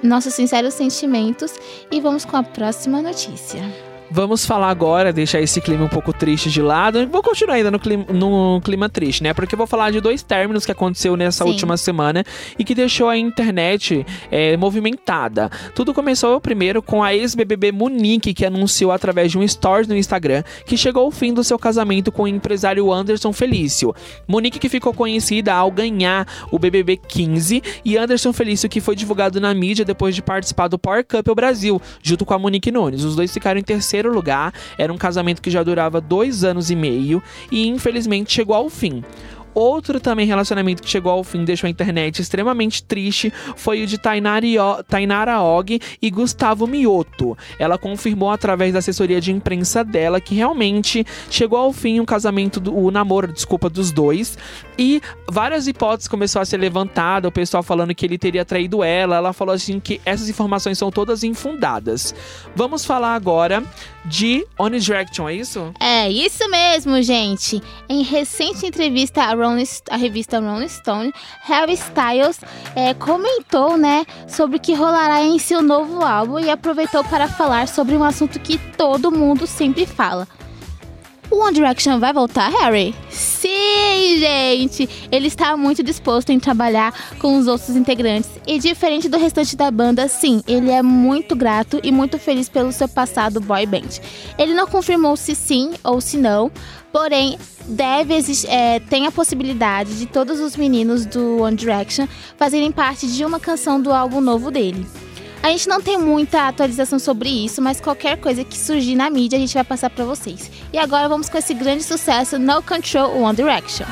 Nossos 0.01 0.33
sinceros 0.33 0.73
sentimentos 0.73 1.53
e 1.89 2.01
vamos 2.01 2.25
com 2.25 2.35
a 2.35 2.43
próxima 2.43 3.01
notícia. 3.01 3.92
Vamos 4.15 4.45
falar 4.45 4.69
agora, 4.69 5.11
deixar 5.11 5.41
esse 5.41 5.59
clima 5.59 5.85
um 5.85 5.89
pouco 5.89 6.13
triste 6.13 6.51
de 6.51 6.61
lado. 6.61 7.07
Vou 7.07 7.23
continuar 7.23 7.55
ainda 7.55 7.71
no 7.71 7.79
clima, 7.79 8.05
no 8.13 8.61
clima 8.63 8.87
triste, 8.87 9.23
né? 9.23 9.33
Porque 9.33 9.55
eu 9.55 9.57
vou 9.57 9.65
falar 9.65 9.89
de 9.89 9.99
dois 9.99 10.21
términos 10.21 10.67
que 10.67 10.71
aconteceu 10.71 11.17
nessa 11.17 11.43
Sim. 11.43 11.49
última 11.49 11.75
semana 11.77 12.23
e 12.59 12.63
que 12.63 12.75
deixou 12.75 13.09
a 13.09 13.17
internet 13.17 14.05
é, 14.29 14.55
movimentada. 14.55 15.49
Tudo 15.73 15.95
começou 15.95 16.39
primeiro 16.39 16.79
com 16.79 17.01
a 17.01 17.11
ex-BBB 17.11 17.71
Monique, 17.71 18.35
que 18.35 18.45
anunciou 18.45 18.91
através 18.91 19.31
de 19.31 19.39
um 19.39 19.47
stories 19.47 19.87
no 19.87 19.97
Instagram 19.97 20.43
que 20.67 20.77
chegou 20.77 21.05
ao 21.05 21.11
fim 21.11 21.33
do 21.33 21.43
seu 21.43 21.57
casamento 21.57 22.11
com 22.11 22.23
o 22.23 22.27
empresário 22.27 22.93
Anderson 22.93 23.33
Felício. 23.33 23.95
Monique 24.27 24.59
que 24.59 24.69
ficou 24.69 24.93
conhecida 24.93 25.55
ao 25.55 25.71
ganhar 25.71 26.27
o 26.51 26.59
BBB 26.59 26.97
15 26.97 27.63
e 27.83 27.97
Anderson 27.97 28.31
Felício 28.31 28.69
que 28.69 28.79
foi 28.79 28.95
divulgado 28.95 29.41
na 29.41 29.55
mídia 29.55 29.83
depois 29.83 30.13
de 30.13 30.21
participar 30.21 30.67
do 30.67 30.77
Power 30.77 31.03
Couple 31.03 31.33
Brasil, 31.33 31.81
junto 32.03 32.23
com 32.23 32.35
a 32.35 32.37
Monique 32.37 32.69
Nunes. 32.69 33.03
Os 33.03 33.15
dois 33.15 33.33
ficaram 33.33 33.59
em 33.59 33.63
terceiro 33.63 34.02
lugar. 34.09 34.53
Era 34.77 34.91
um 34.91 34.97
casamento 34.97 35.41
que 35.41 35.51
já 35.51 35.63
durava 35.63 36.01
dois 36.01 36.43
anos 36.43 36.69
e 36.69 36.75
meio 36.75 37.21
e 37.51 37.67
infelizmente 37.67 38.33
chegou 38.33 38.55
ao 38.55 38.69
fim. 38.69 39.03
Outro 39.53 39.99
também 39.99 40.25
relacionamento 40.25 40.81
que 40.81 40.89
chegou 40.89 41.11
ao 41.11 41.23
fim, 41.23 41.43
deixou 41.43 41.67
a 41.67 41.71
internet 41.71 42.21
extremamente 42.21 42.83
triste, 42.83 43.31
foi 43.55 43.83
o 43.83 43.87
de 43.87 43.97
Tainara 43.97 45.41
Og 45.41 45.79
e 46.01 46.09
Gustavo 46.09 46.65
Mioto. 46.67 47.37
Ela 47.59 47.77
confirmou 47.77 48.31
através 48.31 48.73
da 48.73 48.79
assessoria 48.79 49.21
de 49.21 49.31
imprensa 49.31 49.83
dela 49.83 50.19
que 50.19 50.35
realmente 50.35 51.05
chegou 51.29 51.59
ao 51.59 51.73
fim 51.73 51.99
o 51.99 52.05
casamento, 52.05 52.59
do, 52.59 52.75
o 52.75 52.91
namoro, 52.91 53.31
desculpa, 53.31 53.69
dos 53.69 53.91
dois. 53.91 54.37
E 54.77 55.01
várias 55.29 55.67
hipóteses 55.67 56.07
começou 56.07 56.41
a 56.41 56.45
ser 56.45 56.57
levantada, 56.57 57.27
o 57.27 57.31
pessoal 57.31 57.61
falando 57.61 57.93
que 57.93 58.05
ele 58.05 58.17
teria 58.17 58.43
traído 58.43 58.83
ela. 58.83 59.17
Ela 59.17 59.33
falou 59.33 59.53
assim 59.53 59.79
que 59.79 60.01
essas 60.05 60.29
informações 60.29 60.77
são 60.77 60.91
todas 60.91 61.23
infundadas. 61.23 62.15
Vamos 62.55 62.85
falar 62.85 63.15
agora 63.15 63.63
de 64.05 64.45
One 64.57 64.79
Direction, 64.79 65.29
é 65.29 65.35
isso? 65.35 65.73
É 65.79 66.09
isso 66.09 66.49
mesmo, 66.49 67.01
gente. 67.01 67.61
Em 67.87 68.03
recente 68.03 68.65
entrevista 68.65 69.23
à, 69.23 69.35
Rolling, 69.43 69.67
à 69.89 69.97
revista 69.97 70.39
Rolling 70.39 70.67
Stone, 70.67 71.13
Harry 71.43 71.73
Styles 71.73 72.39
é, 72.75 72.93
comentou, 72.93 73.77
né, 73.77 74.05
sobre 74.27 74.57
o 74.57 74.59
que 74.59 74.73
rolará 74.73 75.21
em 75.23 75.37
seu 75.39 75.61
novo 75.61 76.03
álbum 76.03 76.39
e 76.39 76.49
aproveitou 76.49 77.03
para 77.03 77.27
falar 77.27 77.67
sobre 77.67 77.95
um 77.95 78.03
assunto 78.03 78.39
que 78.39 78.57
todo 78.57 79.11
mundo 79.11 79.45
sempre 79.45 79.85
fala. 79.85 80.27
O 81.33 81.39
One 81.39 81.53
Direction 81.53 81.99
vai 81.99 82.13
voltar, 82.13 82.51
Harry? 82.51 82.93
Sim, 83.09 84.19
gente! 84.19 84.87
Ele 85.11 85.27
está 85.27 85.57
muito 85.57 85.81
disposto 85.81 86.29
em 86.29 86.39
trabalhar 86.39 86.93
com 87.17 87.37
os 87.37 87.47
outros 87.47 87.75
integrantes. 87.75 88.29
E 88.45 88.59
diferente 88.59 89.09
do 89.09 89.17
restante 89.17 89.55
da 89.55 89.71
banda, 89.71 90.07
sim, 90.07 90.43
ele 90.47 90.69
é 90.69 90.83
muito 90.83 91.35
grato 91.35 91.79
e 91.83 91.91
muito 91.91 92.19
feliz 92.19 92.47
pelo 92.47 92.71
seu 92.71 92.87
passado 92.87 93.41
boy 93.41 93.65
band. 93.65 93.99
Ele 94.37 94.53
não 94.53 94.67
confirmou 94.67 95.17
se 95.17 95.33
sim 95.33 95.71
ou 95.83 95.99
se 95.99 96.17
não, 96.17 96.51
porém, 96.93 97.39
deve 97.65 98.13
é, 98.47 98.79
tem 98.79 99.07
a 99.07 99.11
possibilidade 99.11 99.97
de 99.97 100.05
todos 100.05 100.39
os 100.39 100.55
meninos 100.55 101.05
do 101.05 101.41
One 101.41 101.57
Direction 101.57 102.07
fazerem 102.37 102.71
parte 102.71 103.07
de 103.07 103.25
uma 103.25 103.39
canção 103.39 103.81
do 103.81 103.91
álbum 103.91 104.21
novo 104.21 104.51
dele. 104.51 104.85
A 105.41 105.49
gente 105.49 105.67
não 105.67 105.81
tem 105.81 105.97
muita 105.97 106.47
atualização 106.47 106.97
sobre 106.97 107.27
isso, 107.27 107.61
mas 107.61 107.81
qualquer 107.81 108.17
coisa 108.17 108.45
que 108.45 108.57
surgir 108.57 108.95
na 108.95 109.09
mídia 109.09 109.35
a 109.35 109.39
gente 109.39 109.53
vai 109.53 109.63
passar 109.63 109.89
pra 109.89 110.05
vocês. 110.05 110.49
E 110.71 110.77
agora 110.77 111.09
vamos 111.09 111.27
com 111.27 111.37
esse 111.37 111.53
grande 111.53 111.83
sucesso 111.83 112.39
No 112.39 112.61
Control 112.61 113.21
One 113.21 113.35
Direction. 113.35 113.85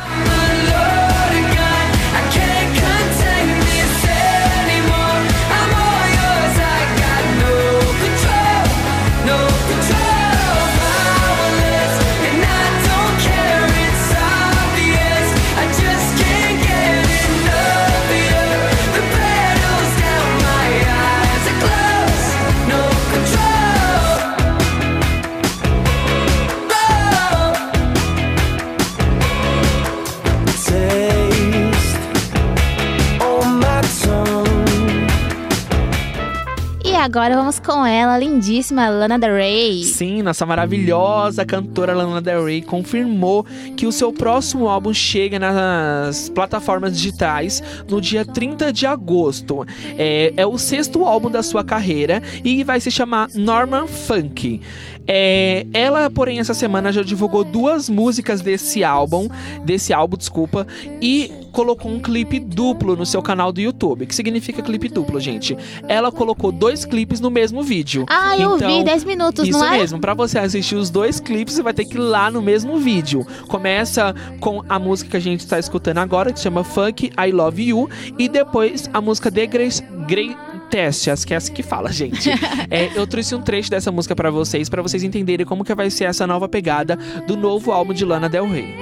Agora 37.12 37.36
vamos 37.36 37.60
com 37.60 37.86
ela, 37.86 38.18
lindíssima 38.18 38.88
Lana 38.88 39.20
Del 39.20 39.34
Rey. 39.34 39.84
Sim, 39.84 40.22
nossa 40.22 40.46
maravilhosa 40.46 41.46
cantora 41.46 41.94
Lana 41.94 42.22
Del 42.22 42.46
Rey 42.46 42.62
confirmou 42.62 43.46
que 43.76 43.86
o 43.86 43.92
seu 43.92 44.14
próximo 44.14 44.70
álbum 44.70 44.94
chega 44.94 45.38
nas 45.38 46.30
plataformas 46.30 46.96
digitais 46.96 47.62
no 47.90 48.00
dia 48.00 48.24
30 48.24 48.72
de 48.72 48.86
agosto. 48.88 49.66
É, 49.98 50.32
é 50.38 50.46
o 50.48 50.58
sexto 50.58 51.04
álbum 51.04 51.30
da 51.30 51.44
sua 51.44 51.66
carreira 51.66 52.24
e 52.46 52.64
vai 52.64 52.80
se 52.80 52.90
chamar 52.90 53.28
Norman 53.36 53.88
Funk. 53.88 54.62
É, 55.08 55.66
ela, 55.74 56.10
porém, 56.10 56.40
essa 56.40 56.54
semana 56.54 56.92
já 56.92 57.02
divulgou 57.02 57.44
duas 57.44 57.90
músicas 57.90 58.42
desse 58.42 58.84
álbum, 58.84 59.28
desse 59.66 59.94
álbum, 59.94 60.16
desculpa, 60.18 60.66
e 61.02 61.32
colocou 61.52 61.92
um 61.92 62.00
clipe 62.00 62.40
duplo 62.40 62.96
no 62.96 63.06
seu 63.06 63.22
canal 63.22 63.52
do 63.52 63.60
YouTube. 63.60 64.04
O 64.04 64.08
que 64.08 64.16
significa 64.16 64.62
clipe 64.62 64.88
duplo, 64.88 65.20
gente? 65.20 65.58
Ela 65.88 66.12
colocou 66.12 66.52
dois 66.52 66.86
clipes 66.86 67.20
no 67.20 67.30
mesmo 67.30 67.62
vídeo. 67.62 68.06
Ah, 68.10 68.38
eu 68.38 68.56
Então, 68.56 68.70
vi, 68.78 68.84
10 68.86 69.04
minutos, 69.04 69.48
Isso 69.48 69.60
não 69.60 69.66
é? 69.66 69.78
mesmo, 69.78 70.00
pra 70.00 70.14
você 70.14 70.40
assistir 70.40 70.76
os 70.76 70.90
dois 70.90 71.20
clipes, 71.20 71.56
você 71.56 71.62
vai 71.64 71.74
ter 71.74 71.86
que 71.86 71.96
ir 71.96 72.00
lá 72.00 72.32
no 72.32 72.42
mesmo 72.42 72.78
vídeo. 72.78 73.26
Começa 73.48 74.16
com 74.40 74.64
a 74.70 74.80
música 74.80 75.12
que 75.12 75.18
a 75.18 75.22
gente 75.22 75.46
tá 75.46 75.60
escutando 75.60 75.98
agora, 75.98 76.32
que 76.32 76.40
se 76.40 76.44
chama 76.44 76.64
Funk 76.64 77.12
I 77.18 77.32
Love 77.32 77.62
You, 77.64 77.90
e 78.18 78.30
depois 78.30 78.90
a 78.94 79.02
música 79.02 79.30
The 79.32 79.46
Grace. 79.48 79.84
Grey 80.08 80.36
Test, 80.72 81.08
acho 81.10 81.28
que 81.28 81.34
é 81.34 81.38
essa 81.38 81.52
que 81.52 81.62
fala, 81.62 81.92
gente. 81.92 82.32
É, 82.70 82.90
eu 82.96 83.06
trouxe 83.06 83.36
um 83.36 83.42
trecho 83.42 83.70
dessa 83.70 83.92
música 83.92 84.16
pra 84.16 84.32
vocês, 84.32 84.70
pra 84.70 84.82
vocês 84.82 85.04
entenderem 85.04 85.46
como 85.46 85.64
que 85.64 85.76
vai 85.76 85.90
ser 85.90 86.06
essa 86.06 86.26
nova 86.26 86.48
pegada 86.48 86.98
do 87.28 87.36
novo 87.36 87.72
álbum 87.72 87.94
de 87.94 88.06
Lana 88.06 88.30
Del 88.30 88.48
Rey. 88.50 88.74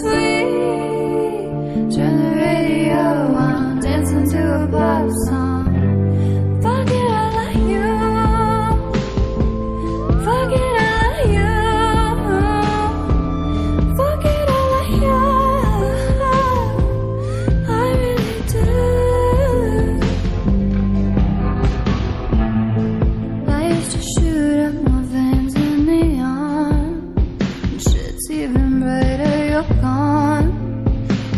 Sweet. 0.00 0.46
Turn 1.94 2.16
the 2.18 2.30
radio 2.40 2.96
on, 3.36 3.80
dancing 3.80 4.28
to 4.30 4.64
a 4.64 4.66
pop 4.66 5.10
song. 5.26 5.43
You're 29.54 29.80
gone. 29.80 30.50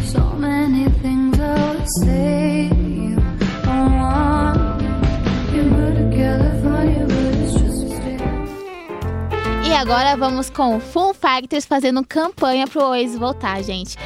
So 0.05 0.23
many 0.39 0.89
things 1.03 1.39
I 1.39 1.75
would 1.75 1.89
say. 2.01 2.71
E 9.69 9.73
agora 9.75 10.17
vamos 10.17 10.49
com 10.49 10.81
Full 10.81 11.12
Factors 11.12 11.67
fazendo 11.67 12.03
campanha 12.07 12.67
pro 12.67 12.85
Oasis 12.85 13.19
voltar, 13.19 13.62
gente. 13.62 13.97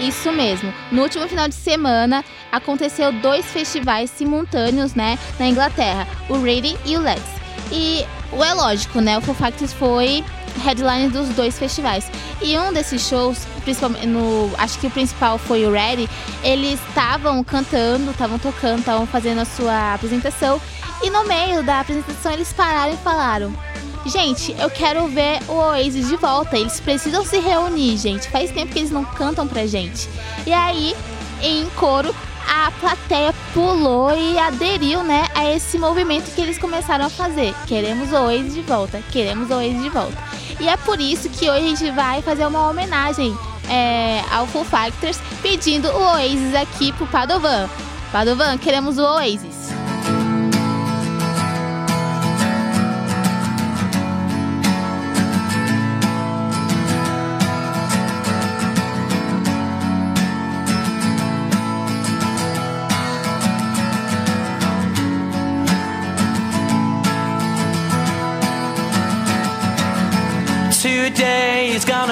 Isso 0.00 0.30
mesmo. 0.30 0.72
No 0.92 1.02
último 1.02 1.26
final 1.26 1.48
de 1.48 1.54
semana 1.54 2.24
aconteceu 2.52 3.10
dois 3.10 3.46
festivais 3.46 4.10
simultâneos, 4.10 4.94
né, 4.94 5.18
na 5.38 5.46
Inglaterra, 5.46 6.06
o 6.28 6.40
Ready 6.40 6.76
e 6.84 6.96
o 6.96 7.00
Let's. 7.00 7.35
E 7.70 8.06
é 8.32 8.54
lógico, 8.54 9.00
né, 9.00 9.18
o 9.18 9.20
Full 9.20 9.34
Factors 9.34 9.72
foi 9.72 10.24
headline 10.64 11.08
dos 11.08 11.28
dois 11.30 11.58
festivais. 11.58 12.10
E 12.40 12.56
um 12.58 12.72
desses 12.72 13.06
shows, 13.06 13.46
principalmente 13.64 14.06
no, 14.06 14.50
acho 14.58 14.78
que 14.78 14.86
o 14.86 14.90
principal 14.90 15.38
foi 15.38 15.66
o 15.66 15.72
Ready, 15.72 16.08
eles 16.42 16.80
estavam 16.88 17.42
cantando, 17.44 18.10
estavam 18.10 18.38
tocando, 18.38 18.80
estavam 18.80 19.06
fazendo 19.06 19.40
a 19.40 19.44
sua 19.44 19.94
apresentação 19.94 20.60
e 21.02 21.10
no 21.10 21.24
meio 21.24 21.62
da 21.62 21.80
apresentação 21.80 22.32
eles 22.32 22.52
pararam 22.52 22.94
e 22.94 22.96
falaram: 22.98 23.52
Gente, 24.06 24.54
eu 24.58 24.70
quero 24.70 25.08
ver 25.08 25.40
o 25.48 25.54
Oasis 25.54 26.08
de 26.08 26.16
volta. 26.16 26.56
Eles 26.56 26.80
precisam 26.80 27.24
se 27.24 27.38
reunir, 27.38 27.96
gente. 27.96 28.28
Faz 28.30 28.50
tempo 28.50 28.72
que 28.72 28.78
eles 28.78 28.90
não 28.90 29.04
cantam 29.04 29.46
pra 29.46 29.66
gente. 29.66 30.08
E 30.46 30.52
aí, 30.52 30.94
em 31.42 31.68
coro, 31.70 32.14
a 32.48 32.70
plateia 32.80 33.34
pulou 33.52 34.16
e 34.16 34.38
aderiu, 34.38 35.02
né, 35.02 35.26
a 35.34 35.50
esse 35.50 35.78
movimento 35.78 36.34
que 36.34 36.40
eles 36.40 36.58
começaram 36.58 37.06
a 37.06 37.10
fazer. 37.10 37.54
Queremos 37.66 38.12
o 38.12 38.16
Oasis 38.16 38.54
de 38.54 38.62
volta. 38.62 39.02
Queremos 39.10 39.50
o 39.50 39.54
Oasis 39.54 39.82
de 39.82 39.88
volta. 39.88 40.16
E 40.60 40.68
é 40.68 40.76
por 40.76 41.00
isso 41.00 41.28
que 41.28 41.50
hoje 41.50 41.64
a 41.64 41.68
gente 41.68 41.90
vai 41.90 42.22
fazer 42.22 42.46
uma 42.46 42.68
homenagem 42.68 43.36
é, 43.68 44.22
ao 44.30 44.46
Full 44.46 44.64
Factors, 44.64 45.18
pedindo 45.42 45.88
o 45.88 46.00
Oasis 46.12 46.54
aqui 46.54 46.92
pro 46.92 47.06
Padovan. 47.06 47.68
Padovan, 48.12 48.56
queremos 48.58 48.98
o 48.98 49.02
Oasis. 49.02 49.55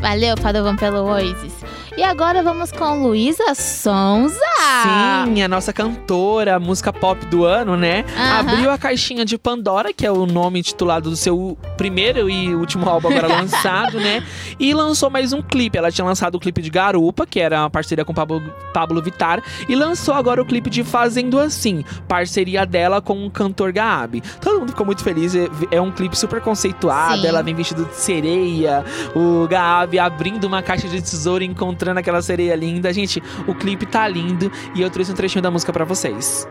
Valeu, 0.00 0.34
Padovan, 0.36 0.74
pelo 0.76 1.04
Oasis. 1.04 1.52
E 1.96 2.02
agora 2.02 2.42
vamos 2.42 2.72
com 2.72 3.04
Luísa 3.04 3.54
Sonza. 3.54 4.53
Sim, 4.82 5.42
a 5.42 5.48
nossa 5.48 5.72
cantora, 5.72 6.58
música 6.58 6.92
pop 6.92 7.24
do 7.26 7.44
ano, 7.44 7.76
né? 7.76 8.04
Aham. 8.16 8.40
Abriu 8.40 8.70
a 8.70 8.78
caixinha 8.78 9.24
de 9.24 9.36
Pandora, 9.38 9.92
que 9.92 10.06
é 10.06 10.10
o 10.12 10.26
nome 10.26 10.62
titulado 10.62 11.10
do 11.10 11.16
seu 11.16 11.56
primeiro 11.76 12.28
e 12.30 12.54
último 12.54 12.88
álbum 12.88 13.08
agora 13.08 13.28
lançado, 13.40 13.98
né? 14.00 14.22
E 14.58 14.72
lançou 14.74 15.10
mais 15.10 15.32
um 15.32 15.42
clipe. 15.42 15.76
Ela 15.78 15.90
tinha 15.90 16.04
lançado 16.04 16.34
o 16.36 16.40
clipe 16.40 16.62
de 16.62 16.70
Garupa, 16.70 17.26
que 17.26 17.40
era 17.40 17.60
uma 17.60 17.70
parceria 17.70 18.04
com 18.04 18.12
Pablo, 18.14 18.42
Pablo 18.72 19.02
Vittar, 19.02 19.42
e 19.68 19.74
lançou 19.74 20.14
agora 20.14 20.40
o 20.40 20.44
clipe 20.44 20.70
de 20.70 20.82
Fazendo 20.84 21.38
Assim, 21.38 21.84
parceria 22.08 22.64
dela 22.64 23.00
com 23.00 23.26
o 23.26 23.30
cantor 23.30 23.72
Gabi. 23.72 24.22
Todo 24.40 24.60
mundo 24.60 24.70
ficou 24.70 24.86
muito 24.86 25.02
feliz. 25.02 25.34
é- 25.34 25.48
É 25.70 25.80
um 25.80 25.90
clipe 25.90 26.16
super 26.16 26.40
conceituado. 26.40 27.20
Sim. 27.22 27.26
Ela 27.26 27.42
vem 27.42 27.54
vestido 27.54 27.84
de 27.84 27.94
sereia, 27.96 28.84
o 29.14 29.46
Gabi 29.48 29.98
abrindo 29.98 30.44
uma 30.44 30.62
caixa 30.62 30.88
de 30.88 31.00
tesouro 31.02 31.42
e 31.42 31.46
encontrando 31.46 31.98
aquela 32.00 32.22
sereia 32.22 32.54
linda. 32.54 32.92
Gente, 32.92 33.22
o 33.46 33.54
clipe 33.54 33.86
tá 33.86 34.06
lindo 34.06 34.50
e 34.74 34.82
eu 34.82 34.90
trouxe 34.90 35.12
um 35.12 35.14
trechinho 35.14 35.42
da 35.42 35.50
música 35.50 35.72
pra 35.72 35.84
vocês. 35.84 36.46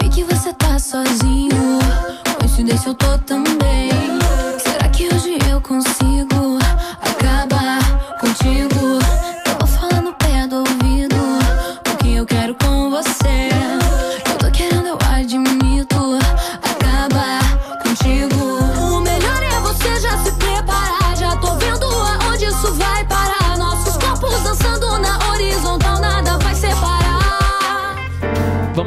Vi 0.00 0.08
que 0.08 0.24
você 0.24 0.52
tá 0.54 0.78
sozinho. 0.78 1.78
Coincidência, 2.38 2.90
eu 2.90 2.94
tô 2.94 3.18
também. 3.18 3.90
Será 4.58 4.88
que 4.88 5.06
hoje 5.06 5.38
eu 5.50 5.60
consigo 5.60 6.58
acabar 7.00 8.18
contigo? 8.18 9.31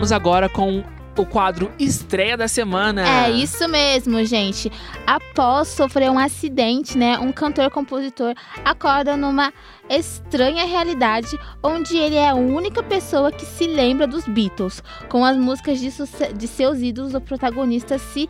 Vamos 0.06 0.12
agora 0.12 0.47
com 0.47 0.84
o 1.18 1.26
quadro 1.26 1.72
Estreia 1.80 2.38
da 2.38 2.47
Semana. 2.47 3.26
É 3.26 3.32
isso 3.32 3.68
mesmo, 3.68 4.24
gente. 4.24 4.72
Após 5.08 5.70
sofrer 5.70 6.12
um 6.12 6.20
acidente, 6.20 6.95
né, 6.95 7.18
um 7.18 7.32
cantor-compositor 7.32 8.36
acorda 8.64 9.18
numa 9.18 9.51
estranha 9.89 10.64
realidade 10.64 11.39
onde 11.64 11.97
ele 11.97 12.18
é 12.18 12.30
a 12.30 12.36
única 12.36 12.84
pessoa 12.84 13.32
que 13.32 13.47
se 13.47 13.66
lembra 13.66 14.06
dos 14.06 14.28
Beatles. 14.28 14.84
Com 15.10 15.26
as 15.26 15.36
músicas 15.38 15.80
de, 15.80 15.89
de 16.36 16.47
seus 16.47 16.82
ídolos, 16.82 17.16
o 17.16 17.22
protagonista 17.22 17.97
se 17.97 18.30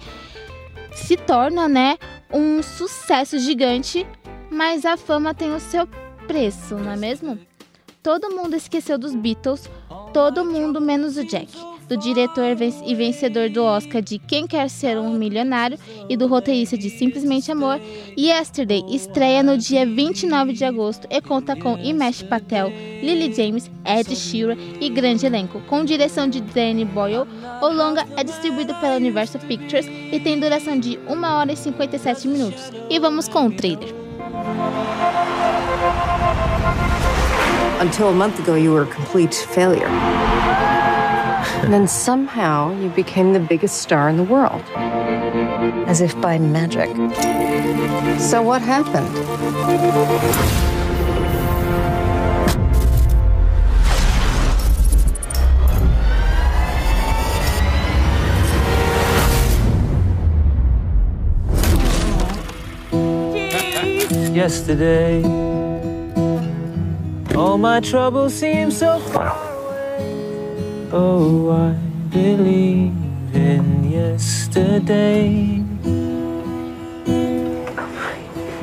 se 0.94 1.18
torna, 1.18 1.68
né, 1.68 1.98
um 2.32 2.64
sucesso 2.64 3.38
gigante, 3.38 4.08
mas 4.50 4.86
a 4.86 4.96
fama 4.96 5.34
tem 5.34 5.54
o 5.54 5.60
seu 5.60 5.86
preço, 6.26 6.76
não 6.76 6.94
é 6.94 6.96
mesmo? 6.96 7.38
Todo 8.06 8.30
mundo 8.30 8.56
esqueceu 8.56 9.00
dos 9.00 9.16
Beatles, 9.16 9.68
todo 10.14 10.46
mundo 10.46 10.80
menos 10.80 11.18
o 11.18 11.26
Jack. 11.26 11.48
Do 11.90 11.98
diretor 11.98 12.56
e 12.86 12.94
vencedor 12.94 13.50
do 13.50 13.64
Oscar 13.64 14.00
de 14.00 14.20
Quem 14.20 14.46
Quer 14.46 14.70
Ser 14.70 15.00
um 15.00 15.10
Milionário 15.10 15.80
e 16.08 16.16
do 16.16 16.28
roteirista 16.28 16.78
de 16.78 16.92
Simplesmente 16.92 17.52
Amor, 17.52 17.82
Yesterday 18.16 18.84
estreia 18.90 19.42
no 19.42 19.58
dia 19.58 19.88
29 19.88 20.54
de 20.54 20.64
agosto 20.64 21.08
e 21.10 21.20
conta 21.20 21.56
com 21.56 21.80
Imesh 21.80 22.22
Patel, 22.22 22.68
Lily 23.02 23.34
James, 23.34 23.72
Ed 23.84 24.16
Sheeran 24.16 24.56
e 24.80 24.88
grande 24.88 25.26
elenco. 25.26 25.60
Com 25.62 25.84
direção 25.84 26.28
de 26.28 26.42
Danny 26.42 26.86
Boyle, 26.86 27.28
o 27.60 27.70
longa 27.70 28.06
é 28.16 28.24
distribuído 28.24 28.76
pela 28.76 28.98
Universal 28.98 29.42
Pictures 29.48 29.88
e 29.88 30.20
tem 30.20 30.40
duração 30.40 30.80
de 30.80 31.00
1 31.10 31.24
hora 31.24 31.52
e 31.52 31.58
57 31.58 32.28
minutos. 32.28 32.72
E 32.88 33.00
vamos 33.00 33.28
com 33.28 33.48
o 33.48 33.52
trailer. 33.52 34.05
Until 37.80 38.08
a 38.10 38.14
month 38.14 38.40
ago, 38.40 38.56
you 38.56 38.72
were 38.72 38.84
a 38.84 38.88
complete 38.88 39.34
failure. 39.34 39.88
And 39.88 41.74
then 41.74 41.88
somehow 41.88 42.72
you 42.80 42.90
became 42.90 43.34
the 43.34 43.40
biggest 43.40 43.82
star 43.82 44.08
in 44.08 44.16
the 44.16 44.24
world. 44.24 44.62
As 45.86 46.00
if 46.00 46.20
by 46.22 46.40
magic. 46.40 46.90
So, 48.20 48.42
what 48.42 48.62
happened? 48.62 49.14
Yesterday, 64.34 65.45
all 67.36 67.58
my 67.58 67.80
troubles 67.80 68.34
seem 68.34 68.72
so 68.72 69.00
far 69.00 69.28
away. 69.28 70.90
Oh, 70.92 71.52
I 71.52 71.74
believe 72.10 72.94
in 73.34 73.92
yesterday. 73.92 75.60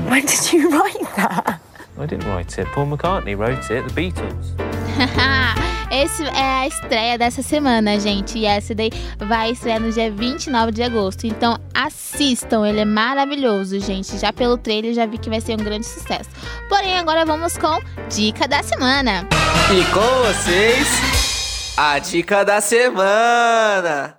When 0.08 0.26
did 0.26 0.52
you 0.52 0.70
write 0.78 1.16
that? 1.16 1.60
I 1.98 2.06
didn't 2.06 2.26
write 2.26 2.58
it. 2.58 2.66
Paul 2.68 2.86
McCartney 2.86 3.36
wrote 3.36 3.70
it. 3.70 3.88
The 3.88 4.10
Beatles. 4.10 5.68
Esse 5.92 6.24
é 6.24 6.62
a 6.62 6.66
estreia 6.66 7.18
dessa 7.18 7.42
semana, 7.42 8.00
gente. 8.00 8.40
Daí 8.74 8.90
vai 9.18 9.50
estrear 9.50 9.78
no 9.78 9.92
dia 9.92 10.10
29 10.10 10.72
de 10.72 10.82
agosto. 10.82 11.26
Então 11.26 11.58
assistam, 11.74 12.66
ele 12.66 12.80
é 12.80 12.84
maravilhoso, 12.86 13.78
gente. 13.78 14.16
Já 14.16 14.32
pelo 14.32 14.56
trailer 14.56 14.94
já 14.94 15.04
vi 15.04 15.18
que 15.18 15.28
vai 15.28 15.42
ser 15.42 15.52
um 15.52 15.62
grande 15.62 15.84
sucesso. 15.84 16.30
Porém, 16.66 16.98
agora 16.98 17.26
vamos 17.26 17.58
com 17.58 17.78
Dica 18.08 18.48
da 18.48 18.62
Semana. 18.62 19.28
E 19.70 19.84
com 19.92 20.26
vocês, 20.26 21.74
a 21.76 21.98
dica 21.98 22.42
da 22.42 22.62
semana. 22.62 24.16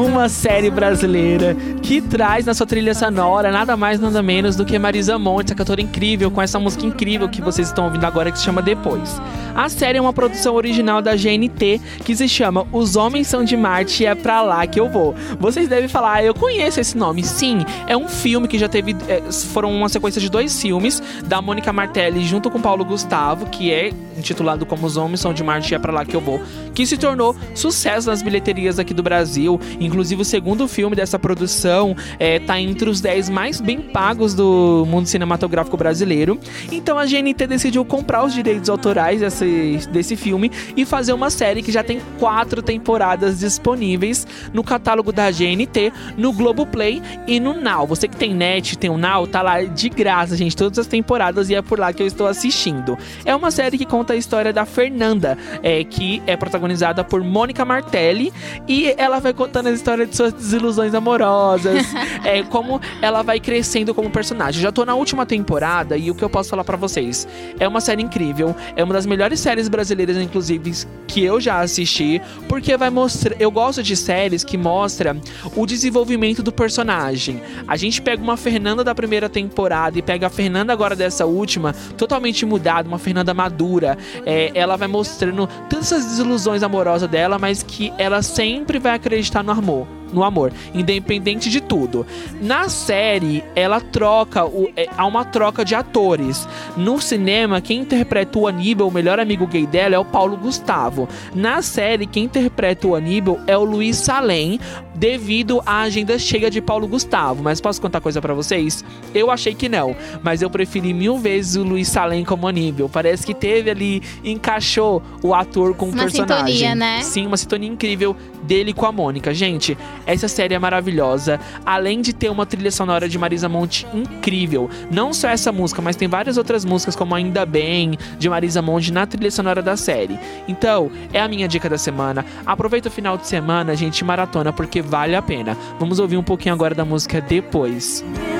Uma 0.00 0.30
série 0.30 0.70
brasileira 0.70 1.54
que 1.82 2.00
traz 2.00 2.46
na 2.46 2.54
sua 2.54 2.66
trilha 2.66 2.94
sonora 2.94 3.52
nada 3.52 3.76
mais 3.76 4.00
nada 4.00 4.22
menos 4.22 4.56
do 4.56 4.64
que 4.64 4.78
Marisa 4.78 5.18
Monte, 5.18 5.48
essa 5.48 5.54
cantora 5.54 5.82
incrível, 5.82 6.30
com 6.30 6.40
essa 6.40 6.58
música 6.58 6.86
incrível 6.86 7.28
que 7.28 7.42
vocês 7.42 7.68
estão 7.68 7.84
ouvindo 7.84 8.06
agora 8.06 8.32
que 8.32 8.38
se 8.38 8.44
chama 8.46 8.62
Depois. 8.62 9.20
A 9.54 9.68
série 9.68 9.98
é 9.98 10.00
uma 10.00 10.12
produção 10.12 10.54
original 10.54 11.02
da 11.02 11.14
GNT 11.14 11.82
que 12.02 12.16
se 12.16 12.26
chama 12.26 12.66
Os 12.72 12.96
Homens 12.96 13.26
São 13.26 13.44
de 13.44 13.54
Marte 13.58 14.02
e 14.02 14.06
é 14.06 14.14
pra 14.14 14.40
lá 14.40 14.66
que 14.66 14.80
eu 14.80 14.88
vou. 14.88 15.14
Vocês 15.38 15.68
devem 15.68 15.86
falar, 15.86 16.14
ah, 16.14 16.24
eu 16.24 16.32
conheço 16.32 16.80
esse 16.80 16.96
nome. 16.96 17.22
Sim, 17.22 17.58
é 17.86 17.94
um 17.94 18.08
filme 18.08 18.48
que 18.48 18.58
já 18.58 18.70
teve. 18.70 18.96
é, 19.06 19.20
foram 19.30 19.70
uma 19.70 19.90
sequência 19.90 20.18
de 20.18 20.30
dois 20.30 20.62
filmes 20.62 21.02
da 21.26 21.42
Mônica 21.42 21.70
Martelli 21.74 22.24
junto 22.24 22.50
com 22.50 22.58
Paulo 22.58 22.86
Gustavo, 22.86 23.46
que 23.46 23.70
é 23.70 23.92
intitulado 24.16 24.64
como 24.64 24.86
Os 24.86 24.96
Homens 24.96 25.20
São 25.20 25.34
de 25.34 25.42
Marte 25.44 25.72
e 25.72 25.74
é 25.74 25.78
pra 25.78 25.92
lá 25.92 26.06
que 26.06 26.16
eu 26.16 26.20
vou, 26.20 26.40
que 26.74 26.86
se 26.86 26.96
tornou 26.96 27.36
sucesso 27.54 28.08
nas 28.08 28.22
bilheterias 28.22 28.78
aqui 28.78 28.94
do 28.94 29.02
Brasil. 29.02 29.60
Inclusive, 29.90 30.22
o 30.22 30.24
segundo 30.24 30.68
filme 30.68 30.94
dessa 30.94 31.18
produção 31.18 31.96
é, 32.16 32.38
tá 32.38 32.60
entre 32.60 32.88
os 32.88 33.00
10 33.00 33.28
mais 33.28 33.60
bem 33.60 33.80
pagos 33.80 34.34
do 34.34 34.86
mundo 34.88 35.06
cinematográfico 35.06 35.76
brasileiro. 35.76 36.38
Então 36.70 36.96
a 36.96 37.04
GNT 37.04 37.48
decidiu 37.48 37.84
comprar 37.84 38.24
os 38.24 38.32
direitos 38.32 38.70
autorais 38.70 39.20
desse, 39.20 39.80
desse 39.90 40.14
filme 40.14 40.48
e 40.76 40.84
fazer 40.84 41.12
uma 41.12 41.28
série 41.28 41.60
que 41.60 41.72
já 41.72 41.82
tem 41.82 42.00
quatro 42.20 42.62
temporadas 42.62 43.40
disponíveis 43.40 44.24
no 44.52 44.62
catálogo 44.62 45.10
da 45.10 45.28
GNT, 45.28 45.92
no 46.16 46.32
Globoplay 46.32 47.02
e 47.26 47.40
no 47.40 47.60
Now. 47.60 47.84
Você 47.88 48.06
que 48.06 48.16
tem 48.16 48.32
net, 48.32 48.78
tem 48.78 48.90
o 48.90 48.96
Now, 48.96 49.26
tá 49.26 49.42
lá 49.42 49.60
de 49.64 49.88
graça, 49.88 50.36
gente, 50.36 50.56
todas 50.56 50.78
as 50.78 50.86
temporadas 50.86 51.50
e 51.50 51.56
é 51.56 51.62
por 51.62 51.80
lá 51.80 51.92
que 51.92 52.00
eu 52.00 52.06
estou 52.06 52.28
assistindo. 52.28 52.96
É 53.24 53.34
uma 53.34 53.50
série 53.50 53.76
que 53.76 53.84
conta 53.84 54.12
a 54.12 54.16
história 54.16 54.52
da 54.52 54.64
Fernanda, 54.64 55.36
é, 55.64 55.82
que 55.82 56.22
é 56.28 56.36
protagonizada 56.36 57.02
por 57.02 57.24
Mônica 57.24 57.64
Martelli 57.64 58.32
e 58.68 58.94
ela 58.96 59.18
vai 59.18 59.32
contando 59.32 59.66
a 59.66 59.79
história 59.80 60.06
de 60.06 60.14
suas 60.14 60.32
desilusões 60.32 60.94
amorosas, 60.94 61.86
é, 62.22 62.42
como 62.42 62.80
ela 63.00 63.22
vai 63.22 63.40
crescendo 63.40 63.94
como 63.94 64.10
personagem. 64.10 64.62
Já 64.62 64.70
tô 64.70 64.84
na 64.84 64.94
última 64.94 65.24
temporada 65.24 65.96
e 65.96 66.10
o 66.10 66.14
que 66.14 66.22
eu 66.22 66.28
posso 66.28 66.50
falar 66.50 66.64
pra 66.64 66.76
vocês? 66.76 67.26
É 67.58 67.66
uma 67.66 67.80
série 67.80 68.02
incrível, 68.02 68.54
é 68.76 68.84
uma 68.84 68.92
das 68.92 69.06
melhores 69.06 69.40
séries 69.40 69.68
brasileiras, 69.68 70.16
inclusive, 70.18 70.72
que 71.06 71.24
eu 71.24 71.40
já 71.40 71.60
assisti, 71.60 72.20
porque 72.46 72.76
vai 72.76 72.90
mostrar. 72.90 73.40
Eu 73.40 73.50
gosto 73.50 73.82
de 73.82 73.96
séries 73.96 74.44
que 74.44 74.58
mostra 74.58 75.16
o 75.56 75.66
desenvolvimento 75.66 76.42
do 76.42 76.52
personagem. 76.52 77.42
A 77.66 77.76
gente 77.76 78.02
pega 78.02 78.22
uma 78.22 78.36
Fernanda 78.36 78.84
da 78.84 78.94
primeira 78.94 79.28
temporada 79.28 79.98
e 79.98 80.02
pega 80.02 80.26
a 80.26 80.30
Fernanda 80.30 80.72
agora 80.72 80.94
dessa 80.94 81.24
última, 81.24 81.74
totalmente 81.96 82.44
mudada, 82.44 82.86
uma 82.86 82.98
Fernanda 82.98 83.32
madura. 83.32 83.96
É, 84.26 84.50
ela 84.54 84.76
vai 84.76 84.88
mostrando 84.88 85.48
todas 85.68 85.86
essas 85.86 86.04
desilusões 86.04 86.62
amorosas 86.62 87.08
dela, 87.08 87.38
mas 87.38 87.62
que 87.62 87.92
ela 87.96 88.20
sempre 88.22 88.78
vai 88.78 88.94
acreditar 88.94 89.42
no 89.42 89.52
amor 89.52 89.69
오. 89.70 89.99
No 90.12 90.24
amor, 90.24 90.52
independente 90.74 91.48
de 91.50 91.60
tudo. 91.60 92.06
Na 92.40 92.68
série, 92.68 93.44
ela 93.54 93.80
troca, 93.80 94.44
o, 94.44 94.68
é, 94.76 94.88
há 94.96 95.06
uma 95.06 95.24
troca 95.24 95.64
de 95.64 95.74
atores. 95.74 96.48
No 96.76 97.00
cinema, 97.00 97.60
quem 97.60 97.80
interpreta 97.80 98.38
o 98.38 98.46
Aníbal, 98.46 98.88
o 98.88 98.92
melhor 98.92 99.18
amigo 99.20 99.46
gay 99.46 99.66
dela, 99.66 99.94
é 99.94 99.98
o 99.98 100.04
Paulo 100.04 100.36
Gustavo. 100.36 101.08
Na 101.34 101.62
série, 101.62 102.06
quem 102.06 102.24
interpreta 102.24 102.86
o 102.86 102.94
Aníbal 102.94 103.38
é 103.46 103.56
o 103.56 103.64
Luiz 103.64 103.96
Salem, 103.96 104.58
devido 104.94 105.62
à 105.64 105.82
agenda 105.82 106.18
cheia 106.18 106.50
de 106.50 106.60
Paulo 106.60 106.86
Gustavo. 106.86 107.42
Mas 107.42 107.60
posso 107.60 107.80
contar 107.80 108.00
coisa 108.00 108.20
para 108.20 108.34
vocês? 108.34 108.84
Eu 109.14 109.30
achei 109.30 109.54
que 109.54 109.68
não, 109.68 109.96
mas 110.22 110.42
eu 110.42 110.50
preferi 110.50 110.92
mil 110.92 111.18
vezes 111.18 111.56
o 111.56 111.62
Luiz 111.62 111.88
Salem 111.88 112.24
como 112.24 112.46
Aníbal. 112.46 112.88
Parece 112.88 113.26
que 113.26 113.32
teve 113.34 113.70
ali, 113.70 114.02
encaixou 114.22 115.02
o 115.22 115.34
ator 115.34 115.74
com 115.74 115.86
o 115.86 115.88
Uma 115.88 116.02
personagem. 116.02 116.54
sintonia, 116.54 116.74
né? 116.74 117.02
Sim, 117.02 117.26
uma 117.26 117.36
sintonia 117.36 117.68
incrível 117.68 118.14
dele 118.42 118.72
com 118.72 118.84
a 118.86 118.92
Mônica. 118.92 119.32
Gente, 119.32 119.76
essa 120.12 120.28
série 120.28 120.54
é 120.54 120.58
maravilhosa. 120.58 121.40
Além 121.64 122.00
de 122.00 122.12
ter 122.12 122.30
uma 122.30 122.46
trilha 122.46 122.70
sonora 122.70 123.08
de 123.08 123.18
Marisa 123.18 123.48
Monte 123.48 123.86
incrível. 123.94 124.68
Não 124.90 125.12
só 125.12 125.28
essa 125.28 125.52
música, 125.52 125.80
mas 125.82 125.96
tem 125.96 126.08
várias 126.08 126.36
outras 126.36 126.64
músicas, 126.64 126.96
como 126.96 127.14
Ainda 127.14 127.46
Bem, 127.46 127.98
de 128.18 128.28
Marisa 128.28 128.62
Monte, 128.62 128.92
na 128.92 129.06
trilha 129.06 129.30
sonora 129.30 129.62
da 129.62 129.76
série. 129.76 130.18
Então, 130.48 130.90
é 131.12 131.20
a 131.20 131.28
minha 131.28 131.46
dica 131.46 131.68
da 131.68 131.78
semana. 131.78 132.24
Aproveita 132.44 132.88
o 132.88 132.92
final 132.92 133.16
de 133.16 133.26
semana, 133.26 133.76
gente, 133.76 134.04
maratona, 134.04 134.52
porque 134.52 134.82
vale 134.82 135.14
a 135.14 135.22
pena. 135.22 135.56
Vamos 135.78 135.98
ouvir 135.98 136.16
um 136.16 136.22
pouquinho 136.22 136.54
agora 136.54 136.74
da 136.74 136.84
música 136.84 137.20
depois. 137.20 138.04
Quero 138.10 138.39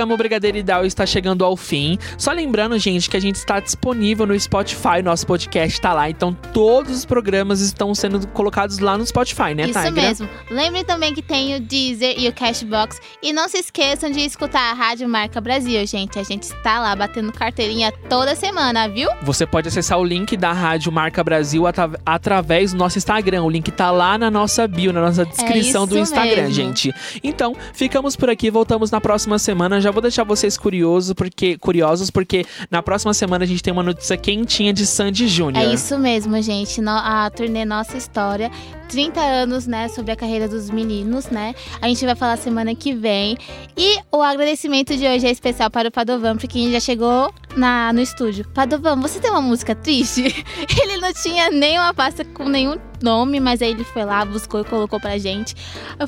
programa 0.00 0.14
O 0.14 0.16
Brigadeiro 0.16 0.56
Ideal 0.56 0.86
está 0.86 1.04
chegando 1.04 1.44
ao 1.44 1.54
fim. 1.56 1.98
Só 2.16 2.32
lembrando, 2.32 2.78
gente, 2.78 3.10
que 3.10 3.16
a 3.18 3.20
gente 3.20 3.34
está 3.34 3.60
disponível 3.60 4.26
no 4.26 4.38
Spotify, 4.38 5.02
nosso 5.04 5.26
podcast 5.26 5.74
está 5.78 5.92
lá. 5.92 6.08
Então, 6.08 6.32
todos 6.54 6.90
os 6.96 7.04
programas 7.04 7.60
estão 7.60 7.94
sendo 7.94 8.26
colocados 8.28 8.78
lá 8.78 8.96
no 8.96 9.04
Spotify, 9.06 9.54
né, 9.54 9.64
Isso 9.68 9.78
Tigra? 9.82 10.02
mesmo. 10.02 10.28
Lembrem 10.50 10.84
também 10.84 11.12
que 11.12 11.20
tem 11.20 11.54
o 11.56 11.60
Deezer 11.60 12.14
e 12.18 12.26
o 12.28 12.32
Cashbox. 12.32 12.98
E 13.22 13.30
não 13.32 13.46
se 13.46 13.58
esqueçam 13.58 14.10
de 14.10 14.20
escutar 14.20 14.70
a 14.70 14.72
Rádio 14.72 15.06
Marca 15.06 15.38
Brasil, 15.40 15.86
gente. 15.86 16.18
A 16.18 16.22
gente 16.22 16.44
está 16.44 16.80
lá 16.80 16.96
batendo 16.96 17.30
carteirinha 17.30 17.92
toda 18.08 18.34
semana, 18.34 18.88
viu? 18.88 19.08
Você 19.22 19.44
pode 19.46 19.68
acessar 19.68 19.98
o 19.98 20.04
link 20.04 20.34
da 20.34 20.52
Rádio 20.52 20.90
Marca 20.90 21.22
Brasil 21.22 21.66
atra- 21.66 22.00
através 22.06 22.72
do 22.72 22.78
nosso 22.78 22.96
Instagram. 22.96 23.42
O 23.42 23.50
link 23.50 23.70
tá 23.70 23.90
lá 23.90 24.16
na 24.16 24.30
nossa 24.30 24.66
bio, 24.66 24.92
na 24.94 25.02
nossa 25.02 25.26
descrição 25.26 25.86
do 25.86 25.98
É 25.98 26.00
isso 26.00 26.12
Instagram, 26.12 26.42
mesmo. 26.44 26.54
gente. 26.54 26.94
Então, 27.22 27.54
ficamos 27.74 28.16
por 28.16 28.30
aqui, 28.30 28.50
voltamos 28.50 28.90
na 28.90 29.00
próxima 29.00 29.38
semana. 29.38 29.78
Já 29.80 29.89
vou 29.92 30.02
deixar 30.02 30.24
vocês 30.24 30.56
curiosos, 30.58 31.12
porque 31.14 31.56
curiosos, 31.58 32.10
porque 32.10 32.44
na 32.70 32.82
próxima 32.82 33.12
semana 33.14 33.44
a 33.44 33.46
gente 33.46 33.62
tem 33.62 33.72
uma 33.72 33.82
notícia 33.82 34.16
quentinha 34.16 34.72
de 34.72 34.86
Sandy 34.86 35.26
Júnior. 35.28 35.64
É 35.64 35.72
isso 35.74 35.98
mesmo, 35.98 36.40
gente. 36.42 36.80
No- 36.80 36.90
A 36.90 37.28
turnê 37.30 37.64
Nossa 37.64 37.96
História. 37.96 38.50
30 38.90 39.20
anos, 39.20 39.66
né, 39.66 39.88
sobre 39.88 40.10
a 40.10 40.16
carreira 40.16 40.48
dos 40.48 40.68
meninos, 40.68 41.26
né? 41.26 41.54
A 41.80 41.86
gente 41.86 42.04
vai 42.04 42.16
falar 42.16 42.36
semana 42.36 42.74
que 42.74 42.92
vem. 42.92 43.38
E 43.76 43.98
o 44.10 44.20
agradecimento 44.20 44.96
de 44.96 45.06
hoje 45.06 45.26
é 45.26 45.30
especial 45.30 45.70
para 45.70 45.88
o 45.88 45.92
Padovan, 45.92 46.36
porque 46.36 46.58
a 46.58 46.60
gente 46.60 46.72
já 46.72 46.80
chegou 46.80 47.32
na, 47.56 47.92
no 47.92 48.00
estúdio. 48.00 48.46
Padovan, 48.52 48.96
você 49.00 49.20
tem 49.20 49.30
uma 49.30 49.40
música 49.40 49.74
triste? 49.74 50.22
Ele 50.82 50.96
não 50.98 51.12
tinha 51.12 51.50
nenhuma 51.50 51.94
pasta 51.94 52.24
com 52.24 52.48
nenhum 52.48 52.76
nome, 53.02 53.40
mas 53.40 53.62
aí 53.62 53.70
ele 53.70 53.84
foi 53.84 54.04
lá, 54.04 54.24
buscou 54.24 54.60
e 54.60 54.64
colocou 54.64 55.00
pra 55.00 55.18
gente. 55.18 55.54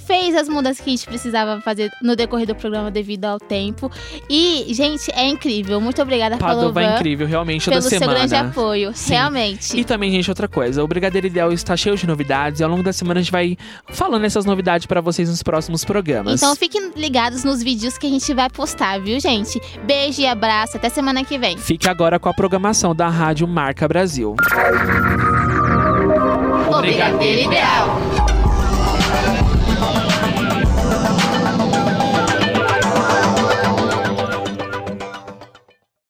Fez 0.07 0.35
as 0.35 0.49
mudanças 0.49 0.81
que 0.81 0.91
a 0.91 0.93
gente 0.93 1.07
precisava 1.07 1.61
fazer 1.61 1.91
no 2.03 2.15
decorrer 2.15 2.47
do 2.47 2.55
programa 2.55 2.91
devido 2.91 3.25
ao 3.25 3.39
tempo. 3.39 3.91
E, 4.29 4.67
gente, 4.75 5.11
é 5.13 5.27
incrível. 5.27 5.81
Muito 5.81 6.01
obrigada, 6.03 6.37
Padova 6.37 6.73
Padovan. 6.73 6.83
é 6.83 6.97
incrível, 6.97 7.27
realmente, 7.27 7.69
pelo 7.69 7.83
semana. 7.83 8.07
seu 8.07 8.29
grande 8.29 8.35
apoio, 8.35 8.93
Sim. 8.95 9.15
realmente. 9.15 9.79
E 9.79 9.85
também, 9.85 10.11
gente, 10.11 10.31
outra 10.31 10.49
coisa. 10.49 10.83
O 10.83 10.87
Brigadeiro 10.87 11.27
Ideal 11.27 11.53
está 11.53 11.77
cheio 11.77 11.97
de 11.97 12.07
novidades. 12.07 12.61
Ao 12.61 12.69
longo 12.73 12.83
da 12.83 12.93
semana 12.93 13.21
a 13.21 13.23
gente 13.23 13.33
vai 13.33 13.57
falando 13.91 14.25
essas 14.25 14.45
novidades 14.45 14.87
pra 14.87 15.01
vocês 15.01 15.29
nos 15.29 15.43
próximos 15.43 15.85
programas. 15.85 16.43
Então 16.43 16.55
fiquem 16.57 16.93
ligados 16.97 17.45
nos 17.45 17.63
vídeos 17.63 17.97
que 17.97 18.07
a 18.07 18.11
gente 18.11 18.35
vai 18.35 18.51
postar, 18.51 19.01
viu, 19.01 19.21
gente? 19.21 19.61
Beijo 19.85 20.21
e 20.21 20.27
abraço. 20.27 20.77
Até 20.77 20.89
semana 20.89 21.25
que 21.25 21.39
vem. 21.39 21.57
Fique 21.57 21.89
agora 21.89 22.19
com 22.19 22.29
a 22.29 22.35
programação 22.35 22.95
da 22.95 23.09
Rádio 23.09 23.47
Marca 23.47 23.87
Brasil. 23.87 24.35
O 26.69 26.81
Brigadeiro 26.81 27.49
Ideal. 27.49 28.12